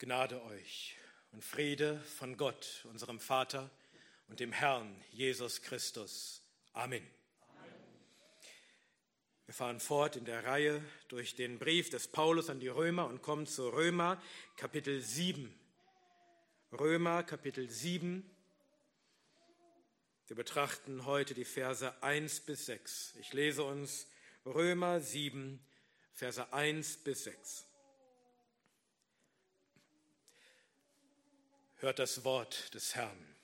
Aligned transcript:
Gnade 0.00 0.40
euch 0.44 0.96
und 1.32 1.42
Friede 1.42 1.98
von 2.02 2.36
Gott, 2.36 2.86
unserem 2.88 3.18
Vater 3.18 3.68
und 4.28 4.38
dem 4.38 4.52
Herrn 4.52 4.94
Jesus 5.10 5.60
Christus. 5.60 6.40
Amen. 6.72 7.04
Wir 9.46 9.54
fahren 9.54 9.80
fort 9.80 10.14
in 10.14 10.24
der 10.24 10.44
Reihe 10.44 10.84
durch 11.08 11.34
den 11.34 11.58
Brief 11.58 11.90
des 11.90 12.06
Paulus 12.06 12.48
an 12.48 12.60
die 12.60 12.68
Römer 12.68 13.08
und 13.08 13.22
kommen 13.22 13.48
zu 13.48 13.70
Römer 13.70 14.22
Kapitel 14.54 15.00
7. 15.00 15.52
Römer 16.70 17.24
Kapitel 17.24 17.68
7. 17.68 18.22
Wir 20.28 20.36
betrachten 20.36 21.06
heute 21.06 21.34
die 21.34 21.44
Verse 21.44 21.92
1 22.04 22.38
bis 22.42 22.66
6. 22.66 23.16
Ich 23.18 23.32
lese 23.32 23.64
uns 23.64 24.06
Römer 24.46 25.00
7, 25.00 25.58
Verse 26.12 26.52
1 26.52 26.98
bis 26.98 27.24
6. 27.24 27.67
Hört 31.80 32.00
das 32.00 32.24
Wort 32.24 32.74
des 32.74 32.96
Herrn. 32.96 33.36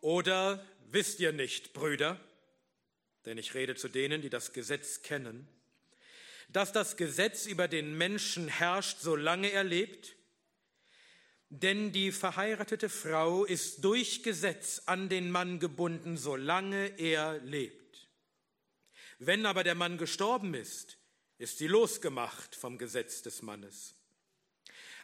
Oder 0.00 0.66
wisst 0.90 1.20
ihr 1.20 1.32
nicht, 1.32 1.72
Brüder, 1.72 2.18
denn 3.26 3.38
ich 3.38 3.54
rede 3.54 3.76
zu 3.76 3.88
denen, 3.88 4.20
die 4.20 4.28
das 4.28 4.52
Gesetz 4.52 5.02
kennen, 5.02 5.46
dass 6.48 6.72
das 6.72 6.96
Gesetz 6.96 7.46
über 7.46 7.68
den 7.68 7.96
Menschen 7.96 8.48
herrscht, 8.48 8.98
solange 9.00 9.52
er 9.52 9.62
lebt? 9.62 10.16
Denn 11.48 11.92
die 11.92 12.10
verheiratete 12.10 12.88
Frau 12.88 13.44
ist 13.44 13.84
durch 13.84 14.24
Gesetz 14.24 14.82
an 14.86 15.08
den 15.08 15.30
Mann 15.30 15.60
gebunden, 15.60 16.16
solange 16.16 16.98
er 16.98 17.38
lebt. 17.38 18.08
Wenn 19.20 19.46
aber 19.46 19.62
der 19.62 19.76
Mann 19.76 19.96
gestorben 19.96 20.54
ist, 20.54 20.98
ist 21.38 21.58
sie 21.58 21.68
losgemacht 21.68 22.56
vom 22.56 22.78
Gesetz 22.78 23.22
des 23.22 23.42
Mannes. 23.42 23.94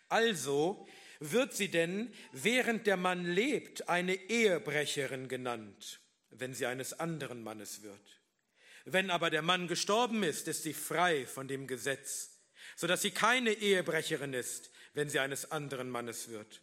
Also 0.09 0.87
wird 1.21 1.55
sie 1.55 1.69
denn, 1.69 2.13
während 2.33 2.87
der 2.87 2.97
Mann 2.97 3.25
lebt, 3.25 3.89
eine 3.89 4.15
Ehebrecherin 4.15 5.29
genannt, 5.29 6.01
wenn 6.31 6.55
sie 6.55 6.67
eines 6.67 6.93
anderen 6.93 7.43
Mannes 7.43 7.83
wird. 7.83 8.21
Wenn 8.85 9.11
aber 9.11 9.31
der 9.31 9.43
Mann 9.43 9.67
gestorben 9.67 10.23
ist, 10.23 10.47
ist 10.49 10.63
sie 10.63 10.75
frei 10.75 11.27
von 11.27 11.49
dem 11.49 11.67
Gesetz, 11.67 12.39
so 12.77 12.87
dass 12.87 13.03
sie 13.03 13.11
keine 13.11 13.53
Ehebrecherin 13.53 14.33
ist, 14.33 14.71
wenn 14.95 15.09
sie 15.09 15.19
eines 15.19 15.51
anderen 15.51 15.91
Mannes 15.91 16.29
wird. 16.29 16.63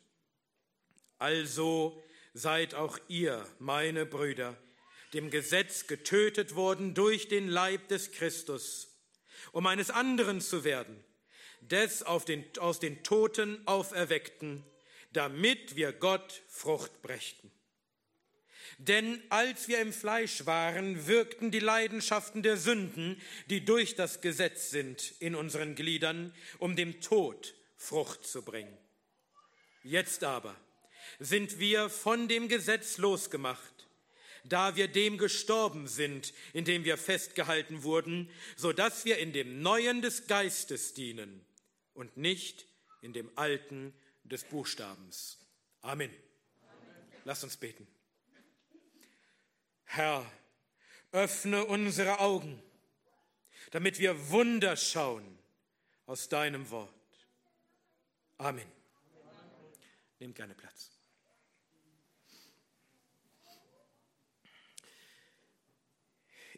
Also 1.18 2.02
seid 2.34 2.76
auch 2.76 2.98
ihr, 3.08 3.46
meine 3.60 4.06
Brüder, 4.06 4.58
dem 5.14 5.30
Gesetz 5.30 5.88
getötet 5.88 6.56
worden 6.56 6.94
durch 6.94 7.28
den 7.28 7.48
Leib 7.48 7.88
des 7.90 8.12
Christus, 8.12 8.90
um 9.52 9.68
eines 9.68 9.90
anderen 9.90 10.42
zu 10.42 10.64
werden, 10.64 11.04
des 11.70 12.04
den, 12.28 12.46
aus 12.60 12.80
den 12.80 13.04
Toten 13.04 13.62
auferweckten, 13.68 14.64
damit 15.14 15.76
wir 15.76 15.94
Gott 15.94 16.42
Frucht 16.48 17.02
brächten. 17.02 17.52
Denn 18.78 19.22
als 19.30 19.68
wir 19.68 19.80
im 19.80 19.94
Fleisch 19.94 20.46
waren, 20.46 21.08
wirkten 21.08 21.52
die 21.52 21.60
Leidenschaften 21.60 22.42
der 22.42 22.58
Sünden, 22.58 23.22
die 23.50 23.64
durch 23.64 23.96
das 23.96 24.22
Gesetz 24.22 24.72
sind, 24.72 25.14
in 25.20 25.36
unseren 25.36 25.76
Gliedern, 25.76 26.34
um 26.58 26.76
dem 26.76 27.00
Tod 27.00 27.54
Frucht 27.78 28.26
zu 28.26 28.42
bringen. 28.42 28.76
Jetzt 29.84 30.24
aber 30.24 30.56
sind 31.20 31.60
wir 31.60 31.90
von 31.90 32.28
dem 32.28 32.48
Gesetz 32.48 32.98
losgemacht 32.98 33.74
da 34.46 34.76
wir 34.76 34.90
dem 34.90 35.18
gestorben 35.18 35.88
sind, 35.88 36.34
in 36.52 36.66
dem 36.66 36.84
wir 36.84 36.98
festgehalten 36.98 37.84
wurden, 37.84 38.30
so 38.58 38.74
dass 38.74 39.06
wir 39.06 39.18
in 39.18 39.32
dem 39.32 39.62
Neuen 39.62 40.02
des 40.02 40.28
Geistes 40.28 40.94
dienen 40.94 41.46
und 41.94 42.18
nicht 42.18 42.68
in 43.02 43.14
dem 43.14 43.30
Alten 43.38 43.94
des 44.24 44.44
Buchstabens. 44.44 45.40
Amen. 45.82 46.10
Amen. 46.10 47.12
Lasst 47.26 47.44
uns 47.44 47.58
beten. 47.58 47.88
Herr, 49.86 50.26
öffne 51.12 51.66
unsere 51.66 52.20
Augen, 52.20 52.62
damit 53.72 54.00
wir 54.00 54.30
Wunder 54.30 54.76
schauen 54.76 55.38
aus 56.06 56.30
deinem 56.30 56.70
Wort. 56.72 56.90
Amen. 58.38 58.70
Nehmt 60.20 60.36
gerne 60.36 60.56
Platz. 60.56 60.90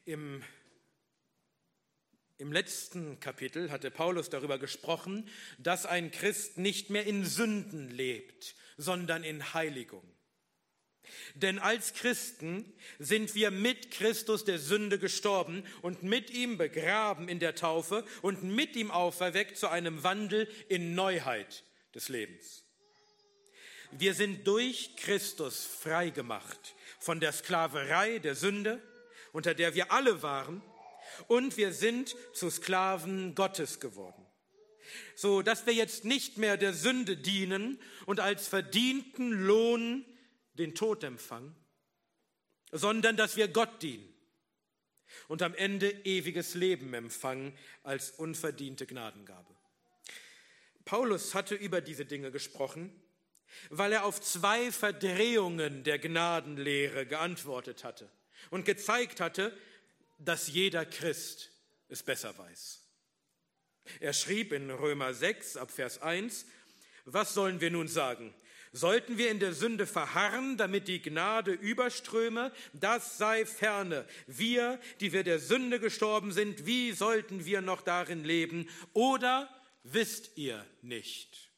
Im, 0.06 0.44
Im 2.38 2.52
letzten 2.52 3.20
Kapitel 3.20 3.72
hatte 3.72 3.92
Paulus 3.92 4.30
darüber 4.30 4.58
gesprochen, 4.60 5.30
dass 5.58 5.86
ein 5.86 6.12
Christ 6.12 6.58
nicht 6.58 6.90
mehr 6.90 7.06
in 7.06 7.26
Sünden 7.26 7.90
lebt, 7.90 8.56
sondern 8.78 9.24
in 9.24 9.54
Heiligung. 9.54 10.04
Denn 11.36 11.60
als 11.60 11.94
Christen 11.94 12.74
sind 13.00 13.36
wir 13.36 13.52
mit 13.52 13.92
Christus 13.92 14.44
der 14.44 14.60
Sünde 14.60 15.00
gestorben 15.00 15.64
und 15.82 16.04
mit 16.04 16.32
ihm 16.32 16.58
begraben 16.58 17.30
in 17.30 17.40
der 17.40 17.56
Taufe 17.56 18.04
und 18.22 18.44
mit 18.44 18.76
ihm 18.76 18.92
auferweckt 18.92 19.58
zu 19.58 19.70
einem 19.70 20.04
Wandel 20.04 20.50
in 20.68 20.96
Neuheit 20.96 21.64
des 21.94 22.10
Lebens. 22.10 22.66
Wir 23.92 24.14
sind 24.14 24.48
durch 24.48 24.96
Christus 24.98 25.66
freigemacht 25.66 26.76
von 27.00 27.20
der 27.20 27.32
Sklaverei 27.32 28.20
der 28.20 28.36
Sünde 28.36 28.82
unter 29.36 29.54
der 29.54 29.76
wir 29.76 29.92
alle 29.92 30.24
waren, 30.24 30.62
und 31.28 31.58
wir 31.58 31.74
sind 31.74 32.16
zu 32.34 32.50
Sklaven 32.50 33.36
Gottes 33.36 33.80
geworden. 33.80 34.26
So 35.16 35.42
dass 35.42 35.66
wir 35.66 35.74
jetzt 35.74 36.06
nicht 36.06 36.38
mehr 36.38 36.58
der 36.58 36.74
Sünde 36.74 37.18
dienen 37.18 37.80
und 38.06 38.20
als 38.20 38.48
verdienten 38.48 39.32
Lohn 39.32 40.06
den 40.54 40.76
Tod 40.76 41.04
empfangen, 41.04 41.56
sondern 42.72 43.18
dass 43.18 43.36
wir 43.36 43.48
Gott 43.48 43.82
dienen 43.82 44.08
und 45.28 45.42
am 45.42 45.54
Ende 45.56 45.90
ewiges 46.06 46.56
Leben 46.56 46.94
empfangen 46.94 47.58
als 47.84 48.12
unverdiente 48.12 48.86
Gnadengabe. 48.86 49.56
Paulus 50.84 51.34
hatte 51.34 51.56
über 51.56 51.82
diese 51.82 52.06
Dinge 52.06 52.32
gesprochen, 52.32 52.92
weil 53.70 53.94
er 53.94 54.06
auf 54.06 54.22
zwei 54.22 54.72
Verdrehungen 54.72 55.84
der 55.84 56.00
Gnadenlehre 56.00 57.06
geantwortet 57.06 57.84
hatte 57.84 58.10
und 58.52 58.66
gezeigt 58.66 59.20
hatte, 59.20 59.58
dass 60.18 60.48
jeder 60.48 60.86
Christ 60.86 61.52
es 61.88 62.04
besser 62.04 62.38
weiß. 62.38 62.82
Er 64.00 64.14
schrieb 64.14 64.52
in 64.52 64.70
Römer 64.72 65.14
6 65.14 65.58
ab 65.58 65.72
Vers 65.72 66.02
1, 66.02 66.46
was 67.06 67.34
sollen 67.34 67.62
wir 67.62 67.70
nun 67.70 67.88
sagen? 67.88 68.34
Sollten 68.72 69.18
wir 69.18 69.32
in 69.32 69.40
der 69.40 69.54
Sünde 69.54 69.88
verharren, 69.88 70.58
damit 70.58 70.90
die 70.90 71.02
Gnade 71.02 71.54
überströme? 71.54 72.52
Das 72.74 73.18
sei 73.18 73.46
ferne. 73.46 74.06
Wir, 74.28 74.82
die 75.00 75.14
wir 75.14 75.24
der 75.24 75.40
Sünde 75.40 75.80
gestorben 75.80 76.34
sind, 76.34 76.66
wie 76.66 76.92
sollten 76.92 77.46
wir 77.46 77.62
noch 77.62 77.82
darin 77.82 78.26
leben? 78.26 78.68
Oder 78.92 79.50
wisst 79.84 80.32
ihr 80.36 80.66
nicht? 80.82 81.52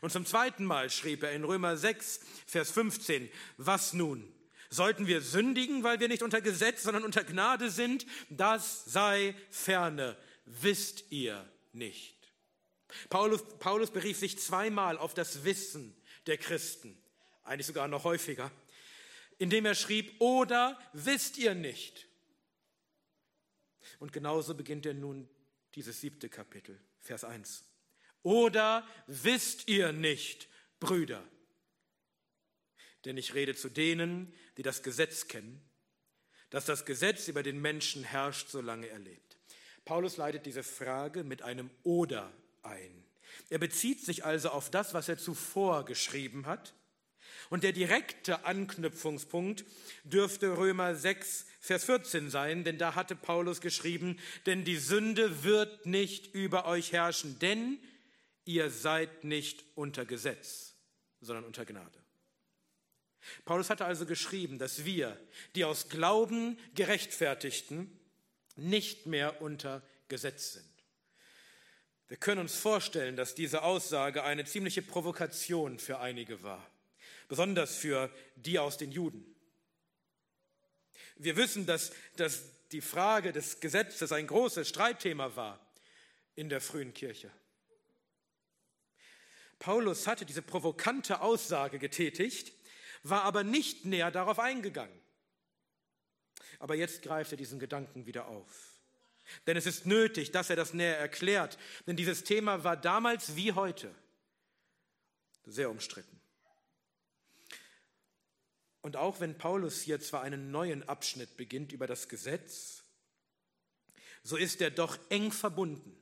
Und 0.00 0.10
zum 0.10 0.26
zweiten 0.26 0.64
Mal 0.64 0.90
schrieb 0.90 1.22
er 1.22 1.32
in 1.32 1.44
Römer 1.44 1.76
6, 1.76 2.20
Vers 2.46 2.70
15, 2.72 3.30
was 3.56 3.92
nun? 3.92 4.32
Sollten 4.70 5.08
wir 5.08 5.20
sündigen, 5.20 5.82
weil 5.82 5.98
wir 5.98 6.06
nicht 6.06 6.22
unter 6.22 6.40
Gesetz, 6.40 6.84
sondern 6.84 7.04
unter 7.04 7.24
Gnade 7.24 7.70
sind? 7.70 8.06
Das 8.28 8.84
sei 8.84 9.34
ferne. 9.50 10.16
Wisst 10.46 11.10
ihr 11.10 11.44
nicht? 11.72 12.16
Paulus, 13.08 13.42
Paulus 13.58 13.90
berief 13.90 14.18
sich 14.18 14.38
zweimal 14.38 14.96
auf 14.96 15.12
das 15.12 15.44
Wissen 15.44 15.94
der 16.26 16.38
Christen, 16.38 16.96
eigentlich 17.42 17.66
sogar 17.66 17.88
noch 17.88 18.04
häufiger, 18.04 18.50
indem 19.38 19.66
er 19.66 19.74
schrieb, 19.74 20.20
oder 20.20 20.78
wisst 20.92 21.38
ihr 21.38 21.54
nicht? 21.54 22.06
Und 23.98 24.12
genauso 24.12 24.54
beginnt 24.54 24.86
er 24.86 24.94
nun 24.94 25.28
dieses 25.74 26.00
siebte 26.00 26.28
Kapitel, 26.28 26.80
Vers 27.00 27.24
1. 27.24 27.64
Oder 28.22 28.86
wisst 29.06 29.68
ihr 29.68 29.92
nicht, 29.92 30.48
Brüder? 30.78 31.22
Denn 33.04 33.16
ich 33.16 33.34
rede 33.34 33.54
zu 33.54 33.68
denen, 33.68 34.32
die 34.56 34.62
das 34.62 34.82
Gesetz 34.82 35.28
kennen, 35.28 35.62
dass 36.50 36.64
das 36.64 36.84
Gesetz 36.84 37.28
über 37.28 37.42
den 37.42 37.60
Menschen 37.60 38.04
herrscht, 38.04 38.48
solange 38.48 38.88
er 38.88 38.98
lebt. 38.98 39.38
Paulus 39.84 40.16
leitet 40.16 40.46
diese 40.46 40.62
Frage 40.62 41.24
mit 41.24 41.42
einem 41.42 41.70
Oder 41.82 42.32
ein. 42.62 43.04
Er 43.48 43.58
bezieht 43.58 44.04
sich 44.04 44.24
also 44.24 44.50
auf 44.50 44.70
das, 44.70 44.92
was 44.92 45.08
er 45.08 45.18
zuvor 45.18 45.84
geschrieben 45.84 46.46
hat. 46.46 46.74
Und 47.48 47.64
der 47.64 47.72
direkte 47.72 48.44
Anknüpfungspunkt 48.44 49.64
dürfte 50.04 50.56
Römer 50.56 50.94
6, 50.94 51.46
Vers 51.60 51.84
14 51.84 52.30
sein, 52.30 52.64
denn 52.64 52.78
da 52.78 52.94
hatte 52.94 53.16
Paulus 53.16 53.60
geschrieben, 53.60 54.18
denn 54.46 54.64
die 54.64 54.76
Sünde 54.76 55.42
wird 55.42 55.86
nicht 55.86 56.34
über 56.34 56.66
euch 56.66 56.92
herrschen, 56.92 57.38
denn 57.38 57.78
ihr 58.44 58.70
seid 58.70 59.24
nicht 59.24 59.64
unter 59.74 60.04
Gesetz, 60.04 60.74
sondern 61.20 61.44
unter 61.44 61.64
Gnade. 61.64 61.99
Paulus 63.44 63.70
hatte 63.70 63.84
also 63.84 64.06
geschrieben, 64.06 64.58
dass 64.58 64.84
wir, 64.84 65.16
die 65.54 65.64
aus 65.64 65.88
Glauben 65.88 66.58
gerechtfertigten, 66.74 67.98
nicht 68.56 69.06
mehr 69.06 69.40
unter 69.42 69.82
Gesetz 70.08 70.54
sind. 70.54 70.64
Wir 72.08 72.16
können 72.16 72.40
uns 72.40 72.56
vorstellen, 72.56 73.16
dass 73.16 73.34
diese 73.34 73.62
Aussage 73.62 74.24
eine 74.24 74.44
ziemliche 74.44 74.82
Provokation 74.82 75.78
für 75.78 76.00
einige 76.00 76.42
war, 76.42 76.68
besonders 77.28 77.76
für 77.76 78.10
die 78.34 78.58
aus 78.58 78.76
den 78.76 78.90
Juden. 78.90 79.24
Wir 81.16 81.36
wissen, 81.36 81.66
dass, 81.66 81.92
dass 82.16 82.42
die 82.72 82.80
Frage 82.80 83.32
des 83.32 83.60
Gesetzes 83.60 84.10
ein 84.10 84.26
großes 84.26 84.68
Streitthema 84.68 85.36
war 85.36 85.60
in 86.34 86.48
der 86.48 86.60
frühen 86.60 86.94
Kirche. 86.94 87.30
Paulus 89.58 90.06
hatte 90.06 90.24
diese 90.24 90.42
provokante 90.42 91.20
Aussage 91.20 91.78
getätigt, 91.78 92.52
war 93.02 93.22
aber 93.22 93.44
nicht 93.44 93.84
näher 93.84 94.10
darauf 94.10 94.38
eingegangen. 94.38 94.98
Aber 96.58 96.74
jetzt 96.74 97.02
greift 97.02 97.32
er 97.32 97.38
diesen 97.38 97.58
Gedanken 97.58 98.06
wieder 98.06 98.26
auf. 98.26 98.80
Denn 99.46 99.56
es 99.56 99.66
ist 99.66 99.86
nötig, 99.86 100.32
dass 100.32 100.50
er 100.50 100.56
das 100.56 100.74
näher 100.74 100.98
erklärt. 100.98 101.58
Denn 101.86 101.96
dieses 101.96 102.24
Thema 102.24 102.64
war 102.64 102.76
damals 102.76 103.36
wie 103.36 103.52
heute 103.52 103.94
sehr 105.46 105.70
umstritten. 105.70 106.20
Und 108.82 108.96
auch 108.96 109.20
wenn 109.20 109.36
Paulus 109.36 109.82
hier 109.82 110.00
zwar 110.00 110.22
einen 110.22 110.50
neuen 110.50 110.88
Abschnitt 110.88 111.36
beginnt 111.36 111.72
über 111.72 111.86
das 111.86 112.08
Gesetz, 112.08 112.82
so 114.22 114.36
ist 114.36 114.60
er 114.60 114.70
doch 114.70 114.98
eng 115.10 115.32
verbunden 115.32 115.96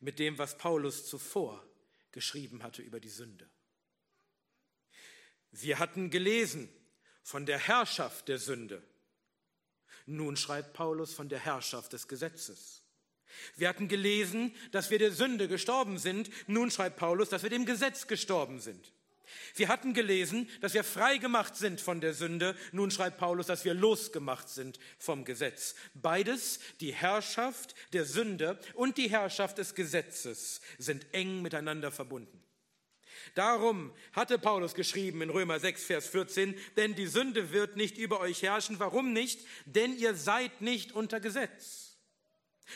mit 0.00 0.18
dem, 0.18 0.38
was 0.38 0.58
Paulus 0.58 1.06
zuvor 1.06 1.64
geschrieben 2.12 2.62
hatte 2.62 2.82
über 2.82 3.00
die 3.00 3.08
Sünde. 3.08 3.48
Wir 5.52 5.78
hatten 5.78 6.10
gelesen 6.10 6.68
von 7.22 7.46
der 7.46 7.58
Herrschaft 7.58 8.28
der 8.28 8.38
Sünde 8.38 8.82
nun 10.06 10.36
schreibt 10.36 10.72
Paulus 10.72 11.12
von 11.12 11.28
der 11.28 11.40
Herrschaft 11.40 11.92
des 11.92 12.06
Gesetzes. 12.06 12.82
Wir 13.56 13.68
hatten 13.68 13.88
gelesen, 13.88 14.54
dass 14.70 14.90
wir 14.90 14.98
der 14.98 15.10
Sünde 15.10 15.48
gestorben 15.48 15.98
sind. 15.98 16.30
Nun 16.46 16.70
schreibt 16.70 16.96
Paulus, 16.96 17.28
dass 17.28 17.42
wir 17.42 17.50
dem 17.50 17.66
Gesetz 17.66 18.06
gestorben 18.06 18.60
sind. 18.60 18.92
Wir 19.56 19.66
hatten 19.66 19.92
gelesen, 19.92 20.48
dass 20.60 20.74
wir 20.74 20.84
frei 20.84 21.18
gemacht 21.18 21.56
sind 21.56 21.80
von 21.80 22.00
der 22.00 22.14
Sünde. 22.14 22.56
Nun 22.70 22.92
schreibt 22.92 23.18
Paulus, 23.18 23.46
dass 23.46 23.64
wir 23.64 23.74
losgemacht 23.74 24.48
sind 24.48 24.78
vom 24.98 25.24
Gesetz. 25.24 25.74
Beides, 25.94 26.60
die 26.80 26.94
Herrschaft 26.94 27.74
der 27.92 28.04
Sünde 28.04 28.60
und 28.74 28.96
die 28.98 29.10
Herrschaft 29.10 29.58
des 29.58 29.74
Gesetzes, 29.74 30.60
sind 30.78 31.12
eng 31.12 31.42
miteinander 31.42 31.90
verbunden. 31.90 32.45
Darum 33.34 33.92
hatte 34.12 34.38
Paulus 34.38 34.74
geschrieben 34.74 35.22
in 35.22 35.30
Römer 35.30 35.60
6, 35.60 35.84
Vers 35.84 36.08
14, 36.08 36.54
denn 36.76 36.94
die 36.94 37.06
Sünde 37.06 37.52
wird 37.52 37.76
nicht 37.76 37.98
über 37.98 38.20
euch 38.20 38.42
herrschen. 38.42 38.78
Warum 38.78 39.12
nicht? 39.12 39.46
Denn 39.64 39.96
ihr 39.96 40.14
seid 40.14 40.60
nicht 40.60 40.92
unter 40.92 41.20
Gesetz. 41.20 41.96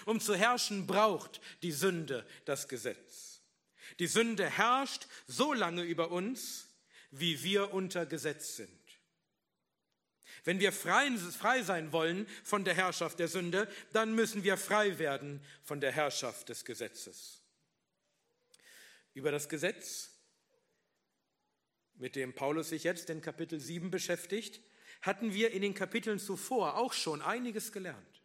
Um 0.06 0.20
zu 0.20 0.34
herrschen 0.34 0.86
braucht 0.86 1.40
die 1.62 1.72
Sünde 1.72 2.26
das 2.44 2.68
Gesetz. 2.68 3.40
Die 3.98 4.06
Sünde 4.06 4.48
herrscht 4.48 5.06
so 5.26 5.52
lange 5.52 5.82
über 5.82 6.10
uns, 6.10 6.68
wie 7.10 7.42
wir 7.42 7.74
unter 7.74 8.06
Gesetz 8.06 8.56
sind. 8.56 8.70
Wenn 10.44 10.60
wir 10.60 10.72
frei, 10.72 11.62
sein 11.62 11.92
wollen 11.92 12.26
von 12.44 12.64
der 12.64 12.74
Herrschaft 12.74 13.18
der 13.18 13.28
Sünde, 13.28 13.68
dann 13.92 14.14
müssen 14.14 14.42
wir 14.42 14.56
frei 14.56 14.98
werden 14.98 15.44
von 15.64 15.80
der 15.80 15.92
Herrschaft 15.92 16.48
des 16.48 16.64
Gesetzes. 16.64 17.42
Über 19.12 19.32
das 19.32 19.48
Gesetz 19.48 20.10
mit 22.00 22.16
dem 22.16 22.32
Paulus 22.32 22.70
sich 22.70 22.84
jetzt 22.84 23.10
in 23.10 23.20
Kapitel 23.20 23.60
7 23.60 23.90
beschäftigt, 23.90 24.60
hatten 25.02 25.34
wir 25.34 25.52
in 25.52 25.62
den 25.62 25.74
Kapiteln 25.74 26.18
zuvor 26.18 26.76
auch 26.76 26.92
schon 26.92 27.22
einiges 27.22 27.72
gelernt. 27.72 28.22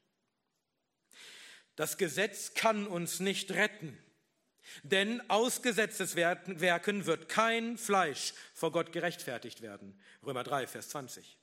Das 1.75 1.97
Gesetz 1.97 2.53
kann 2.53 2.87
uns 2.87 3.19
nicht 3.19 3.51
retten, 3.51 3.97
denn 4.83 5.29
aus 5.29 5.61
Gesetzeswerken 5.61 7.05
wird 7.05 7.29
kein 7.29 7.77
Fleisch 7.77 8.33
vor 8.53 8.71
Gott 8.71 8.93
gerechtfertigt 8.93 9.61
werden. 9.61 9.99
Römer 10.25 10.43
3, 10.43 10.67
Vers 10.67 10.89
20. 10.89 11.37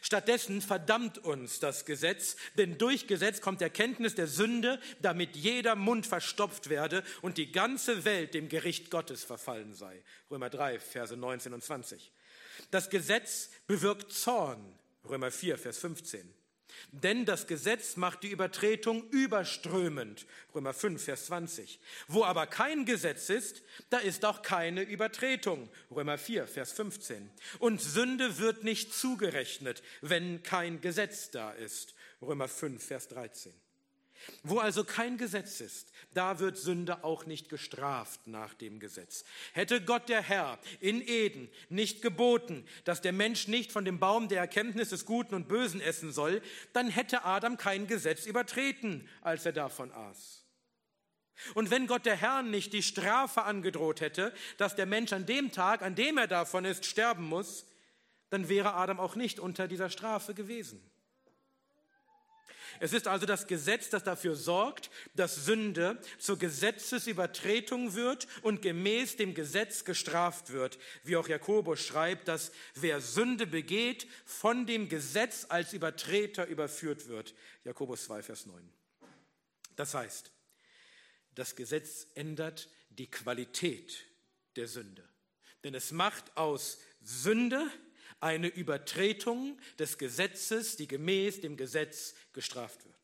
Stattdessen 0.00 0.60
verdammt 0.60 1.18
uns 1.18 1.58
das 1.58 1.84
Gesetz, 1.84 2.36
denn 2.56 2.78
durch 2.78 3.06
Gesetz 3.06 3.40
kommt 3.40 3.62
Erkenntnis 3.62 4.14
der 4.14 4.26
Sünde, 4.26 4.80
damit 5.00 5.36
jeder 5.36 5.74
Mund 5.74 6.06
verstopft 6.06 6.68
werde 6.68 7.02
und 7.22 7.38
die 7.38 7.52
ganze 7.52 8.04
Welt 8.04 8.34
dem 8.34 8.48
Gericht 8.48 8.90
Gottes 8.90 9.24
verfallen 9.24 9.74
sei. 9.74 10.02
Römer 10.30 10.50
3, 10.50 10.78
Verse 10.78 11.16
19 11.16 11.52
und 11.52 11.62
20. 11.62 12.12
Das 12.70 12.90
Gesetz 12.90 13.50
bewirkt 13.66 14.12
Zorn. 14.12 14.78
Römer 15.08 15.30
4, 15.30 15.58
Vers 15.58 15.78
15. 15.78 16.32
Denn 16.92 17.24
das 17.24 17.46
Gesetz 17.46 17.96
macht 17.96 18.22
die 18.22 18.30
Übertretung 18.30 19.08
überströmend. 19.10 20.26
Römer 20.54 20.72
5, 20.74 21.02
Vers 21.02 21.26
20. 21.26 21.80
Wo 22.08 22.24
aber 22.24 22.46
kein 22.46 22.84
Gesetz 22.84 23.28
ist, 23.28 23.62
da 23.90 23.98
ist 23.98 24.24
auch 24.24 24.42
keine 24.42 24.82
Übertretung. 24.82 25.68
Römer 25.90 26.18
4, 26.18 26.46
Vers 26.46 26.72
15. 26.72 27.30
Und 27.58 27.80
Sünde 27.80 28.38
wird 28.38 28.64
nicht 28.64 28.94
zugerechnet, 28.94 29.82
wenn 30.00 30.42
kein 30.42 30.80
Gesetz 30.80 31.30
da 31.30 31.50
ist. 31.52 31.94
Römer 32.22 32.48
5, 32.48 32.84
Vers 32.84 33.08
13. 33.08 33.52
Wo 34.42 34.58
also 34.58 34.84
kein 34.84 35.18
Gesetz 35.18 35.60
ist, 35.60 35.92
da 36.14 36.38
wird 36.38 36.56
Sünde 36.56 37.04
auch 37.04 37.26
nicht 37.26 37.48
gestraft 37.48 38.26
nach 38.26 38.54
dem 38.54 38.80
Gesetz. 38.80 39.24
Hätte 39.52 39.82
Gott 39.82 40.08
der 40.08 40.22
Herr 40.22 40.58
in 40.80 41.06
Eden 41.06 41.48
nicht 41.68 42.02
geboten, 42.02 42.64
dass 42.84 43.00
der 43.00 43.12
Mensch 43.12 43.48
nicht 43.48 43.72
von 43.72 43.84
dem 43.84 43.98
Baum 43.98 44.28
der 44.28 44.40
Erkenntnis 44.40 44.90
des 44.90 45.04
Guten 45.04 45.34
und 45.34 45.48
Bösen 45.48 45.80
essen 45.80 46.12
soll, 46.12 46.42
dann 46.72 46.88
hätte 46.88 47.24
Adam 47.24 47.56
kein 47.56 47.86
Gesetz 47.86 48.26
übertreten, 48.26 49.08
als 49.20 49.46
er 49.46 49.52
davon 49.52 49.92
aß. 49.92 50.44
Und 51.54 51.70
wenn 51.70 51.86
Gott 51.86 52.06
der 52.06 52.16
Herr 52.16 52.42
nicht 52.42 52.72
die 52.72 52.82
Strafe 52.82 53.42
angedroht 53.42 54.00
hätte, 54.00 54.32
dass 54.56 54.74
der 54.74 54.86
Mensch 54.86 55.12
an 55.12 55.26
dem 55.26 55.52
Tag, 55.52 55.82
an 55.82 55.94
dem 55.94 56.18
er 56.18 56.26
davon 56.26 56.64
ist, 56.64 56.86
sterben 56.86 57.24
muss, 57.24 57.66
dann 58.30 58.48
wäre 58.48 58.74
Adam 58.74 58.98
auch 58.98 59.16
nicht 59.16 59.38
unter 59.38 59.68
dieser 59.68 59.90
Strafe 59.90 60.34
gewesen. 60.34 60.80
Es 62.80 62.92
ist 62.92 63.06
also 63.08 63.26
das 63.26 63.46
Gesetz, 63.46 63.88
das 63.90 64.04
dafür 64.04 64.34
sorgt, 64.34 64.90
dass 65.14 65.44
Sünde 65.46 66.00
zur 66.18 66.38
Gesetzesübertretung 66.38 67.94
wird 67.94 68.26
und 68.42 68.62
gemäß 68.62 69.16
dem 69.16 69.34
Gesetz 69.34 69.84
gestraft 69.84 70.50
wird. 70.50 70.78
Wie 71.04 71.16
auch 71.16 71.28
Jakobus 71.28 71.80
schreibt, 71.80 72.28
dass 72.28 72.52
wer 72.74 73.00
Sünde 73.00 73.46
begeht, 73.46 74.06
von 74.24 74.66
dem 74.66 74.88
Gesetz 74.88 75.46
als 75.48 75.72
Übertreter 75.72 76.46
überführt 76.46 77.08
wird. 77.08 77.34
Jakobus 77.64 78.04
2, 78.04 78.22
Vers 78.22 78.46
9. 78.46 78.72
Das 79.76 79.94
heißt, 79.94 80.30
das 81.34 81.54
Gesetz 81.54 82.08
ändert 82.14 82.68
die 82.90 83.10
Qualität 83.10 84.04
der 84.56 84.68
Sünde. 84.68 85.06
Denn 85.64 85.74
es 85.74 85.92
macht 85.92 86.36
aus 86.36 86.78
Sünde 87.02 87.70
eine 88.20 88.48
Übertretung 88.48 89.58
des 89.78 89.98
Gesetzes, 89.98 90.76
die 90.76 90.88
gemäß 90.88 91.40
dem 91.40 91.56
Gesetz 91.56 92.14
gestraft 92.32 92.84
wird. 92.84 92.96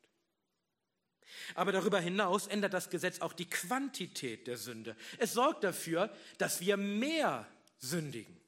Aber 1.55 1.73
darüber 1.73 2.01
hinaus 2.01 2.47
ändert 2.47 2.75
das 2.75 2.91
Gesetz 2.91 3.21
auch 3.21 3.33
die 3.33 3.49
Quantität 3.49 4.47
der 4.47 4.57
Sünde. 4.57 4.97
Es 5.19 5.33
sorgt 5.33 5.65
dafür, 5.65 6.15
dass 6.39 6.61
wir 6.61 6.77
mehr 6.77 7.47
sündigen. 7.79 8.41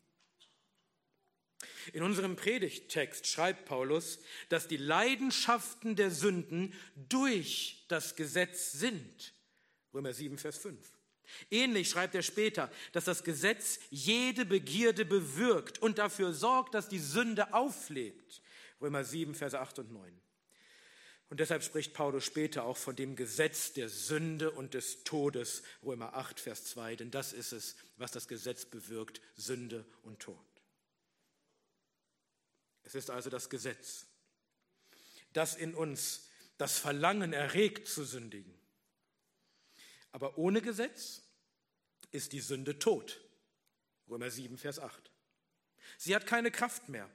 In 1.93 2.03
unserem 2.03 2.37
Predigttext 2.37 3.27
schreibt 3.27 3.67
Paulus, 3.67 4.19
dass 4.49 4.69
die 4.69 4.79
Leidenschaften 4.79 5.97
der 5.97 6.11
Sünden 6.11 6.73
durch 6.97 7.85
das 7.89 8.17
Gesetz 8.17 8.73
sind. 8.73 9.35
Römer 9.93 10.15
7, 10.15 10.39
Vers 10.39 10.59
5. 10.59 10.94
Ähnlich 11.51 11.89
schreibt 11.91 12.15
er 12.15 12.23
später, 12.23 12.71
dass 12.93 13.05
das 13.05 13.25
Gesetz 13.25 13.79
jede 13.91 14.45
Begierde 14.45 15.05
bewirkt 15.05 15.79
und 15.79 15.99
dafür 15.99 16.33
sorgt, 16.33 16.75
dass 16.75 16.89
die 16.89 16.99
Sünde 16.99 17.53
auflebt. 17.53 18.43
Römer 18.81 19.05
7, 19.05 19.35
Verse 19.35 19.59
8 19.59 19.81
und 19.81 19.93
9. 19.93 20.21
Und 21.31 21.41
deshalb 21.41 21.65
spricht 21.65 21.95
Paulus 21.95 22.25
später 22.25 22.65
auch 22.65 22.77
von 22.77 22.95
dem 22.95 23.17
Gesetz 23.17 23.73
der 23.73 23.89
Sünde 23.89 24.51
und 24.51 24.75
des 24.75 25.05
Todes, 25.05 25.63
Römer 25.83 26.15
8, 26.15 26.39
Vers 26.39 26.65
2, 26.67 26.97
denn 26.97 27.11
das 27.11 27.33
ist 27.33 27.53
es, 27.53 27.77
was 27.97 28.13
das 28.13 28.29
Gesetz 28.29 28.67
bewirkt, 28.67 29.21
Sünde 29.37 29.85
und 30.03 30.21
Tod. 30.21 30.37
Es 32.85 32.95
ist 32.95 33.11
also 33.11 33.31
das 33.31 33.49
Gesetz, 33.49 34.07
das 35.33 35.57
in 35.57 35.75
uns 35.75 36.29
das 36.59 36.79
Verlangen 36.79 37.33
erregt 37.33 37.89
zu 37.89 38.05
sündigen. 38.05 38.55
Aber 40.13 40.39
ohne 40.39 40.63
Gesetz 40.63 41.24
ist 42.15 42.33
die 42.33 42.41
Sünde 42.41 42.79
tot. 42.79 43.21
Römer 44.09 44.31
7, 44.31 44.57
Vers 44.57 44.79
8. 44.79 45.11
Sie 45.99 46.15
hat 46.15 46.27
keine 46.27 46.51
Kraft 46.51 46.89
mehr. 46.89 47.11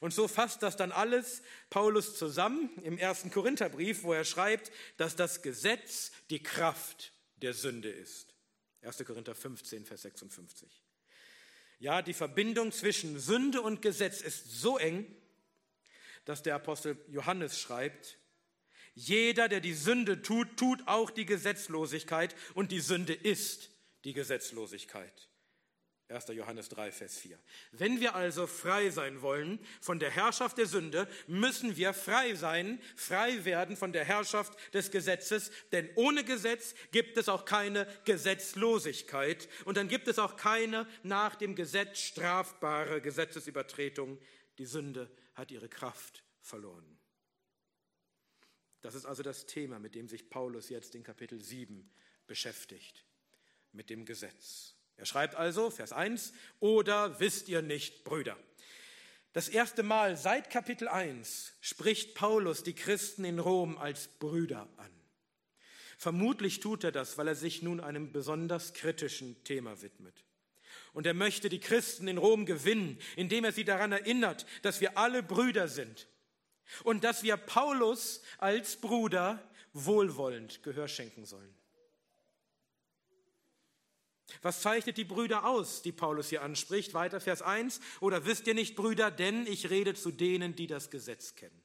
Und 0.00 0.12
so 0.12 0.28
fasst 0.28 0.62
das 0.62 0.76
dann 0.76 0.92
alles 0.92 1.42
Paulus 1.70 2.16
zusammen 2.16 2.70
im 2.82 2.98
ersten 2.98 3.30
Korintherbrief, 3.30 4.02
wo 4.02 4.12
er 4.12 4.24
schreibt, 4.24 4.70
dass 4.96 5.16
das 5.16 5.42
Gesetz 5.42 6.12
die 6.30 6.42
Kraft 6.42 7.12
der 7.36 7.54
Sünde 7.54 7.90
ist. 7.90 8.34
1. 8.82 9.04
Korinther 9.04 9.34
15, 9.34 9.86
Vers 9.86 10.02
56. 10.02 10.68
Ja, 11.78 12.02
die 12.02 12.14
Verbindung 12.14 12.72
zwischen 12.72 13.18
Sünde 13.18 13.62
und 13.62 13.82
Gesetz 13.82 14.20
ist 14.20 14.50
so 14.50 14.78
eng, 14.78 15.06
dass 16.24 16.42
der 16.42 16.54
Apostel 16.54 16.96
Johannes 17.08 17.58
schreibt, 17.58 18.18
Jeder, 18.94 19.48
der 19.48 19.60
die 19.60 19.74
Sünde 19.74 20.22
tut, 20.22 20.56
tut 20.56 20.86
auch 20.86 21.10
die 21.10 21.26
Gesetzlosigkeit 21.26 22.34
und 22.54 22.70
die 22.70 22.80
Sünde 22.80 23.12
ist 23.12 23.73
die 24.04 24.12
Gesetzlosigkeit. 24.12 25.28
1. 26.08 26.28
Johannes 26.28 26.68
3, 26.68 26.92
Vers 26.92 27.16
4. 27.18 27.38
Wenn 27.72 27.98
wir 27.98 28.14
also 28.14 28.46
frei 28.46 28.90
sein 28.90 29.22
wollen 29.22 29.58
von 29.80 29.98
der 29.98 30.10
Herrschaft 30.10 30.58
der 30.58 30.66
Sünde, 30.66 31.08
müssen 31.26 31.76
wir 31.76 31.94
frei 31.94 32.34
sein, 32.34 32.80
frei 32.94 33.44
werden 33.46 33.76
von 33.76 33.92
der 33.92 34.04
Herrschaft 34.04 34.74
des 34.74 34.90
Gesetzes, 34.90 35.50
denn 35.72 35.88
ohne 35.94 36.22
Gesetz 36.22 36.74
gibt 36.92 37.16
es 37.16 37.30
auch 37.30 37.46
keine 37.46 37.86
Gesetzlosigkeit 38.04 39.48
und 39.64 39.78
dann 39.78 39.88
gibt 39.88 40.06
es 40.06 40.18
auch 40.18 40.36
keine 40.36 40.86
nach 41.02 41.36
dem 41.36 41.54
Gesetz 41.54 42.00
strafbare 42.00 43.00
Gesetzesübertretung. 43.00 44.20
Die 44.58 44.66
Sünde 44.66 45.10
hat 45.32 45.50
ihre 45.50 45.70
Kraft 45.70 46.22
verloren. 46.42 46.98
Das 48.82 48.94
ist 48.94 49.06
also 49.06 49.22
das 49.22 49.46
Thema, 49.46 49.78
mit 49.78 49.94
dem 49.94 50.08
sich 50.08 50.28
Paulus 50.28 50.68
jetzt 50.68 50.94
in 50.94 51.02
Kapitel 51.02 51.40
7 51.40 51.90
beschäftigt, 52.26 53.06
mit 53.74 53.90
dem 53.90 54.04
Gesetz. 54.04 54.74
Er 54.96 55.06
schreibt 55.06 55.34
also, 55.34 55.70
Vers 55.70 55.92
1, 55.92 56.32
oder 56.60 57.18
wisst 57.20 57.48
ihr 57.48 57.62
nicht, 57.62 58.04
Brüder? 58.04 58.36
Das 59.32 59.48
erste 59.48 59.82
Mal 59.82 60.16
seit 60.16 60.48
Kapitel 60.48 60.86
1 60.86 61.54
spricht 61.60 62.14
Paulus 62.14 62.62
die 62.62 62.74
Christen 62.74 63.24
in 63.24 63.40
Rom 63.40 63.76
als 63.76 64.06
Brüder 64.06 64.68
an. 64.76 64.90
Vermutlich 65.98 66.60
tut 66.60 66.84
er 66.84 66.92
das, 66.92 67.18
weil 67.18 67.28
er 67.28 67.34
sich 67.34 67.62
nun 67.62 67.80
einem 67.80 68.12
besonders 68.12 68.74
kritischen 68.74 69.42
Thema 69.42 69.82
widmet. 69.82 70.24
Und 70.92 71.06
er 71.06 71.14
möchte 71.14 71.48
die 71.48 71.58
Christen 71.58 72.06
in 72.06 72.18
Rom 72.18 72.46
gewinnen, 72.46 72.98
indem 73.16 73.44
er 73.44 73.52
sie 73.52 73.64
daran 73.64 73.90
erinnert, 73.90 74.46
dass 74.62 74.80
wir 74.80 74.96
alle 74.96 75.22
Brüder 75.22 75.66
sind 75.66 76.06
und 76.84 77.02
dass 77.02 77.24
wir 77.24 77.36
Paulus 77.36 78.22
als 78.38 78.76
Bruder 78.76 79.42
wohlwollend 79.72 80.62
Gehör 80.62 80.86
schenken 80.86 81.24
sollen. 81.24 81.54
Was 84.42 84.62
zeichnet 84.62 84.96
die 84.96 85.04
Brüder 85.04 85.44
aus, 85.44 85.82
die 85.82 85.92
Paulus 85.92 86.28
hier 86.28 86.42
anspricht? 86.42 86.94
Weiter 86.94 87.20
Vers 87.20 87.42
1. 87.42 87.80
Oder 88.00 88.24
wisst 88.24 88.46
ihr 88.46 88.54
nicht, 88.54 88.74
Brüder, 88.76 89.10
denn 89.10 89.46
ich 89.46 89.70
rede 89.70 89.94
zu 89.94 90.10
denen, 90.10 90.56
die 90.56 90.66
das 90.66 90.90
Gesetz 90.90 91.34
kennen. 91.34 91.62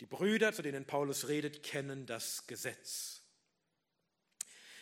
Die 0.00 0.06
Brüder, 0.06 0.52
zu 0.52 0.62
denen 0.62 0.84
Paulus 0.84 1.28
redet, 1.28 1.62
kennen 1.62 2.06
das 2.06 2.46
Gesetz. 2.46 3.22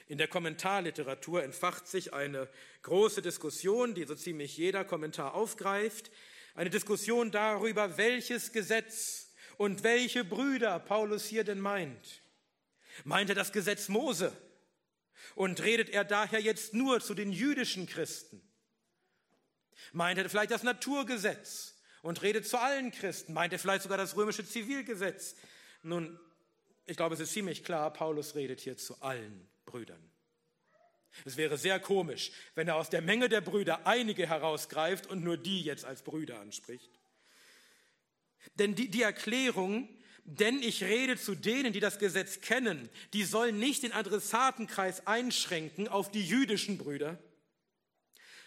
In 0.07 0.19
der 0.19 0.29
Kommentarliteratur 0.29 1.43
entfacht 1.43 1.87
sich 1.87 2.13
eine 2.13 2.49
große 2.83 3.23
Diskussion, 3.23 3.95
die 3.95 4.05
so 4.05 4.15
ziemlich 4.15 4.57
jeder 4.57 4.85
Kommentar 4.85 5.35
aufgreift. 5.35 6.11
Eine 6.55 6.71
Diskussion 6.71 7.31
darüber, 7.31 7.97
welches 7.97 8.53
Gesetz 8.53 9.33
und 9.57 9.83
welche 9.83 10.25
Brüder 10.25 10.79
Paulus 10.79 11.25
hier 11.25 11.45
denn 11.45 11.61
meint. 11.61 12.23
Meint 13.05 13.31
er 13.31 13.35
das 13.35 13.53
Gesetz 13.53 13.89
Mose? 13.89 14.33
Und 15.35 15.63
redet 15.63 15.91
er 15.91 16.05
daher 16.05 16.41
jetzt 16.41 16.75
nur 16.75 17.01
zu 17.01 17.15
den 17.15 17.33
jüdischen 17.33 17.87
Christen? 17.87 18.43
Meint 19.93 20.19
er 20.19 20.29
vielleicht 20.29 20.51
das 20.51 20.63
Naturgesetz 20.63 21.77
und 22.03 22.23
redet 22.23 22.47
zu 22.47 22.59
allen 22.59 22.91
Christen? 22.91 23.33
Meint 23.33 23.53
er 23.53 23.59
vielleicht 23.59 23.83
sogar 23.83 23.99
das 23.99 24.17
römische 24.17 24.47
Zivilgesetz? 24.47 25.37
Nun, 25.83 26.19
ich 26.87 26.97
glaube, 26.97 27.15
es 27.15 27.21
ist 27.21 27.33
ziemlich 27.33 27.65
klar, 27.65 27.93
Paulus 27.93 28.35
redet 28.35 28.61
hier 28.61 28.77
zu 28.77 29.01
allen 29.03 29.49
Brüdern. 29.65 30.11
Es 31.25 31.37
wäre 31.37 31.57
sehr 31.57 31.79
komisch, 31.79 32.33
wenn 32.55 32.67
er 32.67 32.77
aus 32.77 32.91
der 32.91 33.01
Menge 33.01 33.29
der 33.29 33.41
Brüder 33.41 33.87
einige 33.87 34.27
herausgreift 34.27 35.07
und 35.07 35.23
nur 35.23 35.37
die 35.37 35.63
jetzt 35.63 35.85
als 35.85 36.03
Brüder 36.03 36.41
anspricht. 36.41 36.91
Denn 38.57 38.75
die, 38.75 38.89
die 38.89 39.03
Erklärung, 39.03 39.89
denn 40.25 40.63
ich 40.63 40.83
rede 40.83 41.17
zu 41.17 41.35
denen, 41.35 41.73
die 41.73 41.81
das 41.81 41.99
Gesetz 41.99 42.41
kennen, 42.41 42.89
die 43.13 43.25
sollen 43.25 43.59
nicht 43.59 43.83
den 43.83 43.93
Adressatenkreis 43.93 45.07
einschränken 45.07 45.87
auf 45.87 46.11
die 46.11 46.25
jüdischen 46.27 46.79
Brüder, 46.79 47.19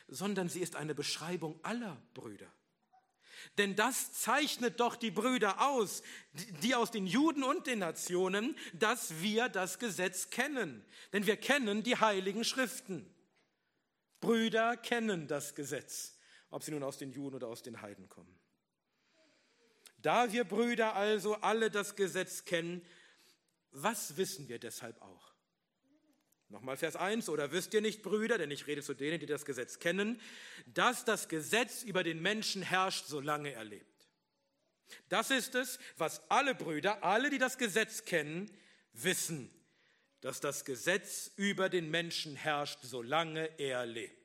sondern 0.07 0.50
sie 0.50 0.62
ist 0.62 0.75
eine 0.75 0.96
Beschreibung 0.96 1.60
aller 1.63 2.01
Brüder. 2.13 2.51
Denn 3.57 3.75
das 3.75 4.13
zeichnet 4.13 4.79
doch 4.79 4.96
die 4.96 5.12
Brüder 5.12 5.67
aus, 5.69 6.01
die 6.63 6.75
aus 6.75 6.91
den 6.91 7.07
Juden 7.07 7.43
und 7.43 7.67
den 7.67 7.79
Nationen, 7.79 8.55
dass 8.74 9.22
wir 9.22 9.48
das 9.48 9.79
Gesetz 9.79 10.29
kennen. 10.29 10.84
Denn 11.13 11.25
wir 11.27 11.38
kennen 11.38 11.84
die 11.84 11.96
heiligen 11.96 12.43
Schriften. 12.43 13.12
Brüder 14.19 14.77
kennen 14.77 15.27
das 15.27 15.55
Gesetz, 15.55 16.17
ob 16.50 16.63
sie 16.63 16.72
nun 16.72 16.84
aus 16.84 16.98
den 16.98 17.12
Juden 17.12 17.36
oder 17.36 17.48
aus 17.48 17.62
den 17.62 17.81
Heiden 17.81 18.10
kommen. 18.10 18.37
Da 19.98 20.32
wir 20.32 20.44
Brüder 20.44 20.96
also 20.96 21.36
alle 21.36 21.72
das 21.72 21.96
Gesetz 21.96 22.46
kennen, 22.46 22.86
was 23.72 24.18
wissen 24.18 24.48
wir 24.48 24.60
deshalb 24.60 25.01
auch? 25.01 25.34
Nochmal 26.50 26.77
Vers 26.77 26.96
1, 26.96 27.27
oder 27.27 27.51
wisst 27.51 27.74
ihr 27.74 27.82
nicht, 27.82 28.04
Brüder, 28.04 28.38
denn 28.38 28.51
ich 28.51 28.68
rede 28.68 28.82
zu 28.82 28.94
denen, 28.94 29.20
die 29.20 29.25
das 29.25 29.44
Gesetz 29.44 29.80
kennen, 29.80 30.22
dass 30.66 31.04
das 31.04 31.27
Gesetz 31.27 31.84
über 31.84 32.04
den 32.04 32.22
Menschen 32.22 32.62
herrscht, 32.62 33.06
solange 33.08 33.51
er 33.51 33.66
lebt. 33.66 34.08
Das 35.10 35.30
ist 35.30 35.56
es, 35.56 35.77
was 35.98 36.22
alle 36.30 36.56
Brüder, 36.56 37.04
alle, 37.04 37.30
die 37.30 37.38
das 37.38 37.58
Gesetz 37.58 38.06
kennen, 38.06 38.50
wissen, 38.94 39.51
dass 40.22 40.39
das 40.39 40.63
Gesetz 40.63 41.32
über 41.36 41.68
den 41.68 41.92
Menschen 41.92 42.36
herrscht, 42.36 42.80
solange 42.82 43.60
er 43.60 43.86
lebt. 43.86 44.17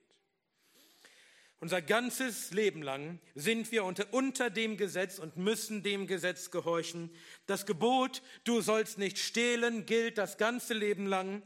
Unser 1.62 1.80
ganzes 1.80 2.50
Leben 2.50 2.82
lang 2.82 3.20
sind 3.36 3.70
wir 3.70 3.84
unter, 3.84 4.12
unter 4.12 4.50
dem 4.50 4.76
Gesetz 4.76 5.20
und 5.20 5.36
müssen 5.36 5.84
dem 5.84 6.08
Gesetz 6.08 6.50
gehorchen. 6.50 7.08
Das 7.46 7.66
Gebot, 7.66 8.20
du 8.42 8.60
sollst 8.60 8.98
nicht 8.98 9.16
stehlen, 9.16 9.86
gilt 9.86 10.18
das 10.18 10.38
ganze 10.38 10.74
Leben 10.74 11.06
lang. 11.06 11.40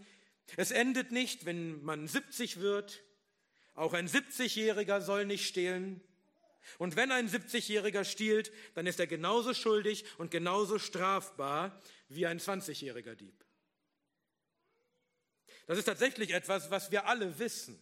Es 0.56 0.70
endet 0.70 1.12
nicht, 1.12 1.44
wenn 1.44 1.84
man 1.84 2.08
70 2.08 2.60
wird. 2.60 3.02
Auch 3.74 3.92
ein 3.92 4.08
70-Jähriger 4.08 5.02
soll 5.02 5.26
nicht 5.26 5.46
stehlen. 5.46 6.00
Und 6.78 6.96
wenn 6.96 7.12
ein 7.12 7.28
70-Jähriger 7.28 8.04
stiehlt, 8.04 8.52
dann 8.74 8.86
ist 8.86 8.98
er 8.98 9.06
genauso 9.06 9.52
schuldig 9.52 10.06
und 10.16 10.30
genauso 10.30 10.78
strafbar 10.78 11.78
wie 12.08 12.24
ein 12.24 12.40
20-jähriger 12.40 13.16
Dieb. 13.16 13.44
Das 15.66 15.76
ist 15.76 15.84
tatsächlich 15.84 16.30
etwas, 16.30 16.70
was 16.70 16.90
wir 16.90 17.06
alle 17.06 17.38
wissen. 17.38 17.78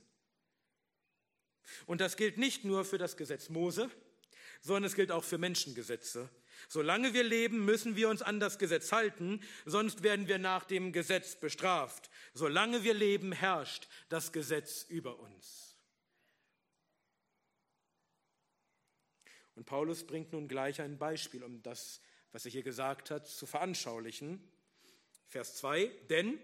Und 1.87 2.01
das 2.01 2.17
gilt 2.17 2.39
nicht 2.39 2.65
nur 2.65 2.85
für 2.85 2.99
das 2.99 3.17
Gesetz 3.17 3.49
Mose, 3.49 3.91
sondern 4.61 4.85
es 4.85 4.95
gilt 4.95 5.13
auch 5.13 5.25
für 5.25 5.39
Menschengesetze 5.39 6.31
Solange 6.69 7.15
wir 7.15 7.25
leben, 7.25 7.65
müssen 7.65 7.97
wir 7.97 8.09
uns 8.09 8.23
an 8.23 8.41
das 8.41 8.59
Gesetz 8.59 8.93
halten, 8.93 9.41
sonst 9.65 10.03
werden 10.03 10.29
wir 10.29 10.39
nach 10.39 10.65
dem 10.65 10.93
Gesetz 10.93 11.37
bestraft. 11.37 12.11
Solange 12.33 12.85
wir 12.85 12.95
leben, 12.95 13.33
herrscht 13.33 13.89
das 14.09 14.33
Gesetz 14.33 14.85
über 14.89 15.19
uns. 15.19 15.77
Und 19.55 19.67
Paulus 19.67 20.05
bringt 20.05 20.33
nun 20.33 20.49
gleich 20.49 20.81
ein 20.81 20.99
Beispiel, 20.99 21.45
um 21.45 21.63
das, 21.63 22.01
was 22.33 22.45
er 22.45 22.51
hier 22.51 22.65
gesagt 22.65 23.11
hat, 23.11 23.29
zu 23.29 23.47
veranschaulichen. 23.47 24.43
Vers 25.29 25.57
2, 25.57 25.87
denn 26.11 26.39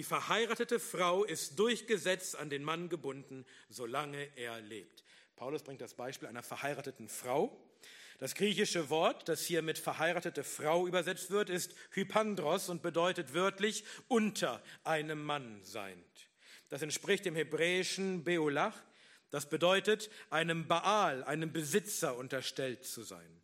die 0.00 0.04
verheiratete 0.04 0.80
Frau 0.80 1.24
ist 1.24 1.58
durch 1.58 1.86
Gesetz 1.86 2.34
an 2.34 2.48
den 2.48 2.64
Mann 2.64 2.88
gebunden, 2.88 3.44
solange 3.68 4.34
er 4.34 4.58
lebt. 4.62 5.04
Paulus 5.36 5.62
bringt 5.62 5.82
das 5.82 5.92
Beispiel 5.92 6.26
einer 6.26 6.42
verheirateten 6.42 7.06
Frau. 7.06 7.54
Das 8.16 8.34
griechische 8.34 8.88
Wort, 8.88 9.28
das 9.28 9.44
hier 9.44 9.60
mit 9.60 9.76
verheiratete 9.76 10.42
Frau 10.42 10.86
übersetzt 10.86 11.30
wird, 11.30 11.50
ist 11.50 11.74
Hypandros 11.90 12.70
und 12.70 12.80
bedeutet 12.80 13.34
wörtlich 13.34 13.84
unter 14.08 14.62
einem 14.84 15.22
Mann 15.22 15.62
seiend. 15.64 16.30
Das 16.70 16.80
entspricht 16.80 17.26
dem 17.26 17.36
hebräischen 17.36 18.24
Beolach, 18.24 18.82
das 19.28 19.50
bedeutet 19.50 20.08
einem 20.30 20.66
Baal, 20.66 21.24
einem 21.24 21.52
Besitzer 21.52 22.16
unterstellt 22.16 22.86
zu 22.86 23.02
sein. 23.02 23.39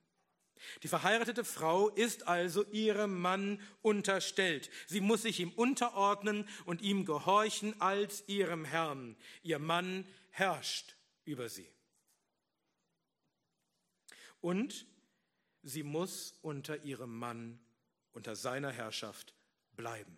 Die 0.82 0.88
verheiratete 0.88 1.44
Frau 1.44 1.88
ist 1.88 2.26
also 2.26 2.64
ihrem 2.73 3.20
Mann 3.20 3.61
unterstellt. 3.82 4.70
Sie 4.87 5.00
muss 5.00 5.23
sich 5.23 5.40
ihm 5.40 5.50
unterordnen 5.50 6.49
und 6.64 6.82
ihm 6.82 7.04
gehorchen 7.04 7.80
als 7.80 8.25
ihrem 8.26 8.64
Herrn. 8.64 9.16
Ihr 9.42 9.58
Mann 9.58 10.06
herrscht 10.30 10.96
über 11.25 11.49
sie 11.49 11.68
und 14.46 14.87
sie 15.64 15.82
muss 15.82 16.38
unter 16.42 16.85
ihrem 16.85 17.18
Mann, 17.18 17.58
unter 18.12 18.37
seiner 18.37 18.70
Herrschaft 18.70 19.35
bleiben. 19.75 20.16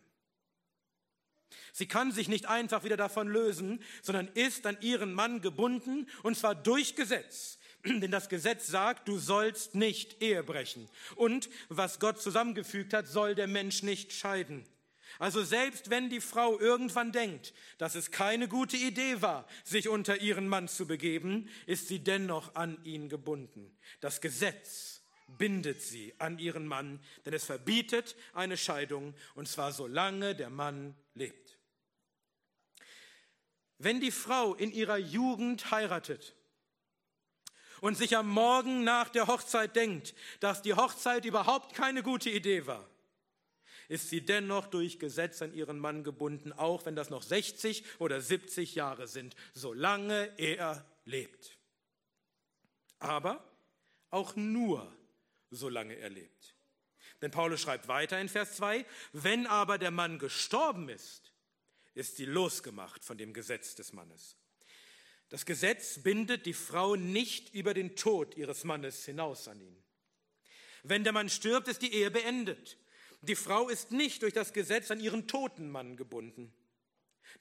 Sie 1.73 1.89
kann 1.89 2.13
sich 2.13 2.29
nicht 2.29 2.47
einfach 2.47 2.85
wieder 2.85 2.99
davon 2.99 3.29
lösen, 3.29 3.83
sondern 4.03 4.29
ist 4.29 4.67
an 4.67 4.77
ihren 4.83 5.15
Mann 5.15 5.41
gebunden, 5.41 6.07
und 6.23 6.37
zwar 6.37 6.55
durch 6.55 6.95
Gesetz. 6.95 7.58
Denn 7.85 8.11
das 8.11 8.29
Gesetz 8.29 8.67
sagt, 8.67 9.09
du 9.09 9.19
sollst 9.19 9.75
nicht 9.75 10.23
Ehe 10.23 10.43
brechen. 10.43 10.89
Und 11.17 11.49
was 11.69 12.01
Gott 12.01 12.21
zusammengefügt 12.21 12.93
hat, 12.93 13.07
soll 13.07 13.35
der 13.35 13.47
Mensch 13.47 13.83
nicht 13.83 14.13
scheiden. 14.13 14.67
Also 15.19 15.43
selbst 15.43 15.91
wenn 15.91 16.11
die 16.11 16.21
Frau 16.21 16.59
irgendwann 16.61 17.13
denkt, 17.13 17.53
dass 17.79 17.95
es 17.95 18.11
keine 18.11 18.47
gute 18.47 18.77
Idee 18.77 19.21
war, 19.21 19.47
sich 19.65 19.89
unter 19.89 20.21
ihren 20.21 20.49
Mann 20.49 20.69
zu 20.69 20.87
begeben, 20.87 21.49
ist 21.67 21.89
sie 21.89 21.99
dennoch 21.99 22.55
an 22.55 22.79
ihn 22.85 23.09
gebunden. 23.09 23.77
Das 24.01 24.21
Gesetz 24.21 25.03
bindet 25.27 25.83
sie 25.83 26.15
an 26.19 26.39
ihren 26.39 26.67
Mann, 26.67 27.01
denn 27.27 27.35
es 27.35 27.45
verbietet 27.45 28.17
eine 28.33 28.57
Scheidung, 28.57 29.15
und 29.35 29.49
zwar 29.49 29.73
solange 29.73 30.35
der 30.35 30.51
Mann 30.51 30.95
lebt. 31.15 31.59
Wenn 33.79 34.01
die 34.01 34.11
Frau 34.11 34.55
in 34.55 34.73
ihrer 34.73 34.99
Jugend 34.99 35.71
heiratet 35.71 36.35
und 37.81 37.97
sich 37.97 38.17
am 38.17 38.29
Morgen 38.29 38.85
nach 38.85 39.09
der 39.09 39.27
Hochzeit 39.27 39.77
denkt, 39.77 40.15
dass 40.41 40.63
die 40.63 40.75
Hochzeit 40.75 41.25
überhaupt 41.25 41.75
keine 41.75 42.03
gute 42.03 42.31
Idee 42.31 42.67
war, 42.67 42.89
ist 43.89 44.11
sie 44.11 44.21
dennoch 44.21 44.67
durch 44.67 44.99
Gesetz 44.99 45.41
an 45.43 45.55
ihren 45.55 45.79
Mann 45.79 46.05
gebunden, 46.05 46.53
auch 46.53 46.85
wenn 46.85 46.95
das 46.95 47.11
noch 47.11 47.23
60 47.23 47.85
oder 47.99 48.21
70 48.21 48.75
Jahre 48.75 49.09
sind, 49.09 49.35
solange 49.55 50.31
er 50.37 50.85
lebt. 51.05 51.57
Aber 52.99 53.43
auch 54.11 54.37
nur, 54.37 54.95
solange 55.51 55.95
er 55.95 56.11
lebt. 56.11 56.55
Denn 57.23 57.31
Paulus 57.31 57.61
schreibt 57.61 57.89
weiter 57.89 58.21
in 58.21 58.29
Vers 58.29 58.57
2, 58.57 58.85
wenn 59.13 59.47
aber 59.47 59.79
der 59.79 59.91
Mann 59.91 60.19
gestorben 60.19 60.89
ist, 60.89 61.33
ist 61.95 62.17
sie 62.17 62.27
losgemacht 62.27 63.05
von 63.05 63.19
dem 63.19 63.33
Gesetz 63.33 63.75
des 63.75 63.93
Mannes. 63.93 64.38
Das 65.29 65.45
Gesetz 65.45 66.03
bindet 66.03 66.47
die 66.47 66.55
Frau 66.55 66.97
nicht 66.97 67.55
über 67.55 67.75
den 67.75 67.97
Tod 67.97 68.37
ihres 68.37 68.65
Mannes 68.65 69.05
hinaus 69.05 69.47
an 69.49 69.61
ihn. 69.61 69.83
Wenn 70.83 71.05
der 71.05 71.13
Mann 71.13 71.29
stirbt, 71.29 71.69
ist 71.69 71.83
die 71.83 71.93
Ehe 71.93 72.11
beendet. 72.11 72.79
Die 73.21 73.37
Frau 73.37 73.69
ist 73.69 73.91
nicht 73.91 74.23
durch 74.23 74.33
das 74.33 74.53
Gesetz 74.53 74.91
an 74.91 75.01
ihren 75.01 75.27
toten 75.27 75.71
Mann 75.71 75.97
gebunden. 75.97 76.53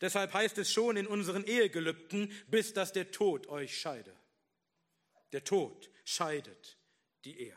Deshalb 0.01 0.33
heißt 0.33 0.57
es 0.57 0.71
schon 0.71 0.97
in 0.97 1.07
unseren 1.07 1.45
Ehegelübden, 1.45 2.31
bis 2.47 2.73
dass 2.73 2.91
der 2.91 3.11
Tod 3.11 3.47
euch 3.47 3.77
scheide. 3.77 4.15
Der 5.31 5.43
Tod 5.43 5.89
scheidet 6.03 6.77
die 7.23 7.39
Ehe. 7.39 7.55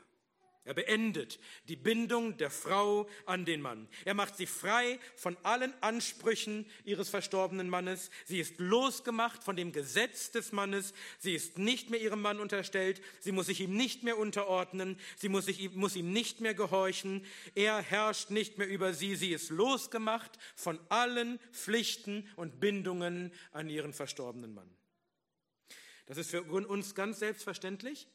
Er 0.64 0.74
beendet 0.74 1.38
die 1.68 1.76
Bindung 1.76 2.36
der 2.36 2.50
Frau 2.50 3.08
an 3.24 3.46
den 3.46 3.62
Mann. 3.62 3.88
Er 4.04 4.12
macht 4.12 4.36
sie 4.36 4.44
frei 4.44 5.00
von 5.16 5.38
allen 5.42 5.72
Ansprüchen 5.82 6.66
ihres 6.84 7.08
verstorbenen 7.08 7.70
Mannes. 7.70 8.10
Sie 8.26 8.38
ist 8.38 8.58
losgemacht 8.58 9.42
von 9.42 9.56
dem 9.56 9.72
Gesetz 9.72 10.32
des 10.32 10.52
Mannes. 10.52 10.92
Sie 11.18 11.34
ist 11.34 11.56
nicht 11.56 11.88
mehr 11.88 12.00
ihrem 12.00 12.20
Mann 12.20 12.40
unterstellt. 12.40 13.00
Sie 13.20 13.32
muss 13.32 13.46
sich 13.46 13.62
ihm 13.62 13.74
nicht 13.74 14.02
mehr 14.02 14.18
unterordnen. 14.18 14.98
Sie 15.16 15.30
muss, 15.30 15.46
sich, 15.46 15.74
muss 15.74 15.96
ihm 15.96 16.12
nicht 16.12 16.42
mehr 16.42 16.54
gehorchen. 16.54 17.24
Er 17.54 17.80
herrscht 17.80 18.28
nicht 18.28 18.58
mehr 18.58 18.68
über 18.68 18.92
sie. 18.92 19.16
Sie 19.16 19.32
ist 19.32 19.48
losgemacht 19.48 20.38
von 20.56 20.78
allen 20.90 21.40
Pflichten 21.52 22.28
und 22.36 22.60
Bindungen 22.60 23.32
an 23.52 23.70
ihren 23.70 23.94
verstorbenen 23.94 24.52
Mann. 24.52 24.70
Das 26.04 26.18
ist 26.18 26.30
für 26.30 26.42
uns 26.42 26.94
ganz 26.94 27.18
selbstverständlich. 27.18 28.08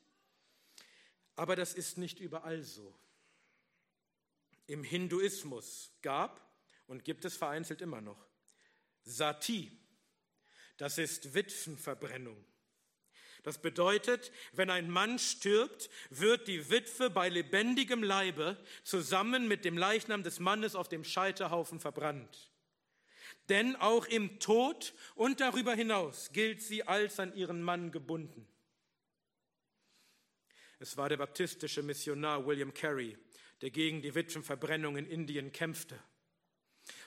Aber 1.36 1.56
das 1.56 1.74
ist 1.74 1.98
nicht 1.98 2.20
überall 2.20 2.64
so. 2.64 2.94
Im 4.68 4.84
Hinduismus 4.84 5.92
gab 6.02 6.42
und 6.88 7.04
gibt 7.04 7.26
es 7.26 7.38
vereinzelt 7.38 7.82
immer 7.82 8.02
noch 8.02 8.26
Sati. 9.04 9.72
Das 10.78 10.98
ist 10.98 11.34
Witwenverbrennung. 11.34 12.44
Das 13.44 13.60
bedeutet, 13.60 14.32
wenn 14.54 14.72
ein 14.72 14.90
Mann 14.90 15.20
stirbt, 15.20 15.92
wird 16.10 16.48
die 16.48 16.72
Witwe 16.72 17.12
bei 17.12 17.30
lebendigem 17.30 18.02
Leibe 18.02 18.58
zusammen 18.84 19.48
mit 19.48 19.66
dem 19.66 19.78
Leichnam 19.78 20.24
des 20.24 20.40
Mannes 20.40 20.76
auf 20.76 20.90
dem 20.90 21.04
Scheiterhaufen 21.04 21.80
verbrannt. 21.80 22.50
Denn 23.50 23.76
auch 23.76 24.08
im 24.08 24.40
Tod 24.40 24.96
und 25.14 25.42
darüber 25.42 25.76
hinaus 25.76 26.32
gilt 26.34 26.64
sie 26.64 26.88
als 26.88 27.20
an 27.20 27.36
ihren 27.36 27.62
Mann 27.62 27.92
gebunden. 27.92 28.48
Es 30.80 30.98
war 30.98 31.10
der 31.10 31.18
baptistische 31.18 31.84
Missionar 31.84 32.46
William 32.46 32.74
Carey, 32.74 33.18
der 33.62 33.70
gegen 33.70 34.02
die 34.02 34.14
Witwenverbrennung 34.14 34.98
in 34.98 35.06
Indien 35.06 35.52
kämpfte. 35.52 36.00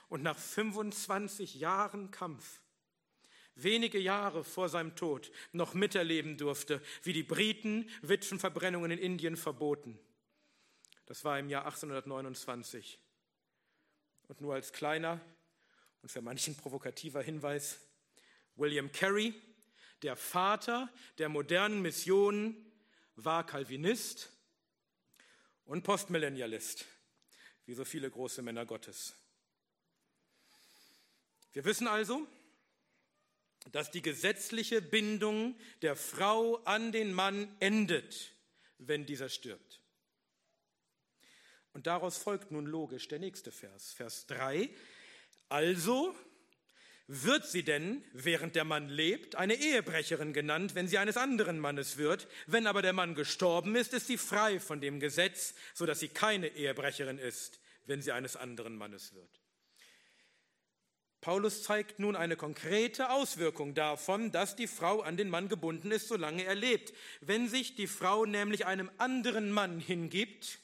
Und 0.08 0.22
nach 0.22 0.38
25 0.38 1.56
Jahren 1.56 2.10
Kampf, 2.10 2.60
wenige 3.54 3.98
Jahre 3.98 4.44
vor 4.44 4.68
seinem 4.68 4.96
Tod, 4.96 5.30
noch 5.52 5.74
miterleben 5.74 6.38
durfte, 6.38 6.80
wie 7.02 7.12
die 7.12 7.22
Briten 7.22 7.88
Witwenverbrennungen 8.02 8.90
in 8.90 8.98
Indien 8.98 9.36
verboten. 9.36 9.98
Das 11.06 11.24
war 11.24 11.38
im 11.38 11.48
Jahr 11.48 11.64
1829. 11.66 12.98
Und 14.28 14.40
nur 14.40 14.54
als 14.54 14.72
kleiner 14.72 15.20
und 16.02 16.10
für 16.10 16.22
manchen 16.22 16.56
provokativer 16.56 17.22
Hinweis, 17.22 17.80
William 18.56 18.92
Carey, 18.92 19.34
der 20.02 20.16
Vater 20.16 20.92
der 21.18 21.28
modernen 21.28 21.82
Mission, 21.82 22.56
war 23.24 23.44
Calvinist 23.44 24.30
und 25.64 25.82
Postmillennialist, 25.82 26.84
wie 27.66 27.74
so 27.74 27.84
viele 27.84 28.10
große 28.10 28.42
Männer 28.42 28.64
Gottes. 28.64 29.14
Wir 31.52 31.64
wissen 31.64 31.88
also, 31.88 32.26
dass 33.72 33.90
die 33.90 34.02
gesetzliche 34.02 34.80
Bindung 34.80 35.58
der 35.82 35.96
Frau 35.96 36.62
an 36.64 36.92
den 36.92 37.12
Mann 37.12 37.54
endet, 37.58 38.32
wenn 38.78 39.04
dieser 39.04 39.28
stirbt. 39.28 39.80
Und 41.72 41.88
daraus 41.88 42.18
folgt 42.18 42.52
nun 42.52 42.66
logisch 42.66 43.08
der 43.08 43.18
nächste 43.18 43.50
Vers, 43.50 43.92
Vers 43.92 44.26
3. 44.26 44.70
Also 45.48 46.14
wird 47.08 47.46
sie 47.46 47.62
denn, 47.62 48.04
während 48.12 48.54
der 48.54 48.64
Mann 48.64 48.90
lebt, 48.90 49.34
eine 49.34 49.54
Ehebrecherin 49.54 50.34
genannt, 50.34 50.74
wenn 50.74 50.88
sie 50.88 50.98
eines 50.98 51.16
anderen 51.16 51.58
Mannes 51.58 51.96
wird? 51.96 52.28
Wenn 52.46 52.66
aber 52.66 52.82
der 52.82 52.92
Mann 52.92 53.14
gestorben 53.14 53.74
ist, 53.76 53.94
ist 53.94 54.06
sie 54.06 54.18
frei 54.18 54.60
von 54.60 54.82
dem 54.82 55.00
Gesetz, 55.00 55.54
so 55.72 55.86
dass 55.86 56.00
sie 56.00 56.08
keine 56.08 56.48
Ehebrecherin 56.48 57.18
ist, 57.18 57.60
wenn 57.86 58.02
sie 58.02 58.12
eines 58.12 58.36
anderen 58.36 58.76
Mannes 58.76 59.14
wird. 59.14 59.40
Paulus 61.22 61.62
zeigt 61.62 61.98
nun 61.98 62.14
eine 62.14 62.36
konkrete 62.36 63.08
Auswirkung 63.08 63.74
davon, 63.74 64.30
dass 64.30 64.54
die 64.54 64.68
Frau 64.68 65.00
an 65.00 65.16
den 65.16 65.30
Mann 65.30 65.48
gebunden 65.48 65.90
ist, 65.90 66.08
solange 66.08 66.44
er 66.44 66.54
lebt. 66.54 66.92
Wenn 67.22 67.48
sich 67.48 67.74
die 67.74 67.86
Frau 67.86 68.26
nämlich 68.26 68.66
einem 68.66 68.90
anderen 68.98 69.50
Mann 69.50 69.80
hingibt, 69.80 70.58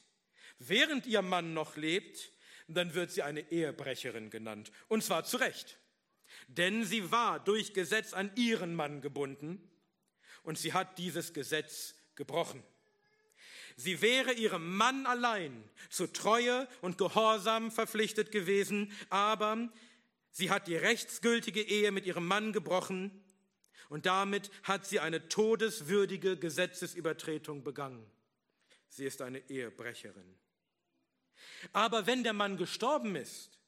während 0.58 1.06
ihr 1.06 1.22
Mann 1.22 1.54
noch 1.54 1.76
lebt, 1.76 2.30
dann 2.68 2.94
wird 2.94 3.10
sie 3.10 3.22
eine 3.22 3.50
Ehebrecherin 3.50 4.28
genannt. 4.28 4.70
Und 4.88 5.02
zwar 5.02 5.24
zu 5.24 5.38
Recht 5.38 5.78
denn 6.48 6.84
sie 6.84 7.10
war 7.10 7.40
durch 7.40 7.74
Gesetz 7.74 8.12
an 8.12 8.30
ihren 8.36 8.74
Mann 8.74 9.00
gebunden 9.00 9.60
und 10.42 10.58
sie 10.58 10.72
hat 10.72 10.98
dieses 10.98 11.32
Gesetz 11.32 11.94
gebrochen. 12.14 12.62
Sie 13.76 14.00
wäre 14.02 14.32
ihrem 14.32 14.76
Mann 14.76 15.04
allein 15.06 15.68
zu 15.90 16.06
Treue 16.06 16.68
und 16.80 16.96
Gehorsam 16.98 17.72
verpflichtet 17.72 18.30
gewesen, 18.30 18.92
aber 19.10 19.68
sie 20.30 20.50
hat 20.50 20.68
die 20.68 20.76
rechtsgültige 20.76 21.62
Ehe 21.62 21.90
mit 21.90 22.06
ihrem 22.06 22.26
Mann 22.26 22.52
gebrochen 22.52 23.24
und 23.88 24.06
damit 24.06 24.50
hat 24.62 24.86
sie 24.86 25.00
eine 25.00 25.28
todeswürdige 25.28 26.36
Gesetzesübertretung 26.36 27.64
begangen. 27.64 28.04
Sie 28.88 29.04
ist 29.04 29.22
eine 29.22 29.38
Ehebrecherin. 29.50 30.38
Aber 31.72 32.06
wenn 32.06 32.22
der 32.22 32.32
Mann 32.32 32.56
gestorben 32.56 33.16
ist, 33.16 33.58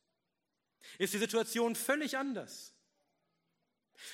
ist 0.98 1.14
die 1.14 1.18
Situation 1.18 1.74
völlig 1.74 2.16
anders. 2.16 2.74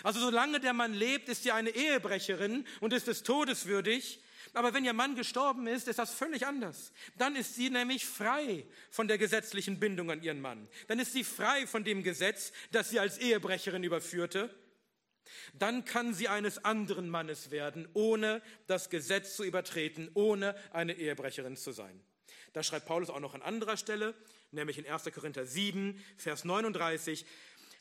Also 0.02 0.20
solange 0.20 0.60
der 0.60 0.72
Mann 0.72 0.94
lebt, 0.94 1.28
ist 1.28 1.42
sie 1.42 1.52
eine 1.52 1.70
Ehebrecherin 1.70 2.66
und 2.80 2.92
ist 2.92 3.08
es 3.08 3.22
todeswürdig. 3.22 4.22
Aber 4.54 4.74
wenn 4.74 4.84
ihr 4.84 4.92
Mann 4.92 5.14
gestorben 5.14 5.66
ist, 5.66 5.88
ist 5.88 5.98
das 5.98 6.12
völlig 6.12 6.46
anders. 6.46 6.92
Dann 7.16 7.36
ist 7.36 7.54
sie 7.54 7.70
nämlich 7.70 8.04
frei 8.04 8.66
von 8.90 9.08
der 9.08 9.18
gesetzlichen 9.18 9.80
Bindung 9.80 10.10
an 10.10 10.22
ihren 10.22 10.40
Mann. 10.40 10.68
Dann 10.88 10.98
ist 10.98 11.12
sie 11.12 11.24
frei 11.24 11.66
von 11.66 11.84
dem 11.84 12.02
Gesetz, 12.02 12.52
das 12.70 12.90
sie 12.90 13.00
als 13.00 13.18
Ehebrecherin 13.18 13.84
überführte. 13.84 14.54
Dann 15.54 15.84
kann 15.84 16.12
sie 16.12 16.28
eines 16.28 16.64
anderen 16.64 17.08
Mannes 17.08 17.50
werden, 17.50 17.88
ohne 17.94 18.42
das 18.66 18.90
Gesetz 18.90 19.36
zu 19.36 19.44
übertreten, 19.44 20.10
ohne 20.14 20.54
eine 20.72 20.94
Ehebrecherin 20.94 21.56
zu 21.56 21.72
sein. 21.72 22.02
Da 22.52 22.62
schreibt 22.62 22.86
Paulus 22.86 23.10
auch 23.10 23.20
noch 23.20 23.34
an 23.34 23.42
anderer 23.42 23.76
Stelle, 23.76 24.14
nämlich 24.50 24.78
in 24.78 24.86
1. 24.86 25.04
Korinther 25.14 25.46
7, 25.46 26.02
Vers 26.16 26.44
39, 26.44 27.24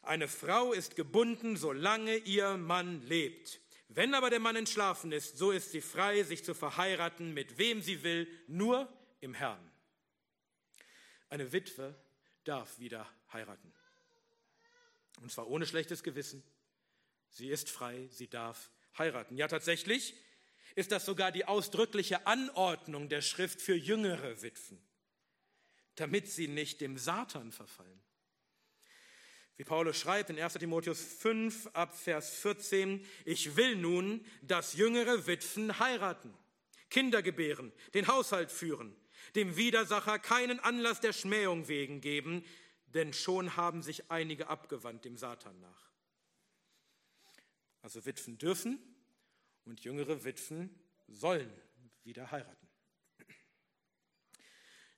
eine 0.04 0.28
Frau 0.28 0.74
ist 0.74 0.96
gebunden, 0.96 1.58
solange 1.58 2.18
ihr 2.18 2.58
Mann 2.58 3.06
lebt. 3.08 3.60
Wenn 3.90 4.14
aber 4.14 4.30
der 4.30 4.40
Mann 4.40 4.56
entschlafen 4.56 5.12
ist, 5.12 5.38
so 5.38 5.52
ist 5.52 5.72
sie 5.72 5.82
frei, 5.82 6.24
sich 6.24 6.44
zu 6.44 6.54
verheiraten, 6.54 7.34
mit 7.34 7.58
wem 7.58 7.82
sie 7.82 8.04
will, 8.04 8.28
nur 8.48 8.92
im 9.20 9.34
Herrn. 9.34 9.60
Eine 11.30 11.52
Witwe 11.52 11.94
darf 12.46 12.80
wieder 12.80 13.08
heiraten. 13.32 13.74
Und 15.22 15.32
zwar 15.32 15.48
ohne 15.48 15.66
schlechtes 15.66 16.04
Gewissen. 16.04 16.44
Sie 17.30 17.50
ist 17.50 17.70
frei, 17.70 18.08
sie 18.12 18.28
darf 18.28 18.72
heiraten. 18.98 19.38
Ja, 19.38 19.48
tatsächlich 19.48 20.16
ist 20.76 20.92
das 20.92 21.06
sogar 21.06 21.32
die 21.32 21.46
ausdrückliche 21.46 22.26
Anordnung 22.28 23.10
der 23.10 23.22
Schrift 23.22 23.62
für 23.62 23.76
jüngere 23.76 24.42
Witwen, 24.42 24.82
damit 25.96 26.30
sie 26.30 26.48
nicht 26.48 26.82
dem 26.82 26.98
Satan 26.98 27.52
verfallen. 27.52 28.02
Wie 29.58 29.66
Paulus 29.66 29.98
schreibt 30.00 30.30
in 30.30 30.40
1 30.40 30.54
Timotheus 30.54 31.02
5 31.02 31.68
ab 31.74 31.96
Vers 31.96 32.36
14, 32.38 33.06
ich 33.26 33.56
will 33.56 33.76
nun, 33.76 34.26
dass 34.42 34.74
jüngere 34.74 35.28
Witwen 35.28 35.78
heiraten, 35.78 36.34
Kinder 36.90 37.22
gebären, 37.22 37.72
den 37.94 38.08
Haushalt 38.08 38.52
führen, 38.52 38.96
dem 39.36 39.58
Widersacher 39.58 40.20
keinen 40.20 40.60
Anlass 40.60 41.00
der 41.00 41.14
Schmähung 41.14 41.68
wegen 41.68 42.02
geben, 42.02 42.44
denn 42.88 43.14
schon 43.14 43.56
haben 43.56 43.84
sich 43.84 44.10
einige 44.10 44.48
abgewandt 44.48 45.06
dem 45.06 45.16
Satan 45.16 45.60
nach. 45.60 45.92
Also 47.82 48.06
Witwen 48.06 48.38
dürfen 48.38 48.80
und 49.66 49.82
jüngere 49.84 50.24
Witwen 50.24 50.70
sollen 51.08 51.52
wieder 52.04 52.32
heiraten. 52.32 52.62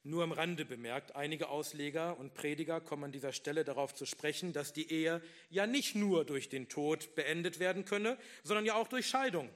Nur 0.05 0.23
am 0.23 0.33
Rande 0.33 0.65
bemerkt, 0.65 1.15
einige 1.15 1.47
Ausleger 1.47 2.19
und 2.19 2.33
Prediger 2.33 2.81
kommen 2.81 3.05
an 3.05 3.11
dieser 3.13 3.31
Stelle 3.31 3.63
darauf 3.63 3.93
zu 3.93 4.05
sprechen, 4.05 4.51
dass 4.51 4.73
die 4.73 4.91
Ehe 4.91 5.21
ja 5.49 5.65
nicht 5.65 5.95
nur 5.95 6.25
durch 6.25 6.49
den 6.49 6.67
Tod 6.67 7.15
beendet 7.15 7.59
werden 7.59 7.85
könne, 7.85 8.17
sondern 8.43 8.65
ja 8.65 8.75
auch 8.75 8.89
durch 8.89 9.07
Scheidung. 9.07 9.49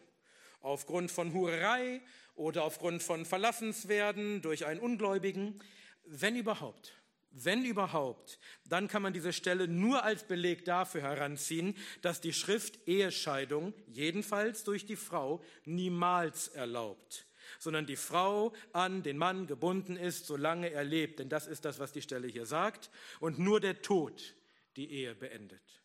Aufgrund 0.61 1.11
von 1.11 1.33
Hurerei 1.33 2.01
oder 2.35 2.63
aufgrund 2.63 3.03
von 3.03 3.25
Verlassenswerden 3.25 4.41
durch 4.41 4.65
einen 4.65 4.79
Ungläubigen, 4.79 5.61
wenn 6.05 6.37
überhaupt. 6.37 6.96
Wenn 7.31 7.65
überhaupt, 7.65 8.39
dann 8.65 8.87
kann 8.87 9.01
man 9.01 9.13
diese 9.13 9.33
Stelle 9.33 9.67
nur 9.67 10.03
als 10.03 10.23
Beleg 10.23 10.65
dafür 10.65 11.01
heranziehen, 11.01 11.75
dass 12.01 12.21
die 12.21 12.33
Schrift 12.33 12.87
Ehescheidung 12.87 13.73
jedenfalls 13.87 14.63
durch 14.63 14.85
die 14.85 14.95
Frau 14.95 15.43
niemals 15.65 16.47
erlaubt 16.47 17.27
sondern 17.59 17.85
die 17.85 17.95
Frau 17.95 18.53
an 18.73 19.03
den 19.03 19.17
Mann 19.17 19.47
gebunden 19.47 19.95
ist, 19.95 20.25
solange 20.25 20.69
er 20.69 20.83
lebt. 20.83 21.19
Denn 21.19 21.29
das 21.29 21.47
ist 21.47 21.65
das, 21.65 21.79
was 21.79 21.91
die 21.91 22.01
Stelle 22.01 22.27
hier 22.27 22.45
sagt. 22.45 22.89
Und 23.19 23.39
nur 23.39 23.59
der 23.59 23.81
Tod 23.81 24.35
die 24.75 24.91
Ehe 24.91 25.15
beendet. 25.15 25.81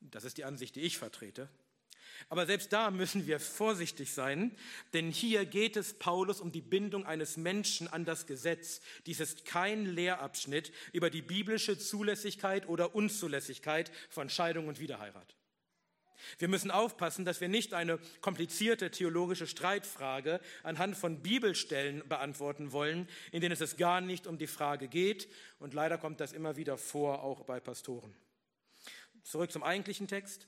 Das 0.00 0.24
ist 0.24 0.38
die 0.38 0.44
Ansicht, 0.44 0.76
die 0.76 0.80
ich 0.80 0.98
vertrete. 0.98 1.48
Aber 2.28 2.46
selbst 2.46 2.72
da 2.72 2.90
müssen 2.90 3.26
wir 3.26 3.40
vorsichtig 3.40 4.12
sein, 4.12 4.56
denn 4.92 5.10
hier 5.10 5.44
geht 5.44 5.76
es 5.76 5.94
Paulus 5.94 6.40
um 6.40 6.52
die 6.52 6.60
Bindung 6.60 7.06
eines 7.06 7.36
Menschen 7.36 7.88
an 7.88 8.04
das 8.04 8.26
Gesetz. 8.26 8.80
Dies 9.06 9.20
ist 9.20 9.44
kein 9.44 9.86
Lehrabschnitt 9.86 10.72
über 10.92 11.10
die 11.10 11.22
biblische 11.22 11.78
Zulässigkeit 11.78 12.68
oder 12.68 12.94
Unzulässigkeit 12.94 13.90
von 14.10 14.28
Scheidung 14.28 14.68
und 14.68 14.80
Wiederheirat. 14.80 15.36
Wir 16.38 16.48
müssen 16.48 16.70
aufpassen, 16.70 17.24
dass 17.24 17.40
wir 17.40 17.48
nicht 17.48 17.74
eine 17.74 17.98
komplizierte 18.20 18.90
theologische 18.90 19.46
Streitfrage 19.46 20.40
anhand 20.62 20.96
von 20.96 21.20
Bibelstellen 21.20 22.06
beantworten 22.08 22.72
wollen, 22.72 23.08
in 23.30 23.40
denen 23.40 23.56
es 23.58 23.76
gar 23.76 24.00
nicht 24.00 24.26
um 24.26 24.38
die 24.38 24.46
Frage 24.46 24.88
geht. 24.88 25.28
Und 25.58 25.74
leider 25.74 25.98
kommt 25.98 26.20
das 26.20 26.32
immer 26.32 26.56
wieder 26.56 26.78
vor, 26.78 27.22
auch 27.22 27.44
bei 27.44 27.60
Pastoren. 27.60 28.14
Zurück 29.22 29.52
zum 29.52 29.62
eigentlichen 29.62 30.08
Text. 30.08 30.46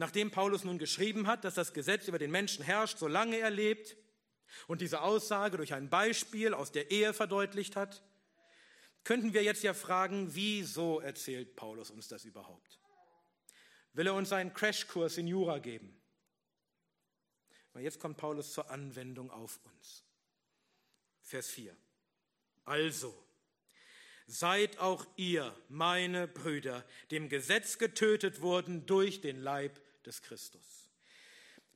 Nachdem 0.00 0.30
Paulus 0.30 0.64
nun 0.64 0.78
geschrieben 0.78 1.26
hat, 1.26 1.44
dass 1.44 1.54
das 1.54 1.72
Gesetz 1.72 2.08
über 2.08 2.18
den 2.18 2.30
Menschen 2.30 2.64
herrscht, 2.64 2.98
solange 2.98 3.38
er 3.38 3.50
lebt, 3.50 3.96
und 4.66 4.80
diese 4.80 5.02
Aussage 5.02 5.58
durch 5.58 5.74
ein 5.74 5.90
Beispiel 5.90 6.54
aus 6.54 6.72
der 6.72 6.90
Ehe 6.90 7.12
verdeutlicht 7.12 7.76
hat, 7.76 8.02
könnten 9.04 9.32
wir 9.32 9.44
jetzt 9.44 9.62
ja 9.62 9.74
fragen, 9.74 10.34
wieso 10.34 11.00
erzählt 11.00 11.54
Paulus 11.54 11.90
uns 11.90 12.08
das 12.08 12.24
überhaupt? 12.24 12.80
will 13.92 14.06
er 14.06 14.14
uns 14.14 14.32
einen 14.32 14.54
Crashkurs 14.54 15.18
in 15.18 15.26
Jura 15.26 15.58
geben. 15.58 16.00
Aber 17.72 17.80
jetzt 17.80 18.00
kommt 18.00 18.16
Paulus 18.16 18.52
zur 18.52 18.70
Anwendung 18.70 19.30
auf 19.30 19.60
uns. 19.64 20.04
Vers 21.22 21.48
4. 21.48 21.76
Also, 22.64 23.14
seid 24.26 24.78
auch 24.78 25.06
ihr, 25.16 25.54
meine 25.68 26.28
Brüder, 26.28 26.84
dem 27.10 27.28
Gesetz 27.28 27.78
getötet 27.78 28.42
worden 28.42 28.86
durch 28.86 29.20
den 29.20 29.40
Leib 29.40 29.80
des 30.10 30.22
Christus. 30.22 30.90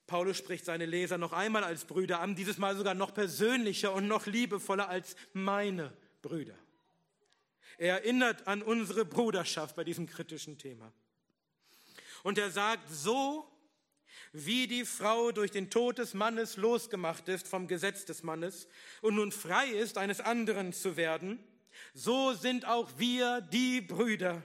Paulus 0.09 0.37
spricht 0.37 0.65
seine 0.65 0.87
Leser 0.87 1.19
noch 1.19 1.33
einmal 1.33 1.63
als 1.63 1.85
Brüder 1.85 2.21
an, 2.21 2.35
dieses 2.35 2.59
Mal 2.59 2.77
sogar 2.77 2.95
noch 2.95 3.15
persönlicher 3.15 3.95
und 3.95 4.09
noch 4.09 4.27
liebevoller 4.27 4.89
als 4.89 5.15
meine 5.33 5.97
Brüder. 6.21 6.59
Er 7.79 8.01
erinnert 8.01 8.47
an 8.49 8.63
unsere 8.63 9.05
Bruderschaft 9.05 9.77
bei 9.77 9.85
diesem 9.85 10.07
kritischen 10.07 10.59
Thema. 10.59 10.93
Und 12.25 12.37
er 12.39 12.51
sagt, 12.51 12.91
so 12.91 13.49
wie 14.33 14.67
die 14.67 14.85
Frau 14.85 15.31
durch 15.31 15.53
den 15.53 15.71
Tod 15.71 15.99
des 15.99 16.13
Mannes 16.13 16.57
losgemacht 16.57 17.29
ist 17.29 17.47
vom 17.47 17.69
Gesetz 17.69 18.05
des 18.05 18.25
Mannes 18.25 18.67
und 19.01 19.15
nun 19.15 19.31
frei 19.31 19.69
ist, 19.69 19.97
eines 19.97 20.21
anderen 20.21 20.73
zu 20.73 20.97
werden, 20.97 21.39
so 21.93 22.33
sind 22.33 22.67
auch 22.67 22.91
wir, 22.99 23.41
die 23.41 23.81
Brüder, 23.81 24.43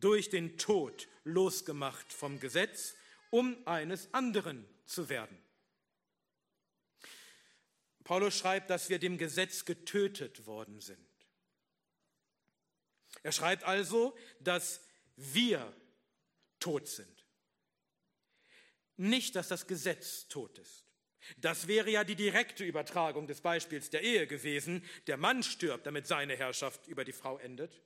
durch 0.00 0.30
den 0.30 0.58
Tod 0.58 1.08
losgemacht 1.28 2.12
vom 2.12 2.40
Gesetz, 2.40 2.94
um 3.30 3.56
eines 3.66 4.12
anderen 4.12 4.66
zu 4.86 5.08
werden. 5.08 5.38
Paulus 8.04 8.38
schreibt, 8.38 8.70
dass 8.70 8.88
wir 8.88 8.98
dem 8.98 9.18
Gesetz 9.18 9.64
getötet 9.64 10.46
worden 10.46 10.80
sind. 10.80 10.98
Er 13.22 13.32
schreibt 13.32 13.64
also, 13.64 14.16
dass 14.40 14.80
wir 15.16 15.74
tot 16.58 16.88
sind. 16.88 17.24
Nicht, 18.96 19.36
dass 19.36 19.48
das 19.48 19.66
Gesetz 19.66 20.26
tot 20.28 20.58
ist. 20.58 20.84
Das 21.36 21.68
wäre 21.68 21.90
ja 21.90 22.04
die 22.04 22.16
direkte 22.16 22.64
Übertragung 22.64 23.26
des 23.26 23.42
Beispiels 23.42 23.90
der 23.90 24.02
Ehe 24.02 24.26
gewesen. 24.26 24.82
Der 25.06 25.16
Mann 25.16 25.42
stirbt, 25.42 25.86
damit 25.86 26.06
seine 26.06 26.36
Herrschaft 26.36 26.86
über 26.88 27.04
die 27.04 27.12
Frau 27.12 27.38
endet. 27.38 27.82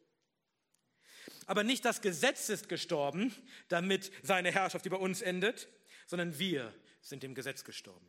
Aber 1.47 1.65
nicht 1.65 1.85
das 1.85 2.01
Gesetz 2.01 2.49
ist 2.49 2.69
gestorben, 2.69 3.35
damit 3.69 4.11
seine 4.23 4.53
Herrschaft 4.53 4.87
über 4.87 5.01
uns 5.01 5.23
endet, 5.23 5.69
sondern 6.07 6.39
wir 6.39 6.73
sind 7.01 7.23
dem 7.23 7.35
Gesetz 7.35 7.65
gestorben. 7.65 8.07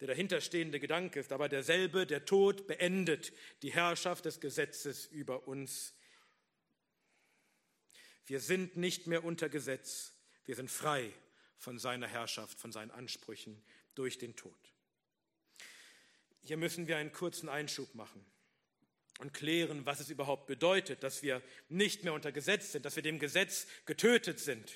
Der 0.00 0.08
dahinterstehende 0.08 0.80
Gedanke 0.80 1.20
ist 1.20 1.32
aber 1.32 1.48
derselbe, 1.48 2.06
der 2.06 2.24
Tod 2.24 2.66
beendet 2.66 3.32
die 3.62 3.72
Herrschaft 3.72 4.24
des 4.24 4.40
Gesetzes 4.40 5.06
über 5.06 5.46
uns 5.46 5.94
wir 8.26 8.40
sind 8.40 8.76
nicht 8.76 9.06
mehr 9.06 9.24
unter 9.24 9.48
Gesetz, 9.48 10.12
wir 10.46 10.56
sind 10.56 10.70
frei 10.70 11.12
von 11.58 11.78
seiner 11.78 12.06
Herrschaft, 12.06 12.58
von 12.58 12.72
seinen 12.72 12.90
Ansprüchen 12.90 13.62
durch 13.94 14.18
den 14.18 14.34
Tod. 14.34 14.56
Hier 16.42 16.56
müssen 16.56 16.86
wir 16.86 16.96
einen 16.96 17.12
kurzen 17.12 17.48
Einschub 17.48 17.94
machen 17.94 18.24
und 19.18 19.32
klären, 19.32 19.86
was 19.86 20.00
es 20.00 20.10
überhaupt 20.10 20.46
bedeutet, 20.46 21.02
dass 21.02 21.22
wir 21.22 21.42
nicht 21.68 22.04
mehr 22.04 22.12
unter 22.12 22.32
Gesetz 22.32 22.72
sind, 22.72 22.84
dass 22.84 22.96
wir 22.96 23.02
dem 23.02 23.18
Gesetz 23.18 23.66
getötet 23.86 24.40
sind. 24.40 24.72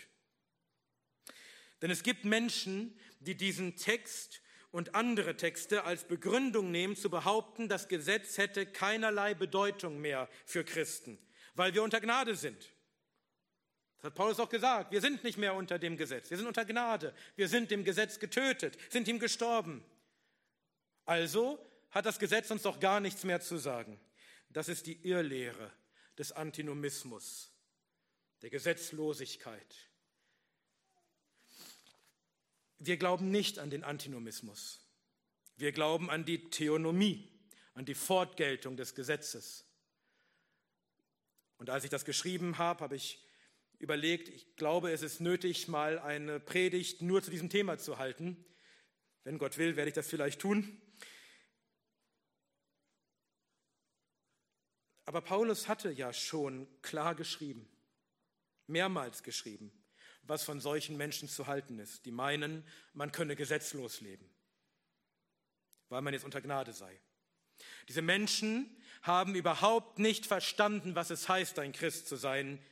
Denn 1.83 1.90
es 1.90 2.03
gibt 2.03 2.24
Menschen, 2.24 2.98
die 3.20 3.37
diesen 3.37 3.77
Text 3.77 4.42
und 4.70 4.94
andere 4.94 5.37
Texte 5.37 5.85
als 5.85 6.05
Begründung 6.05 6.70
nehmen, 6.70 6.96
zu 6.96 7.11
behaupten, 7.11 7.68
das 7.68 7.88
Gesetz 7.88 8.38
hätte 8.38 8.66
keinerlei 8.66 9.35
Bedeutung 9.35 10.01
mehr 10.01 10.29
für 10.44 10.64
Christen, 10.64 11.18
weil 11.55 11.74
wir 11.74 11.83
unter 11.83 12.01
Gnade 12.01 12.37
sind. 12.37 12.70
Das 13.96 14.05
hat 14.05 14.14
Paulus 14.14 14.38
auch 14.38 14.48
gesagt. 14.48 14.92
Wir 14.92 15.01
sind 15.01 15.24
nicht 15.24 15.38
mehr 15.38 15.55
unter 15.55 15.79
dem 15.79 15.96
Gesetz. 15.96 16.31
Wir 16.31 16.37
sind 16.37 16.46
unter 16.46 16.64
Gnade. 16.64 17.12
Wir 17.35 17.48
sind 17.48 17.70
dem 17.72 17.83
Gesetz 17.83 18.20
getötet, 18.20 18.79
sind 18.90 19.09
ihm 19.09 19.18
gestorben. 19.18 19.85
Also 21.05 21.59
hat 21.90 22.07
das 22.07 22.18
Gesetz 22.18 22.51
uns 22.51 22.62
doch 22.62 22.79
gar 22.79 23.01
nichts 23.01 23.24
mehr 23.24 23.40
zu 23.40 23.57
sagen. 23.57 23.98
Das 24.50 24.68
ist 24.68 24.87
die 24.87 25.06
Irrlehre 25.06 25.72
des 26.16 26.32
Antinomismus, 26.32 27.52
der 28.42 28.50
Gesetzlosigkeit. 28.50 29.74
Wir 32.78 32.96
glauben 32.96 33.30
nicht 33.30 33.58
an 33.58 33.70
den 33.70 33.84
Antinomismus. 33.84 34.80
Wir 35.56 35.72
glauben 35.72 36.11
an 36.11 36.24
die 36.24 36.50
Theonomie, 36.50 37.28
an 37.74 37.84
die 37.84 37.94
Fortgeltung 37.94 38.76
des 38.76 38.94
Gesetzes. 38.94 39.64
Und 41.56 41.70
als 41.70 41.82
ich 41.82 41.90
das 41.90 42.04
geschrieben 42.04 42.58
habe, 42.58 42.80
habe 42.80 42.94
ich 42.96 43.24
überlegt, 43.80 44.28
ich 44.28 44.56
glaube, 44.56 44.92
es 44.92 45.02
ist 45.02 45.20
nötig, 45.20 45.68
mal 45.68 45.98
eine 45.98 46.40
Predigt 46.40 47.02
nur 47.02 47.22
zu 47.22 47.30
diesem 47.30 47.50
Thema 47.50 47.78
zu 47.78 47.98
halten. 47.98 48.44
Wenn 49.24 49.38
Gott 49.38 49.58
will, 49.58 49.76
werde 49.76 49.88
ich 49.88 49.94
das 49.94 50.08
vielleicht 50.08 50.40
tun. 50.40 50.80
Aber 55.09 55.23
Paulus 55.23 55.68
hatte 55.68 55.90
ja 55.90 56.12
schon 56.12 56.68
klar 56.83 57.14
geschrieben, 57.14 57.66
mehrmals 58.66 59.23
geschrieben, 59.23 59.73
was 60.21 60.44
von 60.44 60.61
solchen 60.61 60.99
Menschen 60.99 61.31
zu 61.31 61.47
halten 61.47 61.79
ist, 61.79 62.05
die 62.05 62.11
meinen, 62.11 62.62
man 62.92 63.11
könne 63.11 63.35
gesetzlos 63.35 64.03
leben, 64.03 64.29
weil 65.88 66.03
man 66.03 66.12
jetzt 66.12 66.27
unter 66.27 66.42
Gnade 66.42 66.75
sei. 66.75 67.01
Diese 67.88 68.03
Menschen 68.03 68.68
haben 69.01 69.35
überhaupt 69.35 69.99
nicht 69.99 70.27
verstanden, 70.27 70.94
was 70.94 71.09
es 71.09 71.27
heißt, 71.27 71.59
ein 71.59 71.73
Christ 71.73 72.07
zu 72.07 72.16
sein, 72.16 72.62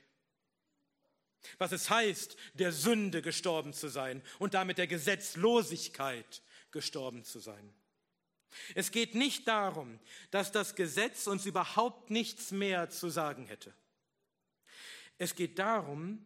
was 1.56 1.72
es 1.72 1.88
heißt, 1.88 2.36
der 2.52 2.70
Sünde 2.70 3.22
gestorben 3.22 3.72
zu 3.72 3.88
sein 3.88 4.20
und 4.38 4.52
damit 4.52 4.76
der 4.76 4.88
Gesetzlosigkeit 4.88 6.42
gestorben 6.70 7.24
zu 7.24 7.38
sein. 7.38 7.74
Es 8.74 8.90
geht 8.90 9.14
nicht 9.14 9.48
darum, 9.48 9.98
dass 10.30 10.52
das 10.52 10.74
Gesetz 10.74 11.26
uns 11.26 11.46
überhaupt 11.46 12.10
nichts 12.10 12.50
mehr 12.50 12.90
zu 12.90 13.08
sagen 13.08 13.46
hätte. 13.46 13.74
Es 15.18 15.34
geht 15.34 15.58
darum, 15.58 16.24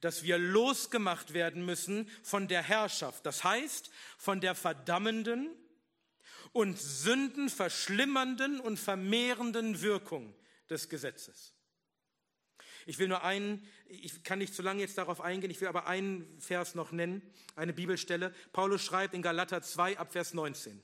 dass 0.00 0.22
wir 0.22 0.38
losgemacht 0.38 1.34
werden 1.34 1.64
müssen 1.64 2.10
von 2.22 2.48
der 2.48 2.62
Herrschaft, 2.62 3.26
das 3.26 3.44
heißt 3.44 3.90
von 4.16 4.40
der 4.40 4.54
verdammenden 4.54 5.50
und 6.52 6.78
sündenverschlimmernden 6.78 8.60
und 8.60 8.78
vermehrenden 8.78 9.82
Wirkung 9.82 10.34
des 10.68 10.88
Gesetzes. 10.88 11.54
Ich 12.86 12.98
will 12.98 13.08
nur 13.08 13.22
einen, 13.22 13.66
ich 13.88 14.24
kann 14.24 14.38
nicht 14.38 14.54
zu 14.54 14.62
lange 14.62 14.80
jetzt 14.80 14.96
darauf 14.96 15.20
eingehen, 15.20 15.50
ich 15.50 15.60
will 15.60 15.68
aber 15.68 15.86
einen 15.86 16.40
Vers 16.40 16.74
noch 16.74 16.92
nennen, 16.92 17.22
eine 17.54 17.72
Bibelstelle. 17.72 18.34
Paulus 18.52 18.82
schreibt 18.82 19.14
in 19.14 19.22
Galater 19.22 19.62
2 19.62 19.98
ab 19.98 20.12
Vers 20.12 20.32
19. 20.34 20.82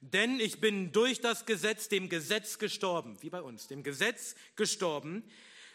Denn 0.00 0.40
ich 0.40 0.60
bin 0.60 0.92
durch 0.92 1.20
das 1.20 1.44
Gesetz, 1.44 1.88
dem 1.88 2.08
Gesetz 2.08 2.58
gestorben, 2.58 3.18
wie 3.20 3.30
bei 3.30 3.42
uns, 3.42 3.68
dem 3.68 3.82
Gesetz 3.82 4.34
gestorben, 4.56 5.24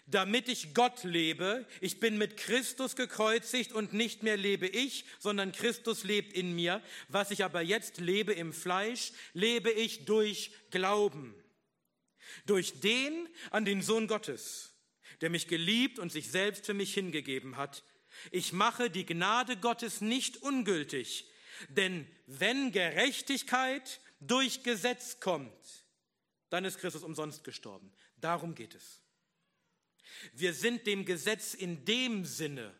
damit 0.07 0.49
ich 0.49 0.73
Gott 0.73 1.03
lebe. 1.03 1.65
Ich 1.81 1.99
bin 1.99 2.17
mit 2.17 2.37
Christus 2.37 2.95
gekreuzigt 2.95 3.71
und 3.71 3.93
nicht 3.93 4.23
mehr 4.23 4.37
lebe 4.37 4.67
ich, 4.67 5.05
sondern 5.19 5.51
Christus 5.51 6.03
lebt 6.03 6.33
in 6.33 6.55
mir. 6.55 6.81
Was 7.07 7.31
ich 7.31 7.43
aber 7.43 7.61
jetzt 7.61 7.99
lebe 7.99 8.33
im 8.33 8.53
Fleisch, 8.53 9.11
lebe 9.33 9.71
ich 9.71 10.05
durch 10.05 10.51
Glauben. 10.71 11.35
Durch 12.45 12.79
den 12.79 13.27
an 13.51 13.65
den 13.65 13.81
Sohn 13.81 14.07
Gottes, 14.07 14.73
der 15.21 15.29
mich 15.29 15.47
geliebt 15.47 15.99
und 15.99 16.11
sich 16.11 16.29
selbst 16.29 16.65
für 16.65 16.73
mich 16.73 16.93
hingegeben 16.93 17.57
hat. 17.57 17.83
Ich 18.31 18.53
mache 18.53 18.89
die 18.89 19.05
Gnade 19.05 19.57
Gottes 19.57 20.01
nicht 20.01 20.37
ungültig, 20.37 21.29
denn 21.69 22.07
wenn 22.27 22.71
Gerechtigkeit 22.71 24.01
durch 24.19 24.63
Gesetz 24.63 25.19
kommt, 25.19 25.85
dann 26.49 26.65
ist 26.65 26.79
Christus 26.79 27.03
umsonst 27.03 27.43
gestorben. 27.43 27.91
Darum 28.17 28.55
geht 28.55 28.75
es. 28.75 29.01
Wir 30.33 30.53
sind 30.53 30.87
dem 30.87 31.05
Gesetz 31.05 31.53
in 31.53 31.85
dem 31.85 32.25
Sinne 32.25 32.73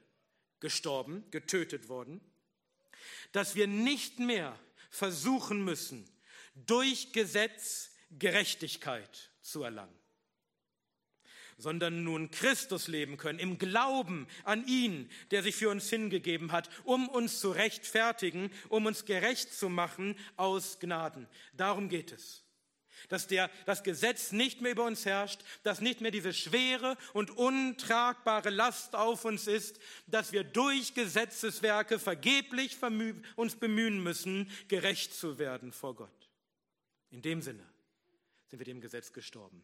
gestorben, 0.59 1.29
getötet 1.31 1.89
worden, 1.89 2.21
dass 3.31 3.55
wir 3.55 3.67
nicht 3.67 4.19
mehr 4.19 4.57
versuchen 4.89 5.63
müssen, 5.63 6.09
durch 6.55 7.11
Gesetz 7.11 7.91
Gerechtigkeit 8.11 9.31
zu 9.41 9.63
erlangen, 9.63 9.97
sondern 11.57 12.03
nun 12.03 12.31
Christus 12.31 12.87
leben 12.87 13.17
können, 13.17 13.39
im 13.39 13.57
Glauben 13.57 14.27
an 14.43 14.67
ihn, 14.67 15.09
der 15.31 15.43
sich 15.43 15.55
für 15.55 15.69
uns 15.69 15.89
hingegeben 15.89 16.51
hat, 16.51 16.69
um 16.83 17.07
uns 17.07 17.39
zu 17.39 17.51
rechtfertigen, 17.51 18.51
um 18.69 18.85
uns 18.85 19.05
gerecht 19.05 19.53
zu 19.53 19.69
machen 19.69 20.17
aus 20.35 20.79
Gnaden. 20.79 21.27
Darum 21.53 21.89
geht 21.89 22.11
es 22.11 22.45
dass 23.09 23.27
der, 23.27 23.49
das 23.65 23.83
Gesetz 23.83 24.31
nicht 24.31 24.61
mehr 24.61 24.71
über 24.71 24.85
uns 24.85 25.05
herrscht, 25.05 25.41
dass 25.63 25.81
nicht 25.81 26.01
mehr 26.01 26.11
diese 26.11 26.33
schwere 26.33 26.97
und 27.13 27.31
untragbare 27.31 28.49
Last 28.49 28.95
auf 28.95 29.25
uns 29.25 29.47
ist, 29.47 29.79
dass 30.07 30.31
wir 30.31 30.43
durch 30.43 30.93
Gesetzeswerke 30.93 31.99
vergeblich 31.99 32.77
uns 33.35 33.55
bemühen 33.55 34.01
müssen, 34.01 34.49
gerecht 34.67 35.13
zu 35.13 35.37
werden 35.37 35.71
vor 35.71 35.95
Gott. 35.95 36.29
In 37.11 37.21
dem 37.21 37.41
Sinne 37.41 37.63
sind 38.47 38.59
wir 38.59 38.65
dem 38.65 38.81
Gesetz 38.81 39.13
gestorben. 39.13 39.63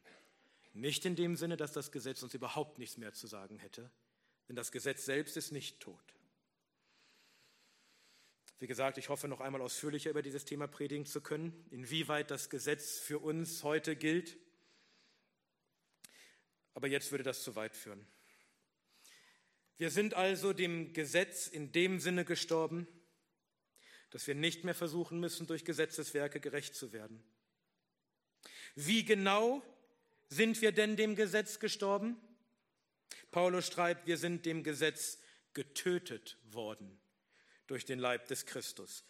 Nicht 0.74 1.06
in 1.06 1.16
dem 1.16 1.36
Sinne, 1.36 1.58
dass 1.58 1.74
das 1.74 1.92
Gesetz 1.92 2.24
uns 2.24 2.34
überhaupt 2.34 2.78
nichts 2.80 2.98
mehr 2.98 3.14
zu 3.14 3.28
sagen 3.28 3.58
hätte, 3.58 3.92
denn 4.48 4.56
das 4.56 4.72
Gesetz 4.72 5.06
selbst 5.06 5.36
ist 5.38 5.52
nicht 5.52 5.80
tot. 5.80 6.14
Wie 8.60 8.68
gesagt, 8.68 8.98
ich 8.98 9.10
hoffe 9.10 9.28
noch 9.28 9.42
einmal 9.42 9.62
ausführlicher 9.62 10.12
über 10.12 10.22
dieses 10.22 10.46
Thema 10.46 10.68
predigen 10.68 11.06
zu 11.06 11.20
können, 11.20 11.66
inwieweit 11.72 12.30
das 12.30 12.50
Gesetz 12.50 13.00
für 13.00 13.18
uns 13.20 13.64
heute 13.64 13.96
gilt. 13.96 14.38
Aber 16.76 16.88
jetzt 16.88 17.12
würde 17.12 17.24
das 17.24 17.44
zu 17.44 17.56
weit 17.56 17.76
führen. 17.76 18.06
Wir 19.78 19.90
sind 19.90 20.14
also 20.14 20.54
dem 20.54 20.94
Gesetz 20.94 21.48
in 21.48 21.72
dem 21.72 22.00
Sinne 22.00 22.24
gestorben, 22.24 22.88
dass 24.12 24.28
wir 24.28 24.36
nicht 24.36 24.64
mehr 24.64 24.76
versuchen 24.76 25.20
müssen, 25.20 25.48
durch 25.48 25.66
Gesetzeswerke 25.66 26.40
gerecht 26.40 26.76
zu 26.76 26.94
werden. 26.94 27.24
Wie 28.76 29.04
genau 29.04 29.64
sind 30.32 30.62
wir 30.62 30.72
denn 30.72 30.96
dem 30.96 31.16
Gesetz 31.16 31.60
gestorben? 31.60 32.16
Paulus 33.32 33.68
schreibt, 33.68 34.08
wir 34.08 34.18
sind 34.18 34.46
dem 34.46 34.64
Gesetz 34.64 35.20
getötet 35.54 36.38
worden 36.46 37.00
durch 37.68 37.84
den 37.84 38.00
Leib 38.00 38.28
des 38.28 38.46
Christus. 38.46 39.04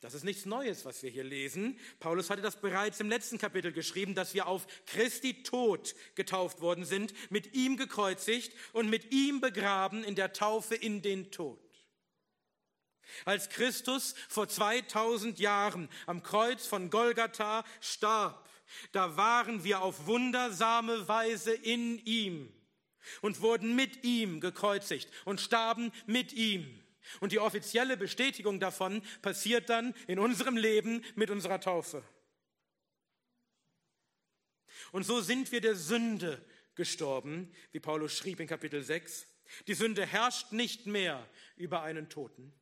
Das 0.00 0.14
ist 0.14 0.22
nichts 0.22 0.46
Neues, 0.46 0.84
was 0.84 1.02
wir 1.02 1.10
hier 1.10 1.24
lesen. 1.24 1.78
Paulus 1.98 2.30
hatte 2.30 2.42
das 2.42 2.60
bereits 2.60 3.00
im 3.00 3.08
letzten 3.08 3.38
Kapitel 3.38 3.72
geschrieben, 3.72 4.14
dass 4.14 4.34
wir 4.34 4.46
auf 4.46 4.68
Christi 4.86 5.42
Tod 5.42 5.96
getauft 6.14 6.60
worden 6.60 6.84
sind, 6.84 7.12
mit 7.30 7.54
ihm 7.54 7.76
gekreuzigt 7.76 8.54
und 8.72 8.88
mit 8.88 9.12
ihm 9.12 9.40
begraben 9.40 10.04
in 10.04 10.14
der 10.14 10.32
Taufe 10.32 10.76
in 10.76 11.02
den 11.02 11.32
Tod. 11.32 11.58
Als 13.24 13.48
Christus 13.48 14.14
vor 14.28 14.48
2000 14.48 15.40
Jahren 15.40 15.88
am 16.06 16.22
Kreuz 16.22 16.66
von 16.66 16.90
Golgatha 16.90 17.64
starb, 17.80 18.47
da 18.92 19.16
waren 19.16 19.64
wir 19.64 19.82
auf 19.82 20.06
wundersame 20.06 21.08
Weise 21.08 21.52
in 21.52 21.98
ihm 22.04 22.52
und 23.22 23.40
wurden 23.40 23.74
mit 23.74 24.04
ihm 24.04 24.40
gekreuzigt 24.40 25.10
und 25.24 25.40
starben 25.40 25.92
mit 26.06 26.32
ihm. 26.32 26.82
Und 27.20 27.32
die 27.32 27.38
offizielle 27.38 27.96
Bestätigung 27.96 28.60
davon 28.60 29.02
passiert 29.22 29.70
dann 29.70 29.94
in 30.06 30.18
unserem 30.18 30.56
Leben 30.56 31.02
mit 31.14 31.30
unserer 31.30 31.60
Taufe. 31.60 32.04
Und 34.92 35.04
so 35.04 35.20
sind 35.20 35.50
wir 35.52 35.60
der 35.60 35.74
Sünde 35.74 36.44
gestorben, 36.74 37.52
wie 37.72 37.80
Paulus 37.80 38.16
schrieb 38.16 38.40
in 38.40 38.46
Kapitel 38.46 38.82
6. 38.82 39.26
Die 39.66 39.74
Sünde 39.74 40.06
herrscht 40.06 40.52
nicht 40.52 40.86
mehr 40.86 41.26
über 41.56 41.82
einen 41.82 42.08
Toten. 42.08 42.52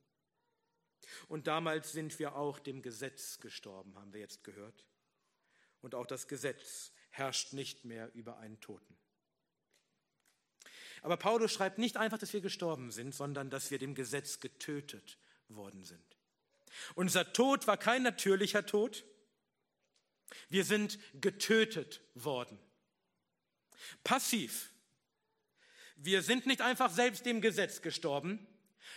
Und 1.29 1.47
damals 1.47 1.93
sind 1.93 2.19
wir 2.19 2.37
auch 2.37 2.59
dem 2.59 2.83
Gesetz 2.83 3.39
gestorben, 3.41 3.95
haben 3.97 4.13
wir 4.13 4.21
jetzt 4.21 4.45
gehört. 4.45 4.87
Und 5.87 5.95
auch 5.95 6.07
das 6.07 6.27
Gesetz 6.27 6.91
herrscht 7.11 7.53
nicht 7.53 7.85
mehr 7.85 8.13
über 8.13 8.39
einen 8.39 8.59
Toten. 8.59 8.97
Aber 11.01 11.17
Paulus 11.17 11.53
schreibt 11.53 11.79
nicht 11.79 11.97
einfach, 11.97 12.19
dass 12.19 12.33
wir 12.33 12.41
gestorben 12.41 12.91
sind, 12.91 13.15
sondern 13.15 13.51
dass 13.51 13.71
wir 13.71 13.79
dem 13.79 13.95
Gesetz 13.95 14.41
getötet 14.41 15.17
worden 15.47 15.85
sind. 15.85 16.03
Unser 16.97 17.33
Tod 17.33 17.69
war 17.69 17.77
kein 17.77 18.03
natürlicher 18.03 18.67
Tod. 18.67 19.05
Wir 20.49 20.65
sind 20.65 20.99
getötet 21.21 22.01
worden. 22.15 22.59
Passiv. 24.03 24.73
Wir 25.95 26.21
sind 26.21 26.47
nicht 26.47 26.63
einfach 26.63 26.91
selbst 26.91 27.27
dem 27.27 27.41
Gesetz 27.41 27.81
gestorben. 27.81 28.45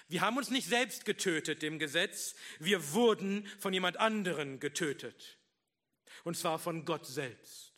Wir 0.08 0.22
haben 0.22 0.38
uns 0.38 0.50
nicht 0.50 0.68
selbst 0.68 1.06
getötet 1.06 1.62
dem 1.62 1.78
Gesetz. 1.78 2.34
Wir 2.58 2.94
wurden 2.94 3.46
von 3.60 3.76
jemand 3.76 3.98
anderen 3.98 4.60
getötet. 4.60 5.39
Und 6.24 6.38
zwar 6.38 6.60
von 6.60 6.86
Gott 6.86 7.06
selbst, 7.06 7.74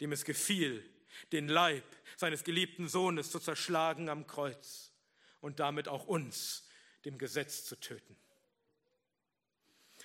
dem 0.00 0.12
es 0.12 0.24
gefiel, 0.24 0.88
den 1.32 1.48
Leib 1.48 1.84
seines 2.16 2.44
geliebten 2.44 2.88
Sohnes 2.88 3.30
zu 3.30 3.38
zerschlagen 3.38 4.08
am 4.08 4.26
Kreuz 4.26 4.92
und 5.40 5.60
damit 5.60 5.88
auch 5.88 6.06
uns, 6.06 6.68
dem 7.04 7.18
Gesetz, 7.18 7.64
zu 7.64 7.76
töten. 7.76 8.16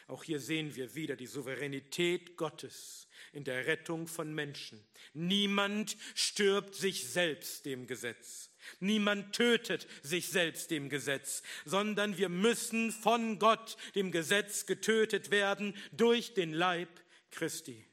Auch 0.07 0.23
hier 0.23 0.39
sehen 0.39 0.75
wir 0.75 0.95
wieder 0.95 1.15
die 1.15 1.27
Souveränität 1.27 2.35
Gottes 2.35 3.07
in 3.31 3.43
der 3.43 3.67
Rettung 3.67 4.07
von 4.07 4.33
Menschen. 4.33 4.83
Niemand 5.13 5.97
stirbt 6.15 6.73
sich 6.73 7.07
selbst 7.07 7.65
dem 7.67 7.85
Gesetz. 7.85 8.49
Niemand 8.79 9.35
tötet 9.35 9.87
sich 10.01 10.29
selbst 10.29 10.71
dem 10.71 10.89
Gesetz, 10.89 11.43
sondern 11.63 12.17
wir 12.17 12.29
müssen 12.29 12.91
von 12.91 13.37
Gott, 13.37 13.77
dem 13.93 14.11
Gesetz, 14.11 14.65
getötet 14.65 15.29
werden 15.29 15.75
durch 15.91 16.33
den 16.33 16.53
Leib 16.53 16.89
Christi. 17.31 17.85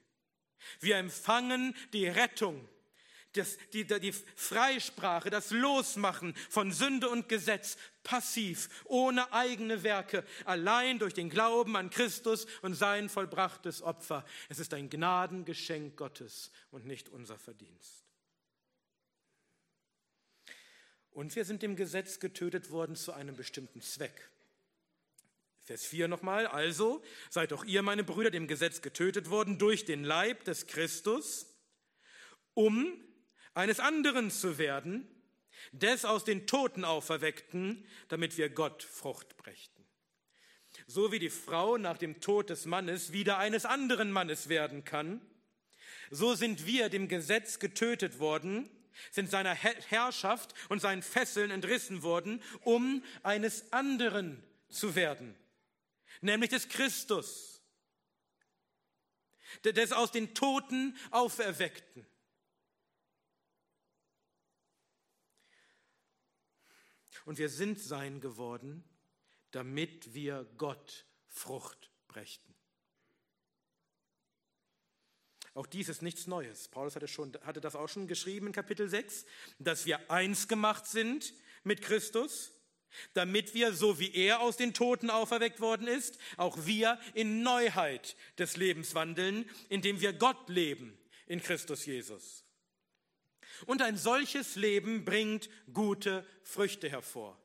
Wir 0.80 0.96
empfangen 0.96 1.74
die 1.92 2.08
Rettung 2.08 2.68
das, 3.36 3.58
die, 3.72 3.84
die 3.84 4.12
Freisprache, 4.12 5.30
das 5.30 5.50
Losmachen 5.50 6.34
von 6.48 6.72
Sünde 6.72 7.08
und 7.08 7.28
Gesetz 7.28 7.76
passiv, 8.02 8.84
ohne 8.84 9.32
eigene 9.32 9.82
Werke, 9.82 10.24
allein 10.44 10.98
durch 10.98 11.14
den 11.14 11.30
Glauben 11.30 11.76
an 11.76 11.90
Christus 11.90 12.46
und 12.62 12.74
sein 12.74 13.08
vollbrachtes 13.08 13.82
Opfer. 13.82 14.24
Es 14.48 14.58
ist 14.58 14.74
ein 14.74 14.90
Gnadengeschenk 14.90 15.96
Gottes 15.96 16.50
und 16.70 16.86
nicht 16.86 17.08
unser 17.08 17.38
Verdienst. 17.38 18.04
Und 21.10 21.34
wir 21.34 21.44
sind 21.46 21.62
dem 21.62 21.76
Gesetz 21.76 22.20
getötet 22.20 22.70
worden 22.70 22.94
zu 22.94 23.12
einem 23.12 23.36
bestimmten 23.36 23.80
Zweck. 23.80 24.30
Vers 25.66 25.84
4 25.84 26.06
nochmal. 26.06 26.46
Also 26.46 27.02
seid 27.28 27.52
auch 27.52 27.64
ihr, 27.64 27.82
meine 27.82 28.04
Brüder, 28.04 28.30
dem 28.30 28.46
Gesetz 28.46 28.82
getötet 28.82 29.30
worden 29.30 29.58
durch 29.58 29.84
den 29.84 30.04
Leib 30.04 30.44
des 30.44 30.68
Christus, 30.68 31.46
um 32.54 33.04
eines 33.52 33.80
anderen 33.80 34.30
zu 34.30 34.58
werden, 34.58 35.08
des 35.72 36.04
aus 36.04 36.22
den 36.22 36.46
Toten 36.46 36.84
auferweckten, 36.84 37.84
damit 38.06 38.36
wir 38.36 38.48
Gott 38.48 38.84
Frucht 38.84 39.36
brächten. 39.36 39.84
So 40.86 41.10
wie 41.10 41.18
die 41.18 41.30
Frau 41.30 41.78
nach 41.78 41.98
dem 41.98 42.20
Tod 42.20 42.48
des 42.48 42.66
Mannes 42.66 43.12
wieder 43.12 43.38
eines 43.38 43.64
anderen 43.64 44.12
Mannes 44.12 44.48
werden 44.48 44.84
kann, 44.84 45.20
so 46.10 46.36
sind 46.36 46.64
wir 46.64 46.90
dem 46.90 47.08
Gesetz 47.08 47.58
getötet 47.58 48.20
worden, 48.20 48.70
sind 49.10 49.30
seiner 49.30 49.54
Herrschaft 49.54 50.54
und 50.68 50.80
seinen 50.80 51.02
Fesseln 51.02 51.50
entrissen 51.50 52.04
worden, 52.04 52.40
um 52.62 53.02
eines 53.24 53.72
anderen 53.72 54.44
zu 54.68 54.94
werden, 54.94 55.34
nämlich 56.20 56.50
des 56.50 56.68
Christus, 56.68 57.62
des 59.64 59.92
aus 59.92 60.12
den 60.12 60.34
Toten 60.34 60.96
auferweckten. 61.10 62.06
Und 67.24 67.38
wir 67.38 67.48
sind 67.48 67.80
sein 67.80 68.20
geworden, 68.20 68.84
damit 69.50 70.14
wir 70.14 70.44
Gott 70.56 71.06
Frucht 71.26 71.90
brächten. 72.06 72.54
Auch 75.54 75.66
dies 75.66 75.88
ist 75.88 76.02
nichts 76.02 76.26
Neues. 76.26 76.68
Paulus 76.68 76.94
hatte, 76.96 77.08
schon, 77.08 77.32
hatte 77.42 77.62
das 77.62 77.74
auch 77.74 77.88
schon 77.88 78.06
geschrieben 78.06 78.48
in 78.48 78.52
Kapitel 78.52 78.88
6, 78.88 79.24
dass 79.58 79.86
wir 79.86 80.10
eins 80.10 80.48
gemacht 80.48 80.86
sind 80.86 81.32
mit 81.64 81.80
Christus, 81.80 82.52
damit 83.14 83.54
wir, 83.54 83.72
so 83.72 83.98
wie 83.98 84.14
er 84.14 84.40
aus 84.40 84.56
den 84.56 84.74
Toten 84.74 85.10
auferweckt 85.10 85.60
worden 85.60 85.88
ist, 85.88 86.18
auch 86.36 86.66
wir 86.66 86.98
in 87.14 87.42
Neuheit 87.42 88.16
des 88.38 88.56
Lebens 88.56 88.94
wandeln, 88.94 89.48
indem 89.68 90.00
wir 90.00 90.12
Gott 90.12 90.48
leben 90.48 90.96
in 91.26 91.42
Christus 91.42 91.86
Jesus. 91.86 92.44
Und 93.64 93.82
ein 93.82 93.96
solches 93.96 94.56
Leben 94.56 95.04
bringt 95.04 95.48
gute 95.72 96.26
Früchte 96.42 96.90
hervor. 96.90 97.40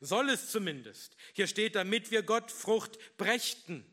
Soll 0.00 0.28
es 0.28 0.50
zumindest. 0.50 1.16
Hier 1.32 1.46
steht, 1.46 1.74
damit 1.74 2.10
wir 2.10 2.22
Gott 2.22 2.50
Frucht 2.50 2.98
brächten. 3.16 3.84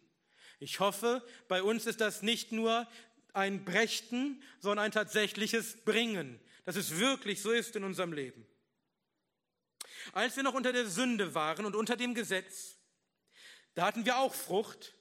Ich 0.60 0.80
hoffe, 0.80 1.26
bei 1.48 1.64
uns 1.64 1.86
ist 1.86 2.02
das 2.02 2.22
nicht 2.22 2.52
nur 2.52 2.88
ein 3.34 3.64
Brächten, 3.66 4.42
sondern 4.60 4.86
ein 4.86 4.92
tatsächliches 4.92 5.78
Bringen, 5.84 6.40
dass 6.66 6.76
es 6.76 6.98
wirklich 7.00 7.42
so 7.42 7.52
ist 7.52 7.76
in 7.76 7.84
unserem 7.84 8.14
Leben. 8.14 8.46
Als 10.14 10.36
wir 10.36 10.44
noch 10.44 10.54
unter 10.54 10.74
der 10.74 10.88
Sünde 10.88 11.34
waren 11.36 11.66
und 11.66 11.76
unter 11.76 11.96
dem 11.96 12.14
Gesetz, 12.14 12.78
da 13.74 13.86
hatten 13.86 14.06
wir 14.06 14.18
auch 14.18 14.34
Frucht, 14.34 14.94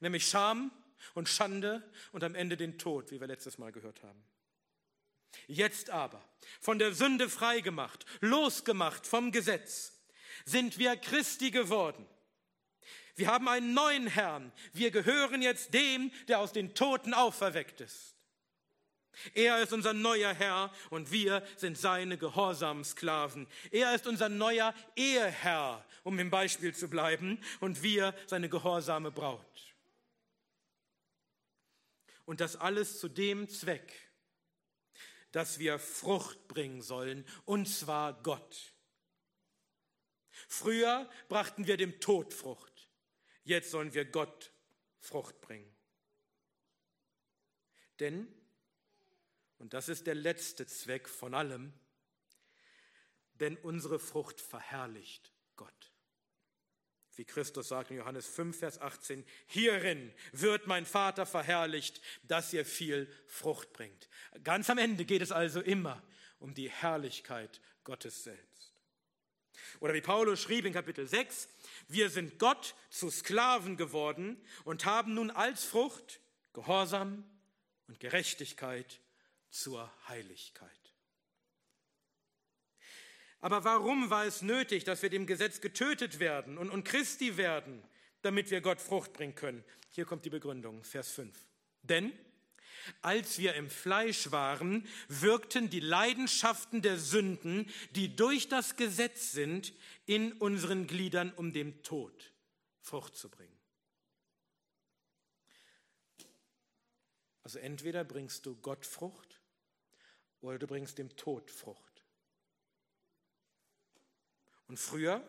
nämlich 0.00 0.28
Scham 0.28 0.70
und 1.14 1.28
Schande 1.28 1.88
und 2.12 2.24
am 2.24 2.34
Ende 2.34 2.56
den 2.56 2.78
Tod, 2.78 3.10
wie 3.10 3.20
wir 3.20 3.26
letztes 3.26 3.58
Mal 3.58 3.72
gehört 3.72 4.02
haben. 4.02 4.24
Jetzt 5.46 5.90
aber, 5.90 6.24
von 6.60 6.78
der 6.78 6.92
Sünde 6.92 7.28
freigemacht, 7.28 8.06
losgemacht 8.20 9.06
vom 9.06 9.32
Gesetz, 9.32 9.92
sind 10.44 10.78
wir 10.78 10.96
Christi 10.96 11.50
geworden 11.50 12.06
wir 13.16 13.28
haben 13.28 13.48
einen 13.48 13.72
neuen 13.72 14.06
Herrn. 14.06 14.52
Wir 14.74 14.90
gehören 14.90 15.40
jetzt 15.40 15.72
dem, 15.72 16.12
der 16.28 16.38
aus 16.38 16.52
den 16.52 16.74
Toten 16.74 17.14
auferweckt 17.14 17.80
ist. 17.80 18.14
Er 19.34 19.62
ist 19.62 19.72
unser 19.72 19.92
neuer 19.92 20.32
Herr 20.34 20.72
und 20.90 21.10
wir 21.10 21.42
sind 21.56 21.78
seine 21.78 22.18
gehorsamen 22.18 22.84
Sklaven. 22.84 23.46
Er 23.70 23.94
ist 23.94 24.06
unser 24.06 24.28
neuer 24.28 24.74
Eheherr, 24.94 25.84
um 26.04 26.18
im 26.18 26.30
Beispiel 26.30 26.74
zu 26.74 26.88
bleiben, 26.88 27.40
und 27.60 27.82
wir 27.82 28.14
seine 28.26 28.48
gehorsame 28.48 29.10
Braut. 29.10 29.74
Und 32.24 32.40
das 32.40 32.56
alles 32.56 32.98
zu 32.98 33.08
dem 33.08 33.48
Zweck, 33.48 34.10
dass 35.32 35.58
wir 35.58 35.78
Frucht 35.78 36.48
bringen 36.48 36.82
sollen, 36.82 37.26
und 37.44 37.66
zwar 37.66 38.22
Gott. 38.22 38.74
Früher 40.48 41.08
brachten 41.28 41.66
wir 41.66 41.76
dem 41.76 42.00
Tod 42.00 42.34
Frucht. 42.34 42.90
Jetzt 43.44 43.70
sollen 43.70 43.94
wir 43.94 44.04
Gott 44.04 44.52
Frucht 44.98 45.40
bringen. 45.40 45.72
Denn, 48.00 48.28
und 49.58 49.74
das 49.74 49.88
ist 49.88 50.06
der 50.06 50.14
letzte 50.14 50.66
Zweck 50.66 51.08
von 51.08 51.34
allem, 51.34 51.72
denn 53.34 53.56
unsere 53.56 53.98
Frucht 53.98 54.40
verherrlicht 54.40 55.32
Gott. 55.56 55.92
Wie 57.14 57.24
Christus 57.24 57.68
sagt 57.68 57.90
in 57.90 57.96
Johannes 57.96 58.26
5, 58.26 58.58
Vers 58.58 58.80
18, 58.80 59.24
hierin 59.46 60.12
wird 60.32 60.66
mein 60.66 60.84
Vater 60.84 61.24
verherrlicht, 61.24 62.02
dass 62.24 62.52
ihr 62.52 62.66
viel 62.66 63.10
Frucht 63.26 63.72
bringt. 63.72 64.08
Ganz 64.44 64.68
am 64.68 64.76
Ende 64.76 65.06
geht 65.06 65.22
es 65.22 65.32
also 65.32 65.60
immer 65.60 66.02
um 66.38 66.52
die 66.52 66.70
Herrlichkeit 66.70 67.62
Gottes 67.84 68.24
selbst. 68.24 68.74
Oder 69.80 69.94
wie 69.94 70.02
Paulus 70.02 70.42
schrieb 70.42 70.66
in 70.66 70.74
Kapitel 70.74 71.06
6, 71.06 71.48
wir 71.88 72.10
sind 72.10 72.38
Gott 72.38 72.74
zu 72.90 73.10
Sklaven 73.10 73.78
geworden 73.78 74.38
und 74.64 74.84
haben 74.84 75.14
nun 75.14 75.30
als 75.30 75.64
Frucht 75.64 76.20
Gehorsam 76.52 77.24
und 77.86 78.00
Gerechtigkeit 78.00 79.00
zur 79.56 79.90
Heiligkeit. 80.08 80.70
Aber 83.40 83.64
warum 83.64 84.10
war 84.10 84.26
es 84.26 84.42
nötig, 84.42 84.84
dass 84.84 85.02
wir 85.02 85.10
dem 85.10 85.26
Gesetz 85.26 85.60
getötet 85.60 86.18
werden 86.18 86.58
und, 86.58 86.70
und 86.70 86.84
Christi 86.84 87.36
werden, 87.36 87.82
damit 88.22 88.50
wir 88.50 88.60
Gott 88.60 88.80
Frucht 88.80 89.12
bringen 89.12 89.34
können? 89.34 89.64
Hier 89.90 90.04
kommt 90.04 90.24
die 90.24 90.30
Begründung, 90.30 90.82
Vers 90.84 91.10
5. 91.12 91.36
Denn 91.82 92.12
als 93.02 93.38
wir 93.38 93.54
im 93.54 93.70
Fleisch 93.70 94.30
waren, 94.30 94.86
wirkten 95.08 95.70
die 95.70 95.80
Leidenschaften 95.80 96.82
der 96.82 96.98
Sünden, 96.98 97.70
die 97.92 98.14
durch 98.14 98.48
das 98.48 98.76
Gesetz 98.76 99.32
sind, 99.32 99.72
in 100.04 100.32
unseren 100.34 100.86
Gliedern, 100.86 101.32
um 101.32 101.52
dem 101.52 101.82
Tod 101.82 102.32
Frucht 102.80 103.16
zu 103.16 103.28
bringen. 103.28 103.56
Also 107.42 107.58
entweder 107.58 108.04
bringst 108.04 108.44
du 108.44 108.56
Gott 108.56 108.84
Frucht 108.84 109.40
oder 110.40 110.58
du 110.58 110.66
bringst 110.66 110.98
dem 110.98 111.16
Tod 111.16 111.50
Frucht. 111.50 112.04
Und 114.68 114.78
früher 114.78 115.26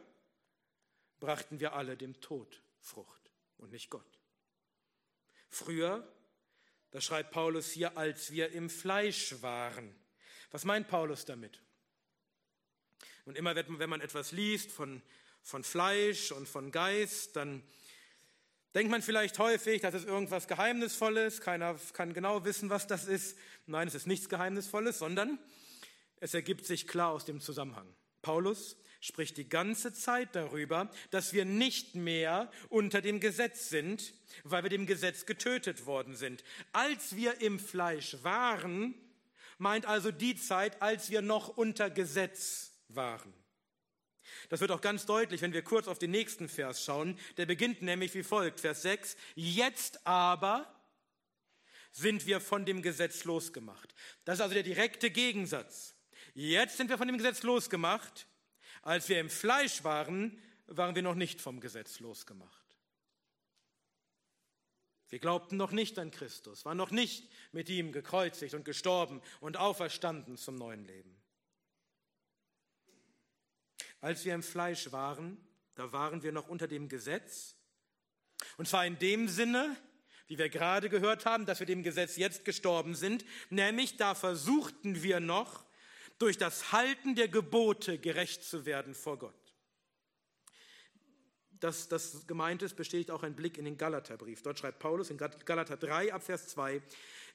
brachten 1.19 1.59
wir 1.59 1.73
alle 1.73 1.97
dem 1.97 2.19
Tod 2.21 2.61
Frucht 2.79 3.31
und 3.57 3.71
nicht 3.71 3.89
Gott. 3.89 4.19
Früher 5.49 6.07
das 6.91 7.03
schreibt 7.03 7.31
Paulus 7.31 7.71
hier, 7.71 7.97
als 7.97 8.31
wir 8.31 8.51
im 8.51 8.69
Fleisch 8.69 9.41
waren. 9.41 9.93
Was 10.51 10.63
meint 10.63 10.87
Paulus 10.87 11.25
damit? 11.25 11.61
Und 13.25 13.37
immer 13.37 13.55
wenn 13.55 13.89
man 13.89 14.01
etwas 14.01 14.31
liest 14.31 14.71
von, 14.71 15.01
von 15.43 15.63
Fleisch 15.63 16.31
und 16.31 16.47
von 16.47 16.71
Geist, 16.71 17.35
dann 17.35 17.61
denkt 18.77 18.91
man 18.91 19.01
vielleicht 19.01 19.39
häufig, 19.39 19.81
das 19.81 19.95
ist 19.95 20.05
irgendwas 20.05 20.47
Geheimnisvolles, 20.47 21.41
keiner 21.41 21.75
kann 21.93 22.13
genau 22.13 22.45
wissen, 22.45 22.69
was 22.69 22.85
das 22.85 23.05
ist. 23.05 23.35
Nein, 23.65 23.87
es 23.87 23.95
ist 23.95 24.05
nichts 24.05 24.29
Geheimnisvolles, 24.29 24.99
sondern 24.99 25.39
es 26.19 26.35
ergibt 26.35 26.63
sich 26.63 26.85
klar 26.85 27.09
aus 27.09 27.25
dem 27.25 27.41
Zusammenhang. 27.41 27.87
Paulus 28.21 28.77
spricht 28.99 29.37
die 29.37 29.49
ganze 29.49 29.93
Zeit 29.93 30.35
darüber, 30.35 30.91
dass 31.09 31.33
wir 31.33 31.43
nicht 31.43 31.95
mehr 31.95 32.51
unter 32.69 33.01
dem 33.01 33.19
Gesetz 33.19 33.69
sind, 33.69 34.13
weil 34.43 34.61
wir 34.61 34.69
dem 34.69 34.85
Gesetz 34.85 35.25
getötet 35.25 35.87
worden 35.87 36.15
sind. 36.15 36.43
Als 36.71 37.15
wir 37.15 37.41
im 37.41 37.57
Fleisch 37.57 38.17
waren, 38.21 38.93
meint 39.57 39.87
also 39.87 40.11
die 40.11 40.35
Zeit, 40.35 40.83
als 40.83 41.09
wir 41.09 41.23
noch 41.23 41.47
unter 41.47 41.89
Gesetz 41.89 42.73
waren. 42.89 43.33
Das 44.49 44.61
wird 44.61 44.71
auch 44.71 44.81
ganz 44.81 45.05
deutlich, 45.05 45.41
wenn 45.41 45.53
wir 45.53 45.61
kurz 45.61 45.87
auf 45.87 45.99
den 45.99 46.11
nächsten 46.11 46.47
Vers 46.47 46.83
schauen. 46.83 47.19
Der 47.37 47.45
beginnt 47.45 47.81
nämlich 47.81 48.13
wie 48.13 48.23
folgt, 48.23 48.61
Vers 48.61 48.81
6. 48.83 49.17
Jetzt 49.35 50.05
aber 50.07 50.73
sind 51.91 52.25
wir 52.25 52.39
von 52.39 52.65
dem 52.65 52.81
Gesetz 52.81 53.23
losgemacht. 53.23 53.93
Das 54.23 54.35
ist 54.35 54.41
also 54.41 54.53
der 54.53 54.63
direkte 54.63 55.09
Gegensatz. 55.09 55.95
Jetzt 56.33 56.77
sind 56.77 56.89
wir 56.89 56.97
von 56.97 57.07
dem 57.07 57.17
Gesetz 57.17 57.43
losgemacht. 57.43 58.27
Als 58.83 59.09
wir 59.09 59.19
im 59.19 59.29
Fleisch 59.29 59.83
waren, 59.83 60.41
waren 60.67 60.95
wir 60.95 61.01
noch 61.01 61.15
nicht 61.15 61.41
vom 61.41 61.59
Gesetz 61.59 61.99
losgemacht. 61.99 62.67
Wir 65.09 65.19
glaubten 65.19 65.57
noch 65.57 65.71
nicht 65.71 65.97
an 65.99 66.11
Christus, 66.11 66.65
waren 66.65 66.77
noch 66.77 66.91
nicht 66.91 67.29
mit 67.53 67.69
ihm 67.69 67.91
gekreuzigt 67.91 68.53
und 68.53 68.65
gestorben 68.65 69.21
und 69.39 69.57
auferstanden 69.57 70.37
zum 70.37 70.55
neuen 70.55 70.85
Leben. 70.85 71.15
Als 74.07 74.23
wir 74.23 74.33
im 74.33 74.41
Fleisch 74.41 74.93
waren, 74.93 75.37
da 75.75 75.91
waren 75.91 76.23
wir 76.23 76.31
noch 76.31 76.47
unter 76.47 76.65
dem 76.65 76.87
Gesetz. 76.87 77.57
Und 78.55 78.65
zwar 78.65 78.85
in 78.85 78.97
dem 78.99 79.27
Sinne, 79.27 79.75
wie 80.27 80.37
wir 80.37 80.47
gerade 80.47 80.87
gehört 80.87 81.25
haben, 81.25 81.45
dass 81.45 81.59
wir 81.59 81.67
dem 81.67 81.83
Gesetz 81.83 82.15
jetzt 82.15 82.45
gestorben 82.45 82.95
sind, 82.95 83.25
nämlich 83.49 83.97
da 83.97 84.15
versuchten 84.15 85.03
wir 85.03 85.19
noch, 85.19 85.65
durch 86.19 86.37
das 86.37 86.71
Halten 86.71 87.15
der 87.15 87.27
Gebote 87.27 87.99
gerecht 87.99 88.45
zu 88.45 88.65
werden 88.65 88.95
vor 88.95 89.19
Gott. 89.19 89.46
Dass 91.59 91.87
das 91.87 92.27
gemeint 92.27 92.61
ist, 92.61 92.75
besteht 92.75 93.09
auch 93.09 93.23
ein 93.23 93.35
Blick 93.35 93.57
in 93.57 93.65
den 93.65 93.77
Galaterbrief. 93.77 94.43
Dort 94.43 94.59
schreibt 94.59 94.79
Paulus 94.79 95.09
in 95.09 95.17
Galater 95.17 95.77
3 95.77 96.13
Abvers 96.13 96.47
2, 96.49 96.81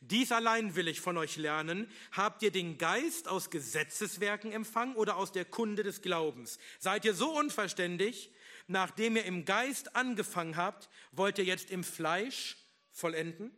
dies 0.00 0.32
allein 0.32 0.74
will 0.74 0.88
ich 0.88 1.00
von 1.00 1.16
euch 1.16 1.36
lernen. 1.36 1.88
Habt 2.10 2.42
ihr 2.42 2.50
den 2.50 2.76
Geist 2.76 3.28
aus 3.28 3.50
Gesetzeswerken 3.50 4.50
empfangen 4.50 4.96
oder 4.96 5.16
aus 5.16 5.30
der 5.30 5.44
Kunde 5.44 5.84
des 5.84 6.02
Glaubens? 6.02 6.58
Seid 6.80 7.04
ihr 7.04 7.14
so 7.14 7.30
unverständig? 7.38 8.32
Nachdem 8.66 9.16
ihr 9.16 9.24
im 9.24 9.44
Geist 9.44 9.94
angefangen 9.94 10.56
habt, 10.56 10.88
wollt 11.12 11.38
ihr 11.38 11.44
jetzt 11.44 11.70
im 11.70 11.84
Fleisch 11.84 12.56
vollenden? 12.90 13.52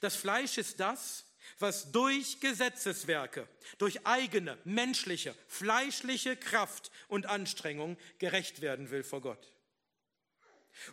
Das 0.00 0.16
Fleisch 0.16 0.58
ist 0.58 0.80
das, 0.80 1.24
was 1.58 1.92
durch 1.92 2.40
Gesetzeswerke, 2.40 3.48
durch 3.78 4.06
eigene 4.06 4.58
menschliche, 4.64 5.34
fleischliche 5.48 6.36
Kraft 6.36 6.90
und 7.08 7.26
Anstrengung 7.26 7.96
gerecht 8.18 8.60
werden 8.60 8.90
will 8.90 9.02
vor 9.02 9.22
Gott. 9.22 9.50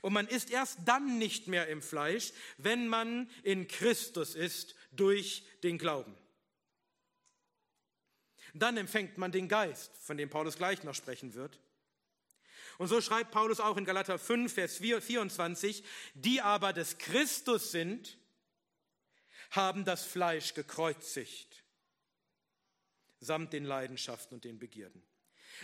Und 0.02 0.14
man 0.14 0.28
ist 0.28 0.50
erst 0.50 0.80
dann 0.86 1.18
nicht 1.18 1.48
mehr 1.48 1.68
im 1.68 1.82
Fleisch, 1.82 2.34
wenn 2.58 2.88
man 2.88 3.30
in 3.44 3.68
Christus 3.68 4.36
ist 4.36 4.76
durch 4.92 5.44
den 5.64 5.78
Glauben. 5.78 6.16
Dann 8.54 8.78
empfängt 8.78 9.18
man 9.18 9.32
den 9.32 9.48
Geist, 9.48 9.96
von 9.98 10.18
dem 10.18 10.30
Paulus 10.30 10.58
gleich 10.58 10.84
noch 10.84 10.96
sprechen 10.96 11.34
wird. 11.34 11.60
Und 12.78 12.88
so 12.88 13.02
schreibt 13.02 13.32
Paulus 13.32 13.60
auch 13.60 13.78
in 13.78 13.86
Galater 13.86 14.20
5, 14.20 14.54
Vers 14.54 14.78
24, 14.78 15.84
die 16.14 16.42
aber 16.42 16.74
des 16.74 16.98
Christus 16.98 17.72
sind, 17.72 18.18
haben 19.52 19.86
das 19.86 20.06
Fleisch 20.06 20.54
gekreuzigt, 20.54 21.64
samt 23.20 23.54
den 23.54 23.66
Leidenschaften 23.66 24.36
und 24.36 24.44
den 24.44 24.60
Begierden. 24.60 25.04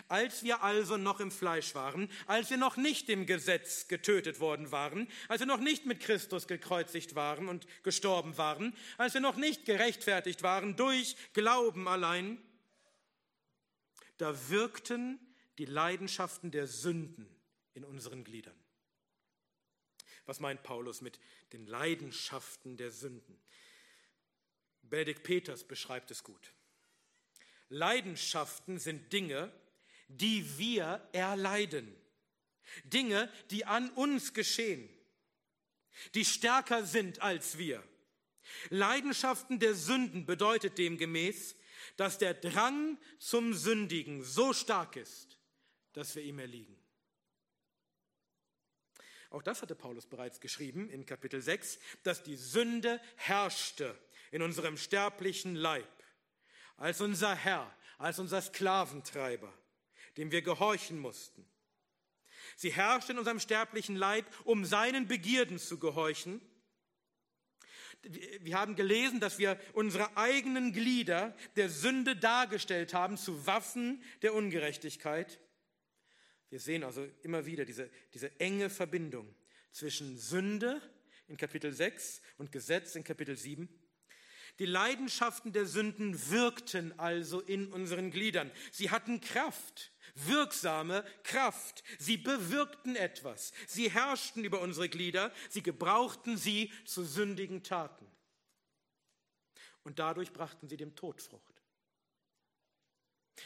Als 0.07 0.43
wir 0.43 0.63
also 0.63 0.97
noch 0.97 1.19
im 1.19 1.31
Fleisch 1.31 1.75
waren, 1.75 2.09
als 2.27 2.49
wir 2.49 2.57
noch 2.57 2.77
nicht 2.77 3.09
im 3.09 3.25
Gesetz 3.25 3.87
getötet 3.87 4.39
worden 4.39 4.71
waren, 4.71 5.07
als 5.27 5.39
wir 5.39 5.47
noch 5.47 5.59
nicht 5.59 5.85
mit 5.85 5.99
Christus 5.99 6.47
gekreuzigt 6.47 7.15
waren 7.15 7.47
und 7.47 7.67
gestorben 7.83 8.37
waren, 8.37 8.75
als 8.97 9.13
wir 9.13 9.21
noch 9.21 9.35
nicht 9.35 9.65
gerechtfertigt 9.65 10.43
waren 10.43 10.75
durch 10.75 11.15
Glauben 11.33 11.87
allein, 11.87 12.41
da 14.17 14.49
wirkten 14.49 15.19
die 15.57 15.65
Leidenschaften 15.65 16.51
der 16.51 16.67
Sünden 16.67 17.27
in 17.73 17.83
unseren 17.83 18.23
Gliedern. 18.23 18.57
Was 20.25 20.39
meint 20.39 20.63
Paulus 20.63 21.01
mit 21.01 21.19
den 21.51 21.67
Leidenschaften 21.67 22.77
der 22.77 22.91
Sünden? 22.91 23.39
Benedikt 24.83 25.23
Peters 25.23 25.63
beschreibt 25.63 26.11
es 26.11 26.23
gut. 26.23 26.53
Leidenschaften 27.69 28.79
sind 28.79 29.11
Dinge, 29.11 29.51
die 30.07 30.57
wir 30.57 31.07
erleiden. 31.11 31.95
Dinge, 32.85 33.31
die 33.51 33.65
an 33.65 33.89
uns 33.91 34.33
geschehen, 34.33 34.89
die 36.15 36.25
stärker 36.25 36.85
sind 36.85 37.21
als 37.21 37.57
wir. 37.57 37.83
Leidenschaften 38.69 39.59
der 39.59 39.75
Sünden 39.75 40.25
bedeutet 40.25 40.77
demgemäß, 40.77 41.55
dass 41.97 42.17
der 42.17 42.33
Drang 42.33 42.97
zum 43.19 43.53
Sündigen 43.53 44.23
so 44.23 44.53
stark 44.53 44.95
ist, 44.95 45.37
dass 45.93 46.15
wir 46.15 46.23
ihm 46.23 46.39
erliegen. 46.39 46.77
Auch 49.29 49.41
das 49.41 49.61
hatte 49.61 49.75
Paulus 49.75 50.05
bereits 50.05 50.39
geschrieben 50.39 50.89
in 50.89 51.05
Kapitel 51.05 51.41
6, 51.41 51.79
dass 52.03 52.21
die 52.21 52.35
Sünde 52.35 53.01
herrschte 53.15 53.97
in 54.31 54.41
unserem 54.41 54.77
sterblichen 54.77 55.55
Leib, 55.55 56.03
als 56.77 57.01
unser 57.01 57.35
Herr, 57.35 57.75
als 57.97 58.19
unser 58.19 58.41
Sklaventreiber, 58.41 59.51
dem 60.18 60.32
wir 60.32 60.41
gehorchen 60.41 60.99
mussten. 60.99 61.45
Sie 62.55 62.72
herrschte 62.72 63.14
in 63.14 63.20
unserem 63.20 63.39
sterblichen 63.39 63.95
Leib, 63.95 64.26
um 64.43 64.66
seinen 64.66 65.07
Begierden 65.07 65.59
zu 65.59 65.80
gehorchen 65.80 66.41
wir 68.41 68.57
haben 68.57 68.76
gelesen, 68.76 69.20
dass 69.20 69.39
wir 69.39 69.57
unsere 69.74 70.18
eigenen 70.18 70.74
Glieder 70.74 71.36
der 71.55 71.70
Sünde 71.70 72.16
dargestellt 72.16 72.93
haben 72.93 73.18
zu 73.18 73.47
Waffen 73.47 74.03
der 74.22 74.34
Ungerechtigkeit. 74.34 75.39
Wir 76.49 76.59
sehen 76.59 76.84
also 76.84 77.07
immer 77.24 77.45
wieder 77.45 77.66
diese, 77.66 77.89
diese 78.14 78.39
enge 78.39 78.70
Verbindung 78.70 79.34
zwischen 79.72 80.18
Sünde 80.18 80.82
in 81.28 81.38
Kapitel 81.38 81.72
6 81.72 82.22
und 82.38 82.51
Gesetz 82.51 82.95
in 82.95 83.05
Kapitel 83.05 83.38
7. 83.38 83.70
Die 84.59 84.66
Leidenschaften 84.66 85.53
der 85.53 85.66
Sünden 85.66 86.30
wirkten 86.30 86.99
also 86.99 87.39
in 87.39 87.72
unseren 87.72 88.11
Gliedern. 88.11 88.51
Sie 88.72 88.91
hatten 88.91 89.22
Kraft, 89.22 89.92
wirksame 90.16 91.03
Kraft. 91.24 91.84
Sie 91.99 92.18
bewirkten 92.18 92.95
etwas. 92.95 93.51
Sie 93.68 93.89
herrschten 93.89 94.43
über 94.43 94.61
unsere 94.61 94.89
Glieder. 94.89 95.32
Sie 95.49 95.64
gebrauchten 95.64 96.38
sie 96.38 96.72
zu 96.86 97.03
sündigen 97.03 97.64
Taten. 97.64 98.05
Und 99.84 99.99
dadurch 99.99 100.32
brachten 100.32 100.70
sie 100.70 100.78
dem 100.78 100.95
Tod 100.95 101.22
Frucht. 101.22 101.53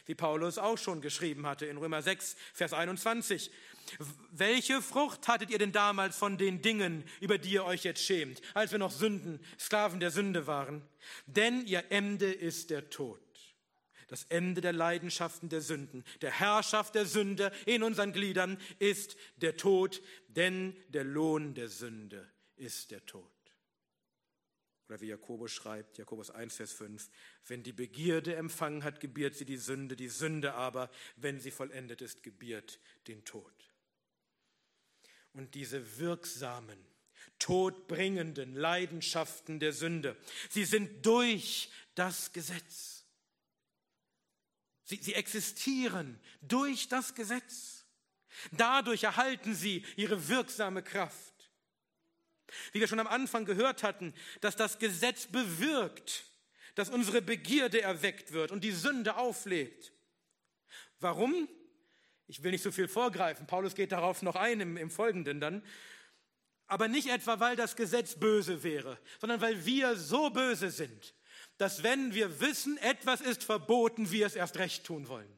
Wie 0.06 0.16
Paulus 0.16 0.58
auch 0.58 0.78
schon 0.78 1.02
geschrieben 1.02 1.48
hatte 1.48 1.66
in 1.66 1.78
Römer 1.78 2.02
6, 2.02 2.36
Vers 2.54 2.74
21. 2.74 3.52
Welche 4.32 4.82
Frucht 4.82 5.28
hattet 5.28 5.50
ihr 5.50 5.58
denn 5.58 5.72
damals 5.72 6.18
von 6.18 6.38
den 6.38 6.62
Dingen, 6.62 7.04
über 7.22 7.38
die 7.38 7.52
ihr 7.52 7.66
euch 7.66 7.84
jetzt 7.84 8.04
schämt, 8.04 8.42
als 8.54 8.72
wir 8.72 8.80
noch 8.80 8.92
Sünden, 8.92 9.40
Sklaven 9.58 10.00
der 10.00 10.12
Sünde 10.12 10.46
waren? 10.46 10.88
Denn 11.26 11.66
ihr 11.66 11.86
Ende 11.90 12.32
ist 12.32 12.70
der 12.70 12.90
Tod. 12.90 13.20
Das 14.08 14.24
Ende 14.30 14.62
der 14.62 14.74
Leidenschaften 14.74 15.50
der 15.50 15.62
Sünden, 15.62 16.04
der 16.22 16.32
Herrschaft 16.32 16.96
der 16.96 17.06
Sünde 17.06 17.52
in 17.66 17.84
unseren 17.84 18.14
Gliedern 18.14 18.58
ist 18.80 19.18
der 19.38 19.58
Tod, 19.58 20.02
denn 20.28 20.76
der 20.88 21.04
Lohn 21.04 21.54
der 21.54 21.68
Sünde 21.68 22.30
ist 22.56 22.92
der 22.92 23.06
Tod. 23.06 23.30
Oder 24.88 25.02
wie 25.02 25.08
Jakobus 25.08 25.52
schreibt, 25.52 25.98
Jakobus 25.98 26.32
1, 26.32 26.56
Vers 26.56 26.72
5, 26.72 27.10
wenn 27.48 27.62
die 27.62 27.74
Begierde 27.74 28.36
empfangen 28.36 28.86
hat, 28.86 29.02
gebiert 29.02 29.36
sie 29.36 29.44
die 29.44 29.58
Sünde, 29.58 29.98
die 29.98 30.08
Sünde 30.08 30.54
aber, 30.54 30.90
wenn 31.18 31.42
sie 31.42 31.52
vollendet 31.52 32.02
ist, 32.02 32.24
gebiert 32.24 32.80
den 33.08 33.26
Tod. 33.26 33.54
Und 35.34 35.56
diese 35.56 36.00
wirksamen, 36.00 36.80
todbringenden 37.38 38.56
Leidenschaften 38.56 39.60
der 39.60 39.74
Sünde, 39.74 40.16
sie 40.50 40.64
sind 40.64 41.06
durch 41.06 41.70
das 41.96 42.32
Gesetz. 42.32 42.97
Sie, 44.88 45.00
sie 45.02 45.16
existieren 45.16 46.18
durch 46.42 46.88
das 46.88 47.14
Gesetz. 47.14 47.86
Dadurch 48.52 49.04
erhalten 49.04 49.54
sie 49.54 49.86
ihre 49.98 50.30
wirksame 50.30 50.82
Kraft. 50.82 51.34
Wie 52.72 52.80
wir 52.80 52.88
schon 52.88 53.02
am 53.02 53.08
Anfang 53.08 53.44
gehört 53.44 53.84
hatten, 53.84 54.14
dass 54.40 54.56
das 54.56 54.80
Gesetz 54.80 55.26
bewirkt, 55.26 56.24
dass 56.76 56.90
unsere 56.90 57.22
Begierde 57.22 57.82
erweckt 57.82 58.32
wird 58.32 58.52
und 58.52 58.64
die 58.64 58.72
Sünde 58.72 59.18
auflebt. 59.18 59.92
Warum? 61.02 61.50
Ich 62.28 62.42
will 62.42 62.52
nicht 62.52 62.64
so 62.64 62.72
viel 62.72 62.88
vorgreifen. 62.88 63.46
Paulus 63.46 63.76
geht 63.76 63.92
darauf 63.92 64.22
noch 64.22 64.38
ein 64.38 64.62
im, 64.62 64.78
im 64.78 64.90
Folgenden 64.90 65.42
dann. 65.42 65.66
Aber 66.66 66.88
nicht 66.88 67.10
etwa, 67.10 67.42
weil 67.42 67.58
das 67.58 67.76
Gesetz 67.76 68.16
böse 68.16 68.64
wäre, 68.64 68.98
sondern 69.20 69.42
weil 69.42 69.66
wir 69.66 69.98
so 69.98 70.30
böse 70.30 70.70
sind, 70.72 71.14
dass 71.58 71.84
wenn 71.84 72.14
wir 72.14 72.40
wissen, 72.40 72.78
etwas 72.78 73.22
ist 73.22 73.44
verboten, 73.44 74.12
wir 74.12 74.26
es 74.26 74.36
erst 74.36 74.58
recht 74.58 74.84
tun 74.84 75.08
wollen. 75.08 75.38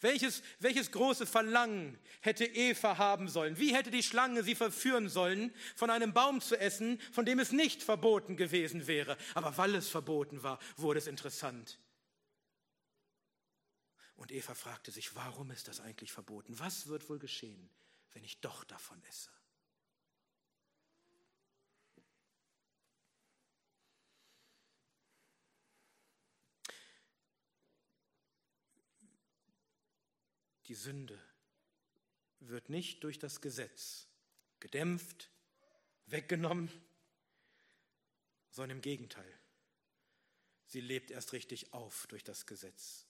Welches, 0.00 0.42
welches 0.58 0.90
große 0.90 1.26
Verlangen 1.26 1.98
hätte 2.20 2.44
Eva 2.44 2.98
haben 2.98 3.28
sollen? 3.28 3.58
Wie 3.58 3.74
hätte 3.74 3.90
die 3.90 4.02
Schlange 4.02 4.42
sie 4.42 4.54
verführen 4.54 5.08
sollen, 5.08 5.54
von 5.74 5.88
einem 5.90 6.12
Baum 6.12 6.40
zu 6.40 6.58
essen, 6.58 7.00
von 7.12 7.24
dem 7.24 7.38
es 7.38 7.52
nicht 7.52 7.82
verboten 7.82 8.36
gewesen 8.36 8.86
wäre? 8.86 9.16
Aber 9.34 9.56
weil 9.56 9.74
es 9.74 9.88
verboten 9.88 10.42
war, 10.42 10.58
wurde 10.76 10.98
es 10.98 11.06
interessant. 11.06 11.78
Und 14.16 14.30
Eva 14.32 14.54
fragte 14.54 14.90
sich, 14.90 15.14
warum 15.16 15.50
ist 15.50 15.68
das 15.68 15.80
eigentlich 15.80 16.12
verboten? 16.12 16.58
Was 16.58 16.86
wird 16.86 17.08
wohl 17.08 17.18
geschehen, 17.18 17.68
wenn 18.12 18.24
ich 18.24 18.40
doch 18.40 18.64
davon 18.64 19.02
esse? 19.04 19.30
Die 30.66 30.74
Sünde 30.74 31.20
wird 32.40 32.70
nicht 32.70 33.04
durch 33.04 33.18
das 33.18 33.40
Gesetz 33.40 34.08
gedämpft, 34.60 35.30
weggenommen, 36.06 36.70
sondern 38.50 38.78
im 38.78 38.82
Gegenteil. 38.82 39.38
Sie 40.66 40.80
lebt 40.80 41.10
erst 41.10 41.32
richtig 41.32 41.72
auf 41.72 42.06
durch 42.08 42.24
das 42.24 42.46
Gesetz. 42.46 43.06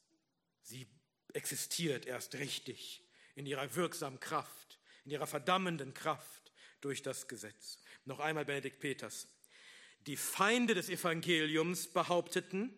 Sie 0.62 0.86
existiert 1.32 2.06
erst 2.06 2.34
richtig 2.34 3.02
in 3.34 3.46
ihrer 3.46 3.74
wirksamen 3.74 4.20
Kraft, 4.20 4.78
in 5.04 5.12
ihrer 5.12 5.26
verdammenden 5.26 5.94
Kraft 5.94 6.52
durch 6.80 7.02
das 7.02 7.28
Gesetz. 7.28 7.78
Noch 8.04 8.20
einmal 8.20 8.44
Benedikt 8.44 8.80
Peters. 8.80 9.28
Die 10.06 10.16
Feinde 10.16 10.74
des 10.74 10.88
Evangeliums 10.88 11.86
behaupteten, 11.86 12.76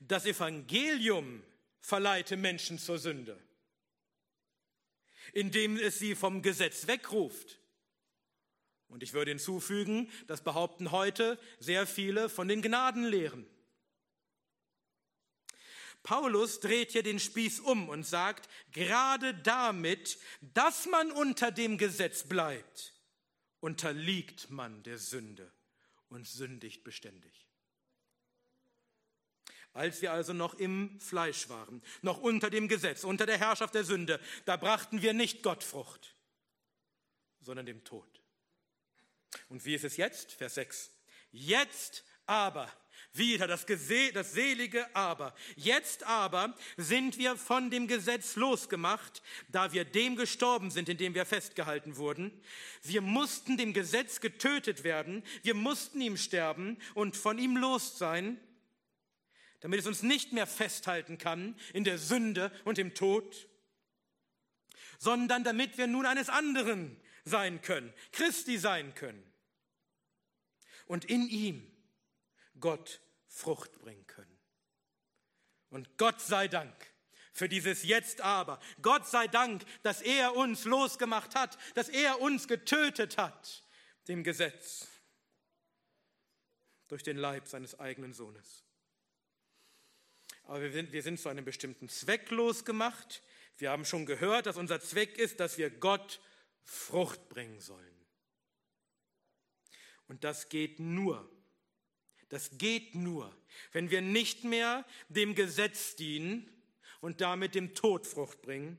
das 0.00 0.26
Evangelium 0.26 1.42
verleite 1.80 2.36
Menschen 2.36 2.78
zur 2.78 2.98
Sünde 2.98 3.40
indem 5.32 5.76
es 5.76 5.98
sie 5.98 6.14
vom 6.14 6.42
Gesetz 6.42 6.86
wegruft. 6.86 7.58
Und 8.88 9.02
ich 9.02 9.12
würde 9.12 9.30
hinzufügen, 9.30 10.10
das 10.26 10.42
behaupten 10.42 10.92
heute 10.92 11.38
sehr 11.58 11.86
viele 11.86 12.28
von 12.28 12.48
den 12.48 12.62
Gnadenlehren. 12.62 13.46
Paulus 16.04 16.60
dreht 16.60 16.92
hier 16.92 17.02
den 17.02 17.18
Spieß 17.18 17.60
um 17.60 17.88
und 17.88 18.04
sagt, 18.04 18.48
gerade 18.72 19.34
damit, 19.34 20.18
dass 20.42 20.86
man 20.86 21.10
unter 21.10 21.50
dem 21.50 21.78
Gesetz 21.78 22.24
bleibt, 22.24 22.92
unterliegt 23.60 24.50
man 24.50 24.82
der 24.82 24.98
Sünde 24.98 25.50
und 26.10 26.28
sündigt 26.28 26.84
beständig. 26.84 27.43
Als 29.74 30.00
wir 30.02 30.12
also 30.12 30.32
noch 30.32 30.54
im 30.54 31.00
Fleisch 31.00 31.48
waren, 31.48 31.82
noch 32.00 32.18
unter 32.18 32.48
dem 32.48 32.68
Gesetz, 32.68 33.02
unter 33.02 33.26
der 33.26 33.38
Herrschaft 33.38 33.74
der 33.74 33.84
Sünde, 33.84 34.20
da 34.44 34.56
brachten 34.56 35.02
wir 35.02 35.12
nicht 35.12 35.42
Gottfrucht, 35.42 36.14
sondern 37.40 37.66
dem 37.66 37.82
Tod. 37.82 38.08
Und 39.48 39.64
wie 39.64 39.74
ist 39.74 39.84
es 39.84 39.96
jetzt? 39.96 40.32
Vers 40.32 40.54
6. 40.54 40.92
Jetzt 41.32 42.04
aber, 42.24 42.70
wieder 43.12 43.48
das, 43.48 43.66
das 43.66 44.32
selige 44.32 44.94
Aber. 44.94 45.34
Jetzt 45.56 46.04
aber 46.04 46.54
sind 46.76 47.18
wir 47.18 47.36
von 47.36 47.68
dem 47.68 47.88
Gesetz 47.88 48.36
losgemacht, 48.36 49.22
da 49.48 49.72
wir 49.72 49.84
dem 49.84 50.14
gestorben 50.14 50.70
sind, 50.70 50.88
in 50.88 50.98
dem 50.98 51.16
wir 51.16 51.26
festgehalten 51.26 51.96
wurden. 51.96 52.30
Wir 52.84 53.00
mussten 53.00 53.56
dem 53.56 53.72
Gesetz 53.72 54.20
getötet 54.20 54.84
werden, 54.84 55.24
wir 55.42 55.54
mussten 55.54 56.00
ihm 56.00 56.16
sterben 56.16 56.78
und 56.94 57.16
von 57.16 57.38
ihm 57.38 57.56
los 57.56 57.98
sein 57.98 58.38
damit 59.64 59.80
es 59.80 59.86
uns 59.86 60.02
nicht 60.02 60.34
mehr 60.34 60.46
festhalten 60.46 61.16
kann 61.16 61.58
in 61.72 61.84
der 61.84 61.96
Sünde 61.96 62.52
und 62.66 62.78
im 62.78 62.92
Tod, 62.92 63.48
sondern 64.98 65.42
damit 65.42 65.78
wir 65.78 65.86
nun 65.86 66.04
eines 66.04 66.28
anderen 66.28 67.00
sein 67.24 67.62
können, 67.62 67.90
Christi 68.12 68.58
sein 68.58 68.94
können 68.94 69.24
und 70.84 71.06
in 71.06 71.26
ihm 71.30 71.66
Gott 72.60 73.00
Frucht 73.26 73.78
bringen 73.78 74.06
können. 74.06 74.38
Und 75.70 75.96
Gott 75.96 76.20
sei 76.20 76.46
Dank 76.46 76.74
für 77.32 77.48
dieses 77.48 77.84
Jetzt 77.84 78.20
aber. 78.20 78.60
Gott 78.82 79.08
sei 79.08 79.28
Dank, 79.28 79.64
dass 79.82 80.02
er 80.02 80.36
uns 80.36 80.66
losgemacht 80.66 81.34
hat, 81.34 81.56
dass 81.72 81.88
er 81.88 82.20
uns 82.20 82.48
getötet 82.48 83.16
hat, 83.16 83.64
dem 84.08 84.24
Gesetz, 84.24 84.88
durch 86.88 87.02
den 87.02 87.16
Leib 87.16 87.48
seines 87.48 87.80
eigenen 87.80 88.12
Sohnes. 88.12 88.63
Aber 90.44 90.60
wir 90.60 90.72
sind, 90.72 90.92
wir 90.92 91.02
sind 91.02 91.18
zu 91.18 91.28
einem 91.28 91.44
bestimmten 91.44 91.88
Zweck 91.88 92.30
losgemacht. 92.30 93.22
Wir 93.56 93.70
haben 93.70 93.84
schon 93.84 94.06
gehört, 94.06 94.46
dass 94.46 94.56
unser 94.56 94.80
Zweck 94.80 95.18
ist, 95.18 95.40
dass 95.40 95.58
wir 95.58 95.70
Gott 95.70 96.20
Frucht 96.62 97.28
bringen 97.28 97.60
sollen. 97.60 97.94
Und 100.06 100.24
das 100.24 100.48
geht 100.48 100.80
nur, 100.80 101.30
das 102.28 102.58
geht 102.58 102.94
nur, 102.94 103.34
wenn 103.72 103.90
wir 103.90 104.02
nicht 104.02 104.44
mehr 104.44 104.84
dem 105.08 105.34
Gesetz 105.34 105.96
dienen 105.96 106.50
und 107.00 107.20
damit 107.20 107.54
dem 107.54 107.74
Tod 107.74 108.06
Frucht 108.06 108.42
bringen, 108.42 108.78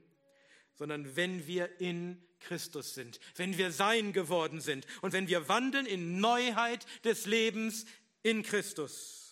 sondern 0.76 1.16
wenn 1.16 1.48
wir 1.48 1.80
in 1.80 2.22
Christus 2.40 2.94
sind, 2.94 3.20
wenn 3.36 3.58
wir 3.58 3.72
sein 3.72 4.14
geworden 4.14 4.62
sind 4.62 4.86
und 5.02 5.14
wenn 5.14 5.28
wir 5.28 5.48
wandeln 5.48 5.86
in 5.86 6.20
Neuheit 6.20 6.86
des 7.04 7.26
Lebens 7.26 7.86
in 8.22 8.44
Christus. 8.44 9.25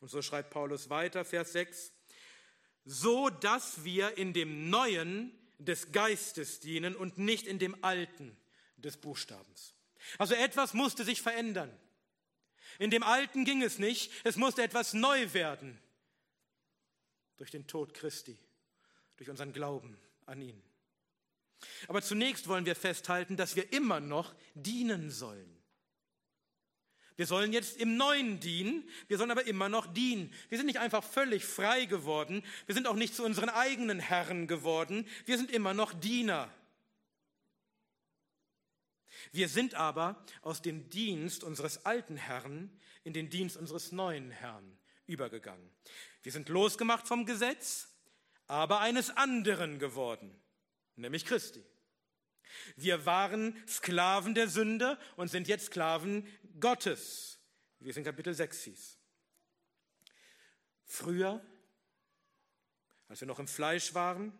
Und 0.00 0.08
so 0.08 0.22
schreibt 0.22 0.50
Paulus 0.50 0.90
weiter, 0.90 1.24
Vers 1.24 1.52
6, 1.52 1.92
so 2.84 3.30
dass 3.30 3.84
wir 3.84 4.16
in 4.18 4.32
dem 4.32 4.70
Neuen 4.70 5.32
des 5.58 5.92
Geistes 5.92 6.60
dienen 6.60 6.94
und 6.94 7.18
nicht 7.18 7.46
in 7.46 7.58
dem 7.58 7.82
Alten 7.82 8.36
des 8.76 8.96
Buchstabens. 8.96 9.74
Also 10.18 10.34
etwas 10.34 10.74
musste 10.74 11.04
sich 11.04 11.22
verändern. 11.22 11.72
In 12.78 12.90
dem 12.90 13.02
Alten 13.02 13.44
ging 13.44 13.62
es 13.62 13.78
nicht, 13.78 14.12
es 14.24 14.36
musste 14.36 14.62
etwas 14.62 14.92
neu 14.92 15.32
werden. 15.32 15.80
Durch 17.38 17.50
den 17.50 17.66
Tod 17.66 17.94
Christi, 17.94 18.38
durch 19.16 19.30
unseren 19.30 19.52
Glauben 19.52 19.98
an 20.26 20.40
ihn. 20.40 20.62
Aber 21.88 22.02
zunächst 22.02 22.48
wollen 22.48 22.66
wir 22.66 22.76
festhalten, 22.76 23.36
dass 23.36 23.56
wir 23.56 23.72
immer 23.72 24.00
noch 24.00 24.34
dienen 24.54 25.10
sollen. 25.10 25.55
Wir 27.16 27.26
sollen 27.26 27.52
jetzt 27.52 27.78
im 27.78 27.96
Neuen 27.96 28.40
dienen, 28.40 28.88
wir 29.08 29.16
sollen 29.16 29.30
aber 29.30 29.46
immer 29.46 29.68
noch 29.68 29.86
dienen. 29.86 30.32
Wir 30.50 30.58
sind 30.58 30.66
nicht 30.66 30.78
einfach 30.78 31.02
völlig 31.02 31.44
frei 31.44 31.86
geworden, 31.86 32.44
wir 32.66 32.74
sind 32.74 32.86
auch 32.86 32.94
nicht 32.94 33.14
zu 33.14 33.24
unseren 33.24 33.48
eigenen 33.48 34.00
Herren 34.00 34.46
geworden, 34.46 35.06
wir 35.24 35.38
sind 35.38 35.50
immer 35.50 35.72
noch 35.72 35.94
Diener. 35.94 36.52
Wir 39.32 39.48
sind 39.48 39.74
aber 39.74 40.22
aus 40.42 40.62
dem 40.62 40.88
Dienst 40.90 41.42
unseres 41.42 41.84
alten 41.84 42.16
Herrn 42.16 42.70
in 43.02 43.12
den 43.12 43.30
Dienst 43.30 43.56
unseres 43.56 43.92
neuen 43.92 44.30
Herrn 44.30 44.78
übergegangen. 45.06 45.70
Wir 46.22 46.32
sind 46.32 46.48
losgemacht 46.48 47.08
vom 47.08 47.24
Gesetz, 47.24 47.88
aber 48.46 48.80
eines 48.80 49.10
anderen 49.16 49.78
geworden, 49.78 50.34
nämlich 50.96 51.24
Christi. 51.24 51.64
Wir 52.76 53.06
waren 53.06 53.56
Sklaven 53.66 54.34
der 54.34 54.48
Sünde 54.48 54.98
und 55.16 55.28
sind 55.28 55.48
jetzt 55.48 55.66
Sklaven 55.66 56.26
Gottes, 56.60 57.38
wie 57.80 57.90
es 57.90 57.96
in 57.96 58.04
Kapitel 58.04 58.34
6 58.34 58.62
hieß. 58.62 58.98
Früher, 60.84 61.44
als 63.08 63.20
wir 63.20 63.28
noch 63.28 63.38
im 63.38 63.48
Fleisch 63.48 63.94
waren, 63.94 64.38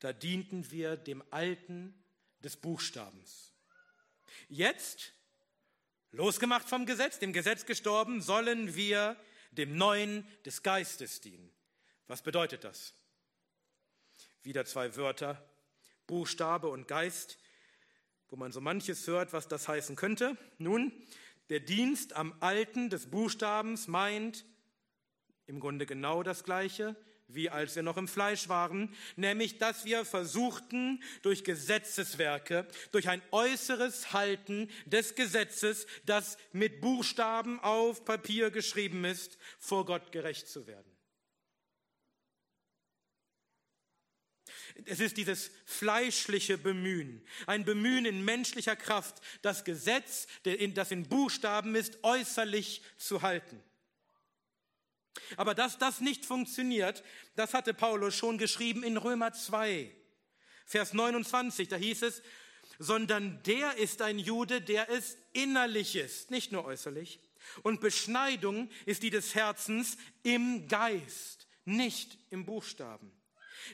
da 0.00 0.12
dienten 0.12 0.70
wir 0.70 0.96
dem 0.96 1.22
Alten 1.30 2.04
des 2.40 2.56
Buchstabens. 2.56 3.52
Jetzt, 4.48 5.14
losgemacht 6.12 6.68
vom 6.68 6.86
Gesetz, 6.86 7.18
dem 7.18 7.32
Gesetz 7.32 7.64
gestorben, 7.66 8.20
sollen 8.20 8.74
wir 8.74 9.16
dem 9.50 9.76
Neuen 9.76 10.26
des 10.44 10.62
Geistes 10.62 11.20
dienen. 11.20 11.52
Was 12.06 12.22
bedeutet 12.22 12.64
das? 12.64 12.94
Wieder 14.42 14.64
zwei 14.64 14.94
Wörter, 14.96 15.50
Buchstabe 16.06 16.68
und 16.68 16.86
Geist, 16.86 17.38
wo 18.30 18.36
man 18.36 18.52
so 18.52 18.60
manches 18.60 19.06
hört, 19.06 19.32
was 19.32 19.48
das 19.48 19.68
heißen 19.68 19.96
könnte. 19.96 20.36
Nun, 20.58 20.92
der 21.48 21.60
Dienst 21.60 22.14
am 22.14 22.34
Alten 22.40 22.90
des 22.90 23.10
Buchstabens 23.10 23.86
meint 23.86 24.44
im 25.46 25.60
Grunde 25.60 25.86
genau 25.86 26.22
das 26.22 26.42
Gleiche, 26.42 26.96
wie 27.28 27.50
als 27.50 27.74
wir 27.74 27.82
noch 27.82 27.96
im 27.96 28.08
Fleisch 28.08 28.48
waren, 28.48 28.94
nämlich 29.16 29.58
dass 29.58 29.84
wir 29.84 30.04
versuchten, 30.04 31.02
durch 31.22 31.44
Gesetzeswerke, 31.44 32.66
durch 32.92 33.08
ein 33.08 33.22
äußeres 33.30 34.12
Halten 34.12 34.70
des 34.86 35.14
Gesetzes, 35.14 35.86
das 36.04 36.36
mit 36.52 36.80
Buchstaben 36.80 37.60
auf 37.60 38.04
Papier 38.04 38.50
geschrieben 38.50 39.04
ist, 39.04 39.38
vor 39.58 39.86
Gott 39.86 40.12
gerecht 40.12 40.48
zu 40.48 40.66
werden. 40.66 40.95
Es 44.84 45.00
ist 45.00 45.16
dieses 45.16 45.50
fleischliche 45.64 46.58
Bemühen, 46.58 47.24
ein 47.46 47.64
Bemühen 47.64 48.04
in 48.04 48.24
menschlicher 48.24 48.76
Kraft, 48.76 49.20
das 49.42 49.64
Gesetz, 49.64 50.26
das 50.74 50.90
in 50.90 51.08
Buchstaben 51.08 51.74
ist, 51.74 51.98
äußerlich 52.02 52.82
zu 52.98 53.22
halten. 53.22 53.62
Aber 55.36 55.54
dass 55.54 55.78
das 55.78 56.00
nicht 56.00 56.24
funktioniert, 56.24 57.02
das 57.34 57.54
hatte 57.54 57.74
Paulus 57.74 58.14
schon 58.14 58.38
geschrieben 58.38 58.82
in 58.82 58.96
Römer 58.96 59.32
2, 59.32 59.90
Vers 60.66 60.92
29. 60.92 61.68
Da 61.68 61.76
hieß 61.76 62.02
es, 62.02 62.22
sondern 62.78 63.42
der 63.44 63.78
ist 63.78 64.02
ein 64.02 64.18
Jude, 64.18 64.60
der 64.60 64.90
es 64.90 65.16
innerlich 65.32 65.96
ist, 65.96 66.30
nicht 66.30 66.52
nur 66.52 66.64
äußerlich. 66.64 67.20
Und 67.62 67.80
Beschneidung 67.80 68.68
ist 68.84 69.02
die 69.02 69.10
des 69.10 69.34
Herzens 69.34 69.96
im 70.22 70.68
Geist, 70.68 71.46
nicht 71.64 72.18
im 72.30 72.44
Buchstaben. 72.44 73.15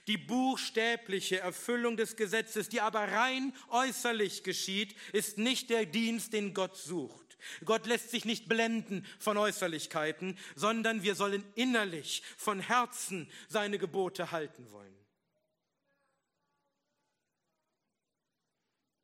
Die 0.06 0.18
buchstäbliche 0.18 1.40
Erfüllung 1.40 1.96
des 1.96 2.16
Gesetzes, 2.16 2.68
die 2.68 2.80
aber 2.80 3.00
rein 3.00 3.54
äußerlich 3.68 4.42
geschieht, 4.42 4.94
ist 5.12 5.38
nicht 5.38 5.70
der 5.70 5.86
Dienst, 5.86 6.32
den 6.32 6.54
Gott 6.54 6.76
sucht. 6.76 7.22
Gott 7.64 7.86
lässt 7.86 8.10
sich 8.10 8.24
nicht 8.24 8.48
blenden 8.48 9.06
von 9.18 9.36
Äußerlichkeiten, 9.36 10.38
sondern 10.54 11.02
wir 11.02 11.14
sollen 11.14 11.44
innerlich 11.54 12.22
von 12.36 12.60
Herzen 12.60 13.30
seine 13.48 13.78
Gebote 13.78 14.30
halten 14.30 14.70
wollen. 14.70 14.96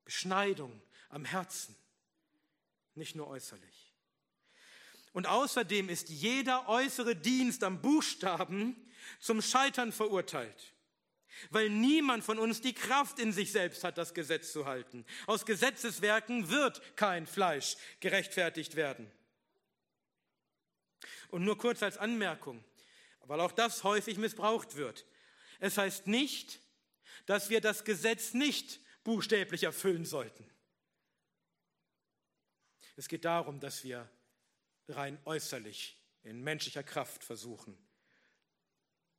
Beschneidung 0.05 0.81
am 1.11 1.25
Herzen, 1.25 1.77
nicht 2.95 3.15
nur 3.15 3.29
äußerlich. 3.29 3.93
Und 5.13 5.27
außerdem 5.27 5.89
ist 5.89 6.09
jeder 6.09 6.69
äußere 6.69 7.17
Dienst 7.17 7.65
am 7.65 7.83
Buchstaben 7.83 8.77
zum 9.21 9.43
Scheitern 9.43 9.93
verurteilt 9.93 10.75
weil 11.51 11.71
niemand 11.71 12.25
von 12.25 12.39
uns 12.39 12.61
die 12.61 12.75
Kraft 12.75 13.19
in 13.19 13.33
sich 13.33 13.53
selbst 13.53 13.85
hat, 13.85 13.99
das 13.99 14.15
Gesetz 14.15 14.53
zu 14.53 14.67
halten. 14.67 15.05
Aus 15.27 15.47
Gesetzeswerken 15.47 16.51
wird 16.51 16.81
kein 16.97 17.27
Fleisch 17.27 17.77
gerechtfertigt 18.01 18.77
werden. 18.77 19.11
Und 21.31 21.45
nur 21.45 21.59
kurz 21.59 21.83
als 21.83 21.99
Anmerkung, 21.99 22.65
weil 23.21 23.41
auch 23.41 23.53
das 23.53 23.85
häufig 23.85 24.19
missbraucht 24.19 24.77
wird. 24.77 25.07
Es 25.61 25.77
heißt 25.77 26.07
nicht, 26.07 26.61
dass 27.27 27.51
wir 27.51 27.61
das 27.61 27.85
Gesetz 27.85 28.33
nicht 28.33 28.81
buchstäblich 29.05 29.65
erfüllen 29.65 30.05
sollten. 30.05 30.49
Es 32.97 33.09
geht 33.09 33.25
darum, 33.25 33.61
dass 33.61 33.85
wir 33.85 34.11
rein 34.89 35.19
äußerlich 35.25 35.97
in 36.23 36.43
menschlicher 36.43 36.83
Kraft 36.83 37.23
versuchen, 37.23 37.79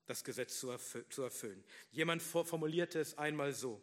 das 0.10 0.24
Gesetz 0.24 0.60
zu 0.60 1.22
erfüllen. 1.22 1.64
Jemand 1.92 2.24
formulierte 2.24 3.00
es 3.00 3.16
einmal 3.20 3.54
so. 3.54 3.80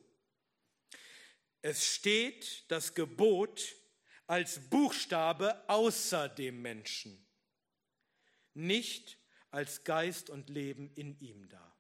Es 1.62 1.87
steht 1.87 2.64
das 2.68 2.95
Gebot 2.95 3.77
als 4.27 4.59
Buchstabe 4.68 5.68
außer 5.68 6.29
dem 6.29 6.62
Menschen, 6.62 7.24
nicht 8.55 9.18
als 9.53 9.85
Geist 9.85 10.29
und 10.29 10.51
Leben 10.51 10.91
in 10.97 11.16
ihm 11.20 11.49
da. 11.49 11.77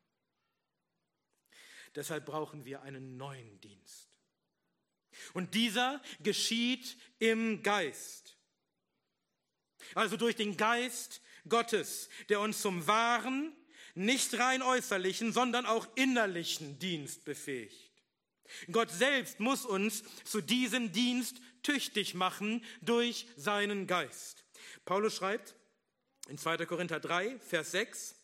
Deshalb 1.96 2.24
brauchen 2.26 2.64
wir 2.64 2.82
einen 2.82 3.16
neuen 3.16 3.60
Dienst. 3.60 4.10
Und 5.34 5.54
dieser 5.54 6.00
geschieht 6.20 6.96
im 7.18 7.64
Geist. 7.64 8.36
Also 9.94 10.16
durch 10.16 10.36
den 10.36 10.56
Geist 10.56 11.20
Gottes, 11.48 12.08
der 12.28 12.38
uns 12.38 12.60
zum 12.60 12.86
wahren, 12.86 13.56
nicht 13.96 14.38
rein 14.38 14.62
äußerlichen, 14.62 15.32
sondern 15.32 15.66
auch 15.66 15.86
innerlichen 15.96 16.78
Dienst 16.78 17.24
befähigt. 17.24 17.90
Gott 18.70 18.90
selbst 18.90 19.40
muss 19.40 19.64
uns 19.64 20.04
zu 20.24 20.40
diesem 20.40 20.92
Dienst 20.92 21.40
tüchtig 21.62 22.14
machen 22.14 22.64
durch 22.80 23.26
seinen 23.36 23.86
Geist. 23.86 24.44
Paulus 24.84 25.16
schreibt 25.16 25.54
in 26.28 26.38
2. 26.38 26.66
Korinther 26.66 27.00
3, 27.00 27.38
Vers 27.40 27.72
6, 27.72 28.14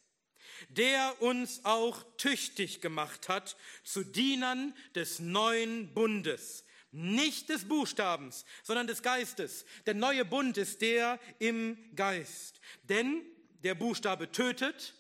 der 0.69 1.21
uns 1.21 1.65
auch 1.65 2.05
tüchtig 2.17 2.81
gemacht 2.81 3.29
hat 3.29 3.57
zu 3.83 4.05
Dienern 4.05 4.75
des 4.95 5.19
neuen 5.19 5.93
Bundes, 5.95 6.65
nicht 6.93 7.49
des 7.49 7.67
Buchstabens, 7.67 8.45
sondern 8.63 8.87
des 8.87 9.03
Geistes. 9.03 9.65
Der 9.87 9.95
neue 9.95 10.25
Bund 10.25 10.59
ist 10.59 10.83
der 10.83 11.19
im 11.39 11.79
Geist. 11.97 12.61
Denn 12.83 13.25
der 13.63 13.75
Buchstabe 13.75 14.31
tötet. 14.31 14.95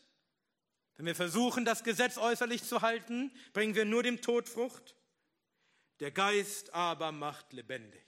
Wenn 1.02 1.08
wir 1.08 1.14
versuchen, 1.16 1.64
das 1.64 1.82
Gesetz 1.82 2.16
äußerlich 2.16 2.62
zu 2.62 2.80
halten, 2.80 3.32
bringen 3.54 3.74
wir 3.74 3.84
nur 3.84 4.04
dem 4.04 4.22
Tod 4.22 4.48
Frucht. 4.48 4.94
Der 5.98 6.12
Geist 6.12 6.72
aber 6.74 7.10
macht 7.10 7.52
lebendig. 7.52 8.04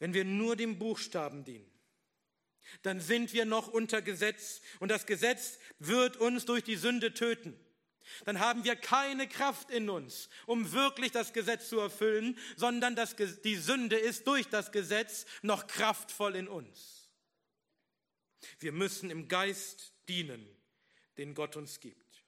Wenn 0.00 0.12
wir 0.12 0.24
nur 0.24 0.56
dem 0.56 0.80
Buchstaben 0.80 1.44
dienen, 1.44 1.70
dann 2.82 2.98
sind 2.98 3.32
wir 3.32 3.44
noch 3.44 3.68
unter 3.68 4.02
Gesetz 4.02 4.60
und 4.80 4.88
das 4.88 5.06
Gesetz 5.06 5.60
wird 5.78 6.16
uns 6.16 6.46
durch 6.46 6.64
die 6.64 6.74
Sünde 6.74 7.14
töten. 7.14 7.56
Dann 8.24 8.40
haben 8.40 8.64
wir 8.64 8.74
keine 8.74 9.28
Kraft 9.28 9.70
in 9.70 9.88
uns, 9.88 10.30
um 10.46 10.72
wirklich 10.72 11.12
das 11.12 11.32
Gesetz 11.32 11.68
zu 11.68 11.78
erfüllen, 11.78 12.36
sondern 12.56 12.96
das, 12.96 13.14
die 13.44 13.54
Sünde 13.54 13.96
ist 13.96 14.26
durch 14.26 14.48
das 14.48 14.72
Gesetz 14.72 15.26
noch 15.42 15.68
kraftvoll 15.68 16.34
in 16.34 16.48
uns. 16.48 17.08
Wir 18.58 18.72
müssen 18.72 19.10
im 19.10 19.28
Geist 19.28 19.92
dienen, 20.08 20.59
den 21.20 21.34
Gott 21.34 21.56
uns 21.56 21.80
gibt. 21.80 22.24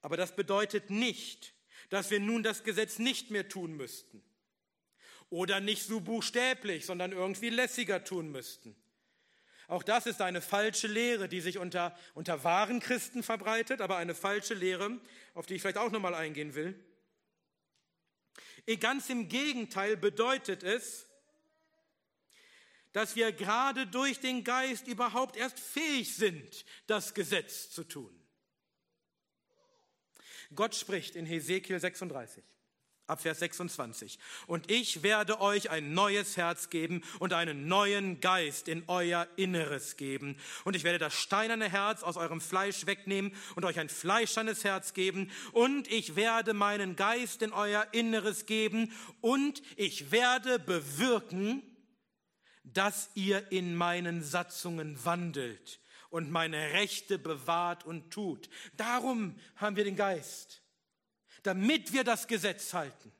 Aber 0.00 0.16
das 0.16 0.34
bedeutet 0.34 0.90
nicht, 0.90 1.54
dass 1.90 2.10
wir 2.10 2.20
nun 2.20 2.42
das 2.42 2.64
Gesetz 2.64 2.98
nicht 2.98 3.30
mehr 3.30 3.48
tun 3.48 3.74
müssten 3.74 4.22
oder 5.28 5.60
nicht 5.60 5.84
so 5.84 6.00
buchstäblich, 6.00 6.86
sondern 6.86 7.12
irgendwie 7.12 7.50
lässiger 7.50 8.02
tun 8.02 8.32
müssten. 8.32 8.74
Auch 9.68 9.82
das 9.82 10.06
ist 10.06 10.20
eine 10.20 10.40
falsche 10.40 10.88
Lehre, 10.88 11.28
die 11.28 11.40
sich 11.40 11.58
unter, 11.58 11.96
unter 12.14 12.44
wahren 12.44 12.80
Christen 12.80 13.22
verbreitet, 13.22 13.80
aber 13.80 13.96
eine 13.96 14.14
falsche 14.14 14.54
Lehre, 14.54 14.98
auf 15.34 15.46
die 15.46 15.54
ich 15.54 15.62
vielleicht 15.62 15.78
auch 15.78 15.90
nochmal 15.90 16.14
eingehen 16.14 16.54
will. 16.54 16.78
Ganz 18.80 19.08
im 19.10 19.28
Gegenteil 19.28 19.96
bedeutet 19.96 20.62
es, 20.62 21.06
dass 22.92 23.16
wir 23.16 23.32
gerade 23.32 23.86
durch 23.86 24.20
den 24.20 24.44
Geist 24.44 24.86
überhaupt 24.86 25.36
erst 25.36 25.58
fähig 25.58 26.14
sind, 26.14 26.64
das 26.86 27.14
Gesetz 27.14 27.70
zu 27.70 27.84
tun. 27.84 28.14
Gott 30.54 30.74
spricht 30.74 31.16
in 31.16 31.24
Hesekiel 31.26 31.80
36 31.80 32.44
ab 33.06 33.20
Vers 33.20 33.40
26. 33.40 34.18
Und 34.46 34.70
ich 34.70 35.02
werde 35.02 35.40
euch 35.40 35.70
ein 35.70 35.92
neues 35.92 36.36
Herz 36.36 36.70
geben 36.70 37.02
und 37.18 37.32
einen 37.32 37.68
neuen 37.68 38.20
Geist 38.20 38.68
in 38.68 38.84
euer 38.86 39.26
Inneres 39.36 39.96
geben. 39.96 40.36
Und 40.64 40.76
ich 40.76 40.84
werde 40.84 40.98
das 40.98 41.14
steinerne 41.14 41.70
Herz 41.70 42.02
aus 42.02 42.16
eurem 42.16 42.40
Fleisch 42.40 42.86
wegnehmen 42.86 43.34
und 43.54 43.64
euch 43.64 43.78
ein 43.78 43.88
fleischernes 43.88 44.64
Herz 44.64 44.94
geben. 44.94 45.30
Und 45.52 45.90
ich 45.90 46.16
werde 46.16 46.54
meinen 46.54 46.96
Geist 46.96 47.42
in 47.42 47.52
euer 47.52 47.86
Inneres 47.92 48.46
geben. 48.46 48.92
Und 49.20 49.62
ich 49.76 50.10
werde 50.10 50.58
bewirken, 50.58 51.62
dass 52.64 53.10
ihr 53.14 53.50
in 53.50 53.74
meinen 53.74 54.22
Satzungen 54.22 55.04
wandelt 55.04 55.80
und 56.10 56.30
meine 56.30 56.72
Rechte 56.72 57.18
bewahrt 57.18 57.84
und 57.84 58.10
tut. 58.10 58.48
Darum 58.76 59.36
haben 59.56 59.76
wir 59.76 59.84
den 59.84 59.96
Geist 59.96 60.62
damit 61.42 61.92
wir 61.92 62.04
das 62.04 62.26
Gesetz 62.26 62.72
halten. 62.74 63.12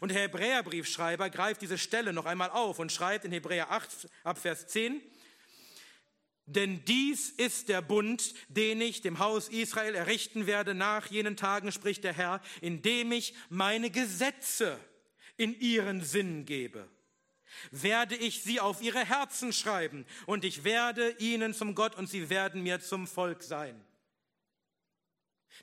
Und 0.00 0.10
der 0.10 0.22
Hebräerbriefschreiber 0.22 1.30
greift 1.30 1.62
diese 1.62 1.78
Stelle 1.78 2.12
noch 2.12 2.26
einmal 2.26 2.50
auf 2.50 2.78
und 2.78 2.90
schreibt 2.90 3.24
in 3.24 3.32
Hebräer 3.32 3.70
8 3.70 4.08
ab 4.24 4.38
Vers 4.38 4.66
10, 4.68 5.00
denn 6.46 6.84
dies 6.84 7.30
ist 7.30 7.70
der 7.70 7.80
Bund, 7.80 8.34
den 8.48 8.80
ich 8.82 9.00
dem 9.00 9.18
Haus 9.18 9.48
Israel 9.48 9.94
errichten 9.94 10.46
werde 10.46 10.74
nach 10.74 11.06
jenen 11.06 11.38
Tagen, 11.38 11.72
spricht 11.72 12.04
der 12.04 12.12
Herr, 12.12 12.42
indem 12.60 13.12
ich 13.12 13.34
meine 13.48 13.88
Gesetze 13.88 14.78
in 15.38 15.58
ihren 15.58 16.02
Sinn 16.02 16.44
gebe. 16.44 16.86
Werde 17.70 18.16
ich 18.16 18.42
sie 18.42 18.60
auf 18.60 18.82
ihre 18.82 19.04
Herzen 19.04 19.52
schreiben 19.52 20.06
und 20.26 20.44
ich 20.44 20.64
werde 20.64 21.10
ihnen 21.18 21.54
zum 21.54 21.74
Gott 21.74 21.94
und 21.96 22.08
sie 22.08 22.30
werden 22.30 22.62
mir 22.62 22.80
zum 22.80 23.06
Volk 23.06 23.42
sein. 23.42 23.82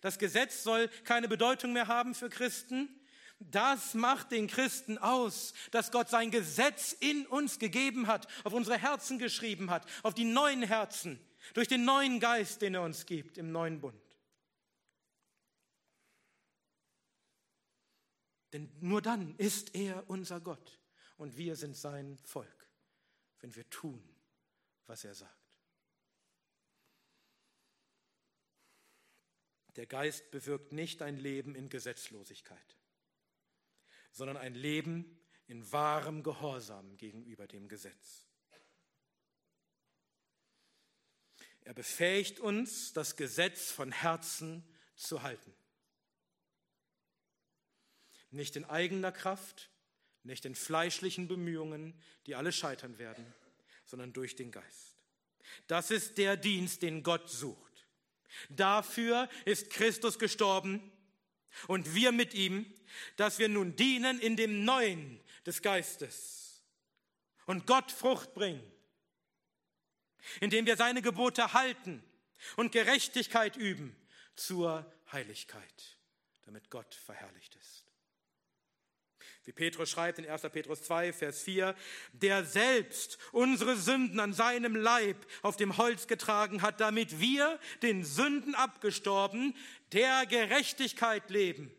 Das 0.02 0.18
Gesetz 0.18 0.64
soll 0.64 0.88
keine 1.04 1.28
Bedeutung 1.28 1.74
mehr 1.74 1.88
haben 1.88 2.16
für 2.16 2.30
Christen. 2.30 2.90
Das 3.40 3.94
macht 3.94 4.32
den 4.32 4.48
Christen 4.48 4.98
aus, 4.98 5.54
dass 5.72 5.92
Gott 5.92 6.10
sein 6.10 6.32
Gesetz 6.32 6.94
in 6.94 7.26
uns 7.26 7.60
gegeben 7.60 8.08
hat, 8.08 8.28
auf 8.44 8.54
unsere 8.54 8.78
Herzen 8.78 9.18
geschrieben 9.18 9.72
hat, 9.72 9.86
auf 10.04 10.14
die 10.14 10.26
neuen 10.26 10.62
Herzen, 10.64 11.20
durch 11.54 11.68
den 11.68 11.84
neuen 11.84 12.20
Geist, 12.20 12.62
den 12.62 12.76
er 12.76 12.84
uns 12.84 13.06
gibt 13.06 13.38
im 13.38 13.52
neuen 13.52 13.82
Bund. 13.82 14.00
Denn 18.54 18.70
nur 18.80 19.02
dann 19.02 19.36
ist 19.38 19.74
er 19.76 20.10
unser 20.10 20.40
Gott 20.40 20.81
und 21.22 21.38
wir 21.38 21.56
sind 21.56 21.78
sein 21.78 22.18
Volk, 22.24 22.68
wenn 23.42 23.56
wir 23.56 23.70
tun, 23.70 24.04
was 24.88 25.04
er 25.04 25.14
sagt. 25.14 25.56
Der 29.76 29.86
Geist 29.86 30.32
bewirkt 30.32 30.72
nicht 30.72 31.04
ein 31.04 31.18
Leben 31.18 31.54
in 31.54 31.70
Gesetzlosigkeit, 31.70 32.76
sondern 34.12 34.36
ein 34.36 34.56
Leben 34.56 35.22
in 35.46 35.72
wahrem 35.72 36.24
Gehorsam 36.24 36.98
gegenüber 36.98 37.46
dem 37.46 37.68
Gesetz. 37.68 38.28
Er 41.62 41.76
befähigt 41.76 42.40
uns, 42.40 42.94
das 42.94 43.16
Gesetz 43.16 43.70
von 43.70 43.92
Herzen 43.92 44.68
zu 44.96 45.22
halten. 45.22 45.54
Nicht 48.32 48.56
in 48.56 48.66
eigener 48.66 49.12
Kraft, 49.12 49.70
nicht 50.24 50.46
in 50.46 50.56
fleischlichen 50.56 51.28
Bemühungen, 51.28 51.94
die 52.26 52.36
alle 52.36 52.52
scheitern 52.52 52.98
werden, 52.98 53.26
sondern 53.86 54.14
durch 54.14 54.36
den 54.36 54.52
Geist. 54.52 54.96
Das 55.68 55.92
ist 55.92 56.18
der 56.18 56.38
Dienst, 56.38 56.82
den 56.82 57.04
Gott 57.04 57.30
sucht. 57.30 57.88
Dafür 58.50 59.30
ist 59.46 59.70
Christus 59.70 60.20
gestorben 60.20 60.92
und 61.68 61.96
wir 61.96 62.12
mit 62.12 62.34
ihm, 62.34 62.66
dass 63.18 63.40
wir 63.40 63.50
nun 63.50 63.76
dienen 63.76 64.20
in 64.20 64.36
dem 64.36 64.64
Neuen 64.64 65.20
des 65.46 65.62
Geistes 65.62 66.64
und 67.46 67.68
Gott 67.68 67.92
Frucht 67.92 68.34
bringen, 68.34 68.64
indem 70.40 70.66
wir 70.66 70.78
seine 70.78 71.02
Gebote 71.02 71.54
halten 71.54 72.04
und 72.56 72.72
Gerechtigkeit 72.72 73.58
üben 73.58 73.96
zur 74.36 74.92
Heiligkeit, 75.12 75.98
damit 76.44 76.70
Gott 76.70 76.96
verherrlicht 76.96 77.56
ist. 77.56 77.81
Wie 79.44 79.52
Petrus 79.52 79.90
schreibt 79.90 80.20
in 80.20 80.30
1. 80.30 80.44
Petrus 80.52 80.84
2, 80.84 81.14
Vers 81.14 81.42
4, 81.42 81.76
der 82.14 82.46
selbst 82.46 83.18
unsere 83.32 83.76
Sünden 83.76 84.20
an 84.20 84.34
seinem 84.34 84.76
Leib 84.76 85.18
auf 85.42 85.58
dem 85.58 85.78
Holz 85.78 86.08
getragen 86.08 86.62
hat, 86.62 86.80
damit 86.80 87.20
wir 87.20 87.60
den 87.82 88.04
Sünden 88.04 88.54
abgestorben, 88.54 89.56
der 89.94 90.28
Gerechtigkeit 90.28 91.30
leben. 91.32 91.72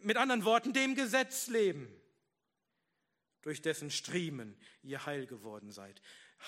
Mit 0.00 0.16
anderen 0.16 0.44
Worten, 0.44 0.72
dem 0.72 0.94
Gesetz 0.94 1.48
leben, 1.48 1.88
durch 3.40 3.60
dessen 3.60 3.90
Striemen 3.90 4.56
ihr 4.82 5.04
heil 5.06 5.26
geworden 5.26 5.72
seid. 5.72 6.00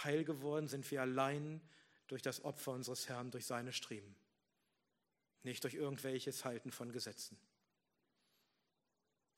Heil 0.05 0.25
geworden 0.25 0.69
sind 0.69 0.89
wir 0.91 1.03
allein 1.03 1.61
durch 2.07 2.23
das 2.23 2.45
Opfer 2.45 2.73
unseres 2.73 3.09
Herrn, 3.09 3.33
durch 3.33 3.47
seine 3.47 3.73
Striemen, 3.73 4.15
nicht 5.43 5.65
durch 5.65 5.75
irgendwelches 5.75 6.45
Halten 6.45 6.71
von 6.71 6.93
Gesetzen 6.93 7.37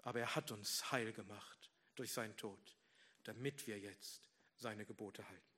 aber 0.03 0.21
er 0.21 0.35
hat 0.35 0.51
uns 0.51 0.91
heil 0.93 1.13
gemacht 1.13 1.71
durch 1.95 2.13
seinen 2.13 2.37
Tod, 2.37 2.77
damit 3.25 3.67
wir 3.67 3.79
jetzt 3.79 4.23
seine 4.57 4.85
Gebote 4.87 5.27
halten. 5.29 5.57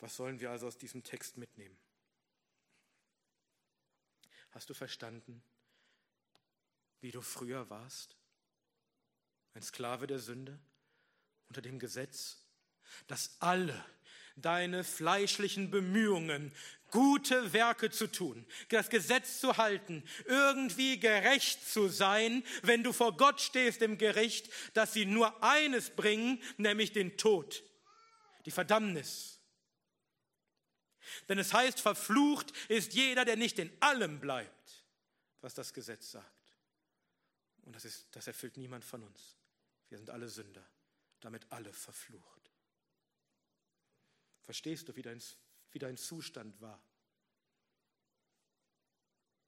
Was 0.00 0.16
sollen 0.16 0.40
wir 0.40 0.50
also 0.50 0.66
aus 0.66 0.76
diesem 0.76 1.02
Text 1.02 1.38
mitnehmen? 1.38 1.78
Hast 4.50 4.68
du 4.68 4.74
verstanden, 4.74 5.42
wie 7.00 7.10
du 7.10 7.22
früher 7.22 7.70
warst? 7.70 8.16
Ein 9.54 9.62
Sklave 9.62 10.06
der 10.06 10.18
Sünde 10.18 10.58
unter 11.48 11.62
dem 11.62 11.78
Gesetz, 11.78 12.44
dass 13.06 13.40
alle 13.40 13.84
deine 14.36 14.84
fleischlichen 14.84 15.70
Bemühungen, 15.70 16.52
gute 16.94 17.52
Werke 17.52 17.90
zu 17.90 18.06
tun, 18.06 18.46
das 18.68 18.88
Gesetz 18.88 19.40
zu 19.40 19.56
halten, 19.56 20.04
irgendwie 20.26 21.00
gerecht 21.00 21.68
zu 21.68 21.88
sein, 21.88 22.44
wenn 22.62 22.84
du 22.84 22.92
vor 22.92 23.16
Gott 23.16 23.40
stehst 23.40 23.82
im 23.82 23.98
Gericht, 23.98 24.48
dass 24.74 24.92
sie 24.92 25.04
nur 25.04 25.42
eines 25.42 25.90
bringen, 25.90 26.40
nämlich 26.56 26.92
den 26.92 27.16
Tod, 27.16 27.64
die 28.46 28.52
Verdammnis. 28.52 29.40
Denn 31.28 31.40
es 31.40 31.52
heißt, 31.52 31.80
verflucht 31.80 32.52
ist 32.68 32.94
jeder, 32.94 33.24
der 33.24 33.36
nicht 33.36 33.58
in 33.58 33.76
allem 33.80 34.20
bleibt, 34.20 34.84
was 35.40 35.52
das 35.52 35.74
Gesetz 35.74 36.12
sagt. 36.12 36.54
Und 37.62 37.74
das, 37.74 37.84
ist, 37.84 38.06
das 38.12 38.28
erfüllt 38.28 38.56
niemand 38.56 38.84
von 38.84 39.02
uns. 39.02 39.36
Wir 39.88 39.98
sind 39.98 40.10
alle 40.10 40.28
Sünder, 40.28 40.64
damit 41.18 41.44
alle 41.50 41.72
verflucht. 41.72 42.52
Verstehst 44.44 44.88
du, 44.88 44.94
wie 44.94 45.02
dein, 45.02 45.20
wie 45.74 45.78
dein 45.80 45.96
Zustand 45.96 46.60
war? 46.60 46.80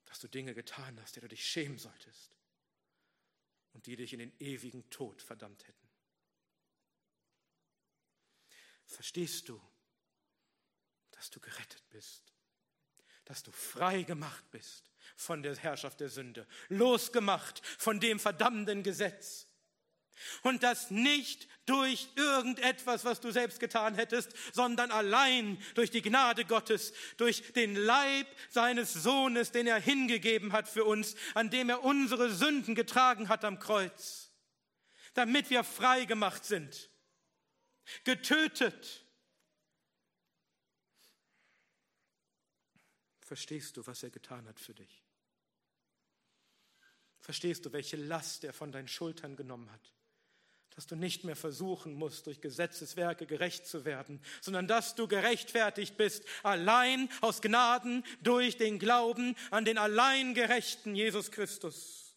Dass 0.07 0.18
du 0.18 0.29
Dinge 0.29 0.55
getan 0.55 1.01
hast, 1.01 1.16
die 1.16 1.20
du 1.20 1.29
dich 1.29 1.47
schämen 1.47 1.79
solltest 1.79 2.37
und 3.72 3.87
die 3.87 3.97
dich 3.97 4.12
in 4.12 4.18
den 4.18 4.33
ewigen 4.41 4.91
Tod 4.91 5.22
verdammt 5.22 5.66
hätten. 5.66 5.89
Verstehst 8.87 9.49
du, 9.49 9.61
dass 11.12 11.31
du 11.31 11.41
gerettet 11.41 11.89
bist, 11.91 12.35
dass 13.24 13.43
du 13.43 13.53
frei 13.53 14.03
gemacht 14.03 14.51
bist 14.51 14.91
von 15.16 15.43
der 15.43 15.57
Herrschaft 15.57 16.01
der 16.01 16.09
Sünde, 16.09 16.47
losgemacht 16.68 17.64
von 17.64 18.01
dem 18.01 18.18
verdammenden 18.18 18.83
Gesetz 18.83 19.47
und 20.42 20.62
das 20.62 20.90
nicht 20.90 21.48
durch 21.66 22.08
irgendetwas, 22.14 23.04
was 23.04 23.20
du 23.20 23.30
selbst 23.30 23.60
getan 23.60 23.94
hättest, 23.94 24.32
sondern 24.54 24.90
allein 24.90 25.58
durch 25.74 25.90
die 25.90 26.02
Gnade 26.02 26.44
Gottes, 26.44 26.92
durch 27.16 27.52
den 27.52 27.74
Leib 27.74 28.26
seines 28.48 28.92
Sohnes, 28.92 29.50
den 29.50 29.66
er 29.66 29.80
hingegeben 29.80 30.52
hat 30.52 30.68
für 30.68 30.84
uns, 30.84 31.16
an 31.34 31.50
dem 31.50 31.68
er 31.68 31.84
unsere 31.84 32.32
Sünden 32.32 32.74
getragen 32.74 33.28
hat 33.28 33.44
am 33.44 33.58
Kreuz, 33.58 34.30
damit 35.14 35.50
wir 35.50 35.64
frei 35.64 36.04
gemacht 36.04 36.44
sind, 36.44 36.90
getötet. 38.04 39.04
Verstehst 43.20 43.76
du, 43.76 43.86
was 43.88 44.04
er 44.04 44.10
getan 44.10 44.46
hat 44.46 44.60
für 44.60 44.74
dich? 44.74 45.02
Verstehst 47.18 47.66
du, 47.66 47.72
welche 47.72 47.96
Last 47.96 48.44
er 48.44 48.52
von 48.52 48.70
deinen 48.70 48.86
Schultern 48.86 49.34
genommen 49.34 49.72
hat? 49.72 49.95
Dass 50.77 50.87
du 50.87 50.95
nicht 50.95 51.24
mehr 51.24 51.37
versuchen 51.37 51.95
musst, 51.95 52.27
durch 52.27 52.43
Gesetzeswerke 52.43 53.27
gerecht 53.27 53.66
zu 53.66 53.87
werden, 53.87 54.20
sondern 54.43 54.68
dass 54.68 54.95
du 54.95 55.09
gerechtfertigt 55.09 55.97
bist, 55.97 56.22
allein 56.43 57.09
aus 57.22 57.41
Gnaden 57.41 58.05
durch 58.22 58.59
den 58.59 58.79
Glauben 58.79 59.37
an 59.51 59.64
den 59.64 59.79
allein 59.79 60.35
gerechten 60.35 60.95
Jesus 60.95 61.31
Christus. 61.31 62.14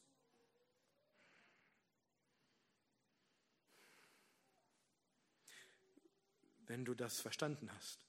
Wenn 6.68 6.84
du 6.84 6.94
das 6.94 7.22
verstanden 7.22 7.72
hast, 7.74 8.06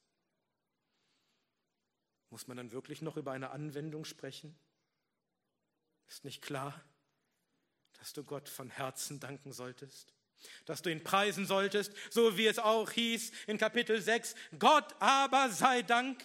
muss 2.28 2.48
man 2.48 2.56
dann 2.56 2.72
wirklich 2.72 3.02
noch 3.02 3.16
über 3.16 3.30
eine 3.30 3.50
Anwendung 3.50 4.04
sprechen? 4.04 4.58
Ist 6.08 6.24
nicht 6.24 6.42
klar, 6.42 6.84
dass 8.00 8.12
du 8.12 8.24
Gott 8.24 8.48
von 8.48 8.68
Herzen 8.68 9.20
danken 9.20 9.52
solltest? 9.52 10.12
Dass 10.64 10.82
du 10.82 10.90
ihn 10.90 11.04
preisen 11.04 11.46
solltest, 11.46 11.92
so 12.10 12.36
wie 12.36 12.46
es 12.46 12.58
auch 12.58 12.90
hieß 12.90 13.32
in 13.46 13.58
Kapitel 13.58 14.00
6, 14.00 14.34
Gott 14.58 14.94
aber 15.00 15.50
sei 15.50 15.82
Dank. 15.82 16.24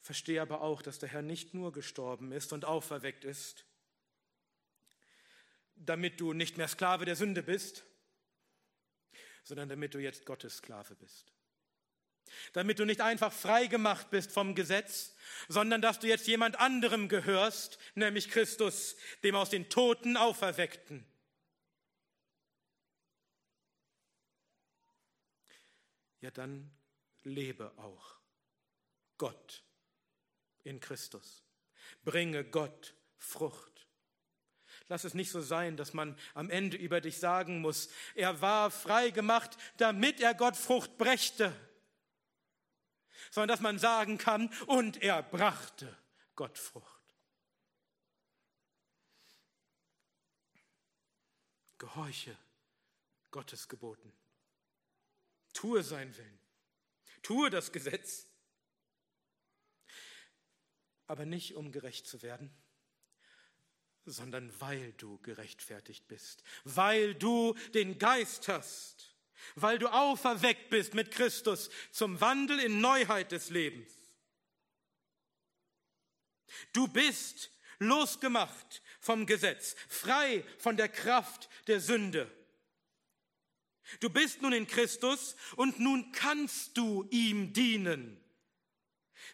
Verstehe 0.00 0.40
aber 0.40 0.62
auch, 0.62 0.80
dass 0.80 0.98
der 0.98 1.10
Herr 1.10 1.22
nicht 1.22 1.52
nur 1.52 1.72
gestorben 1.72 2.32
ist 2.32 2.52
und 2.52 2.64
auferweckt 2.64 3.24
ist, 3.24 3.66
damit 5.74 6.20
du 6.20 6.32
nicht 6.32 6.56
mehr 6.56 6.68
Sklave 6.68 7.04
der 7.04 7.14
Sünde 7.14 7.42
bist, 7.42 7.84
sondern 9.44 9.68
damit 9.68 9.94
du 9.94 9.98
jetzt 9.98 10.24
Gottes 10.24 10.56
Sklave 10.56 10.94
bist 10.94 11.37
damit 12.52 12.78
du 12.78 12.84
nicht 12.84 13.00
einfach 13.00 13.32
frei 13.32 13.66
gemacht 13.66 14.10
bist 14.10 14.32
vom 14.32 14.54
Gesetz, 14.54 15.14
sondern 15.48 15.82
dass 15.82 15.98
du 15.98 16.06
jetzt 16.06 16.26
jemand 16.26 16.58
anderem 16.58 17.08
gehörst, 17.08 17.78
nämlich 17.94 18.30
Christus, 18.30 18.96
dem 19.22 19.34
aus 19.34 19.50
den 19.50 19.68
Toten 19.68 20.16
auferweckten. 20.16 21.04
Ja, 26.20 26.30
dann 26.30 26.70
lebe 27.22 27.72
auch 27.76 28.16
Gott 29.18 29.62
in 30.64 30.80
Christus. 30.80 31.44
Bringe 32.04 32.44
Gott 32.44 32.94
Frucht. 33.16 33.86
Lass 34.88 35.04
es 35.04 35.14
nicht 35.14 35.30
so 35.30 35.40
sein, 35.40 35.76
dass 35.76 35.92
man 35.92 36.16
am 36.34 36.50
Ende 36.50 36.76
über 36.76 37.00
dich 37.00 37.18
sagen 37.18 37.60
muss, 37.60 37.90
er 38.14 38.40
war 38.40 38.70
frei 38.70 39.10
gemacht, 39.10 39.56
damit 39.76 40.20
er 40.20 40.34
Gott 40.34 40.56
Frucht 40.56 40.96
brächte 40.98 41.54
sondern 43.30 43.48
dass 43.48 43.60
man 43.60 43.78
sagen 43.78 44.18
kann, 44.18 44.52
und 44.66 45.02
er 45.02 45.22
brachte 45.22 45.96
Gott 46.34 46.58
Frucht. 46.58 46.98
Gehorche 51.78 52.36
Gottes 53.30 53.68
Geboten. 53.68 54.12
Tue 55.52 55.82
sein 55.82 56.16
Willen. 56.16 56.38
Tue 57.22 57.50
das 57.50 57.72
Gesetz. 57.72 58.26
Aber 61.06 61.24
nicht 61.24 61.54
um 61.54 61.72
gerecht 61.72 62.06
zu 62.06 62.22
werden, 62.22 62.50
sondern 64.04 64.52
weil 64.60 64.92
du 64.94 65.18
gerechtfertigt 65.18 66.06
bist, 66.08 66.42
weil 66.64 67.14
du 67.14 67.54
den 67.74 67.98
Geist 67.98 68.48
hast 68.48 69.14
weil 69.54 69.78
du 69.78 69.88
auferweckt 69.88 70.70
bist 70.70 70.94
mit 70.94 71.10
Christus 71.10 71.70
zum 71.90 72.20
Wandel 72.20 72.58
in 72.60 72.80
Neuheit 72.80 73.32
des 73.32 73.50
Lebens. 73.50 73.92
Du 76.72 76.88
bist 76.88 77.50
losgemacht 77.78 78.82
vom 79.00 79.26
Gesetz, 79.26 79.76
frei 79.88 80.44
von 80.58 80.76
der 80.76 80.88
Kraft 80.88 81.48
der 81.66 81.80
Sünde. 81.80 82.30
Du 84.00 84.10
bist 84.10 84.42
nun 84.42 84.52
in 84.52 84.66
Christus 84.66 85.34
und 85.56 85.80
nun 85.80 86.12
kannst 86.12 86.76
du 86.76 87.06
ihm 87.10 87.52
dienen. 87.52 88.22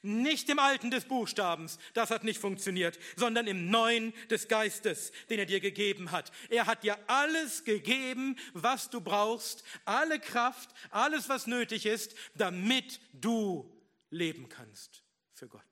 Nicht 0.02 0.48
im 0.48 0.58
Alten 0.58 0.90
des 0.90 1.04
Buchstabens, 1.04 1.78
das 1.92 2.10
hat 2.10 2.24
nicht 2.24 2.40
funktioniert, 2.40 2.98
sondern 3.16 3.46
im 3.46 3.70
Neuen 3.70 4.12
des 4.30 4.48
Geistes, 4.48 5.12
den 5.30 5.38
er 5.38 5.46
dir 5.46 5.60
gegeben 5.60 6.10
hat. 6.10 6.32
Er 6.48 6.66
hat 6.66 6.82
dir 6.82 6.98
alles 7.08 7.64
gegeben, 7.64 8.36
was 8.52 8.90
du 8.90 9.00
brauchst, 9.00 9.64
alle 9.84 10.20
Kraft, 10.20 10.70
alles, 10.90 11.28
was 11.28 11.46
nötig 11.46 11.86
ist, 11.86 12.14
damit 12.34 13.00
du 13.12 13.70
leben 14.10 14.48
kannst 14.48 15.02
für 15.32 15.48
Gott. 15.48 15.62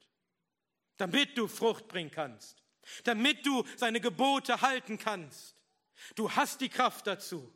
Damit 0.96 1.36
du 1.36 1.48
Frucht 1.48 1.88
bringen 1.88 2.10
kannst. 2.10 2.62
Damit 3.04 3.46
du 3.46 3.64
seine 3.76 4.00
Gebote 4.00 4.60
halten 4.60 4.98
kannst. 4.98 5.56
Du 6.14 6.30
hast 6.30 6.60
die 6.60 6.68
Kraft 6.68 7.06
dazu. 7.06 7.52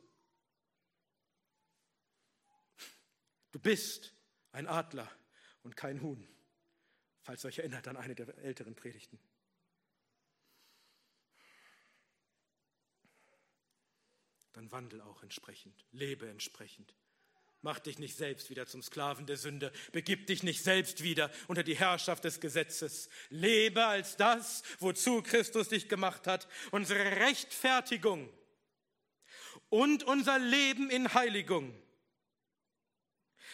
Du 3.51 3.59
bist 3.59 4.13
ein 4.51 4.67
Adler 4.67 5.09
und 5.63 5.75
kein 5.75 6.01
Huhn 6.01 6.27
falls 7.27 7.43
ihr 7.43 7.49
euch 7.49 7.59
erinnert 7.59 7.85
an 7.89 7.97
eine 7.97 8.15
der 8.15 8.37
älteren 8.37 8.73
Predigten. 8.73 9.19
Dann 14.53 14.71
wandel 14.71 15.01
auch 15.01 15.21
entsprechend, 15.23 15.75
lebe 15.91 16.29
entsprechend. 16.29 16.95
Mach 17.61 17.79
dich 17.79 17.99
nicht 17.99 18.15
selbst 18.15 18.49
wieder 18.49 18.65
zum 18.65 18.81
Sklaven 18.81 19.25
der 19.25 19.35
Sünde, 19.35 19.73
begib 19.91 20.27
dich 20.27 20.41
nicht 20.41 20.63
selbst 20.63 21.03
wieder 21.03 21.29
unter 21.49 21.63
die 21.63 21.75
Herrschaft 21.75 22.23
des 22.23 22.39
Gesetzes. 22.39 23.09
Lebe 23.27 23.85
als 23.85 24.15
das, 24.15 24.63
wozu 24.79 25.21
Christus 25.21 25.67
dich 25.67 25.89
gemacht 25.89 26.27
hat, 26.27 26.47
unsere 26.71 27.17
Rechtfertigung 27.17 28.31
und 29.67 30.05
unser 30.05 30.39
Leben 30.39 30.89
in 30.89 31.13
Heiligung. 31.13 31.77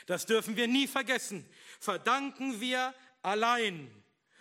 Das 0.06 0.28
dürfen 0.28 0.58
wir 0.58 0.68
nie 0.68 0.88
vergessen. 0.88 1.44
Verdanken 1.80 2.62
wir 2.62 2.94
allein 3.24 3.90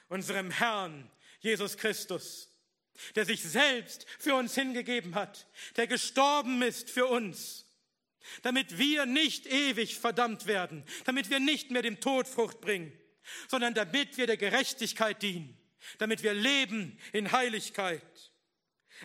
unserem 0.09 0.51
Herrn 0.51 1.11
Jesus 1.41 1.77
Christus, 1.77 2.51
der 3.15 3.25
sich 3.25 3.43
selbst 3.43 4.07
für 4.19 4.35
uns 4.35 4.55
hingegeben 4.55 5.15
hat, 5.15 5.47
der 5.77 5.87
gestorben 5.87 6.63
ist 6.63 6.91
für 6.91 7.07
uns, 7.07 7.67
damit 8.43 8.79
wir 8.79 9.07
nicht 9.07 9.47
ewig 9.47 9.99
verdammt 9.99 10.47
werden, 10.47 10.85
damit 11.05 11.31
wir 11.31 11.41
nicht 11.41 11.71
mehr 11.71 11.83
dem 11.83 12.01
Tod 12.01 12.29
Frucht 12.29 12.61
bringen, 12.61 12.93
sondern 13.49 13.75
damit 13.75 14.17
wir 14.17 14.27
der 14.27 14.37
Gerechtigkeit 14.37 15.23
dienen, 15.23 15.59
damit 15.99 16.23
wir 16.23 16.35
leben 16.35 16.99
in 17.13 17.33
Heiligkeit. 17.33 18.03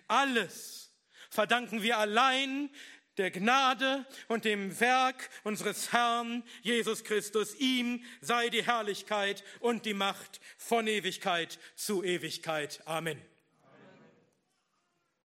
Alles 0.07 0.91
verdanken 1.29 1.81
wir 1.81 1.97
allein 1.97 2.69
der 3.17 3.31
Gnade 3.31 4.05
und 4.27 4.45
dem 4.45 4.79
Werk 4.79 5.29
unseres 5.43 5.91
Herrn 5.91 6.43
Jesus 6.61 7.03
Christus. 7.03 7.55
Ihm 7.55 8.03
sei 8.21 8.49
die 8.49 8.65
Herrlichkeit 8.65 9.43
und 9.59 9.85
die 9.85 9.93
Macht 9.93 10.39
von 10.57 10.87
Ewigkeit 10.87 11.59
zu 11.75 12.03
Ewigkeit. 12.03 12.81
Amen. 12.85 13.19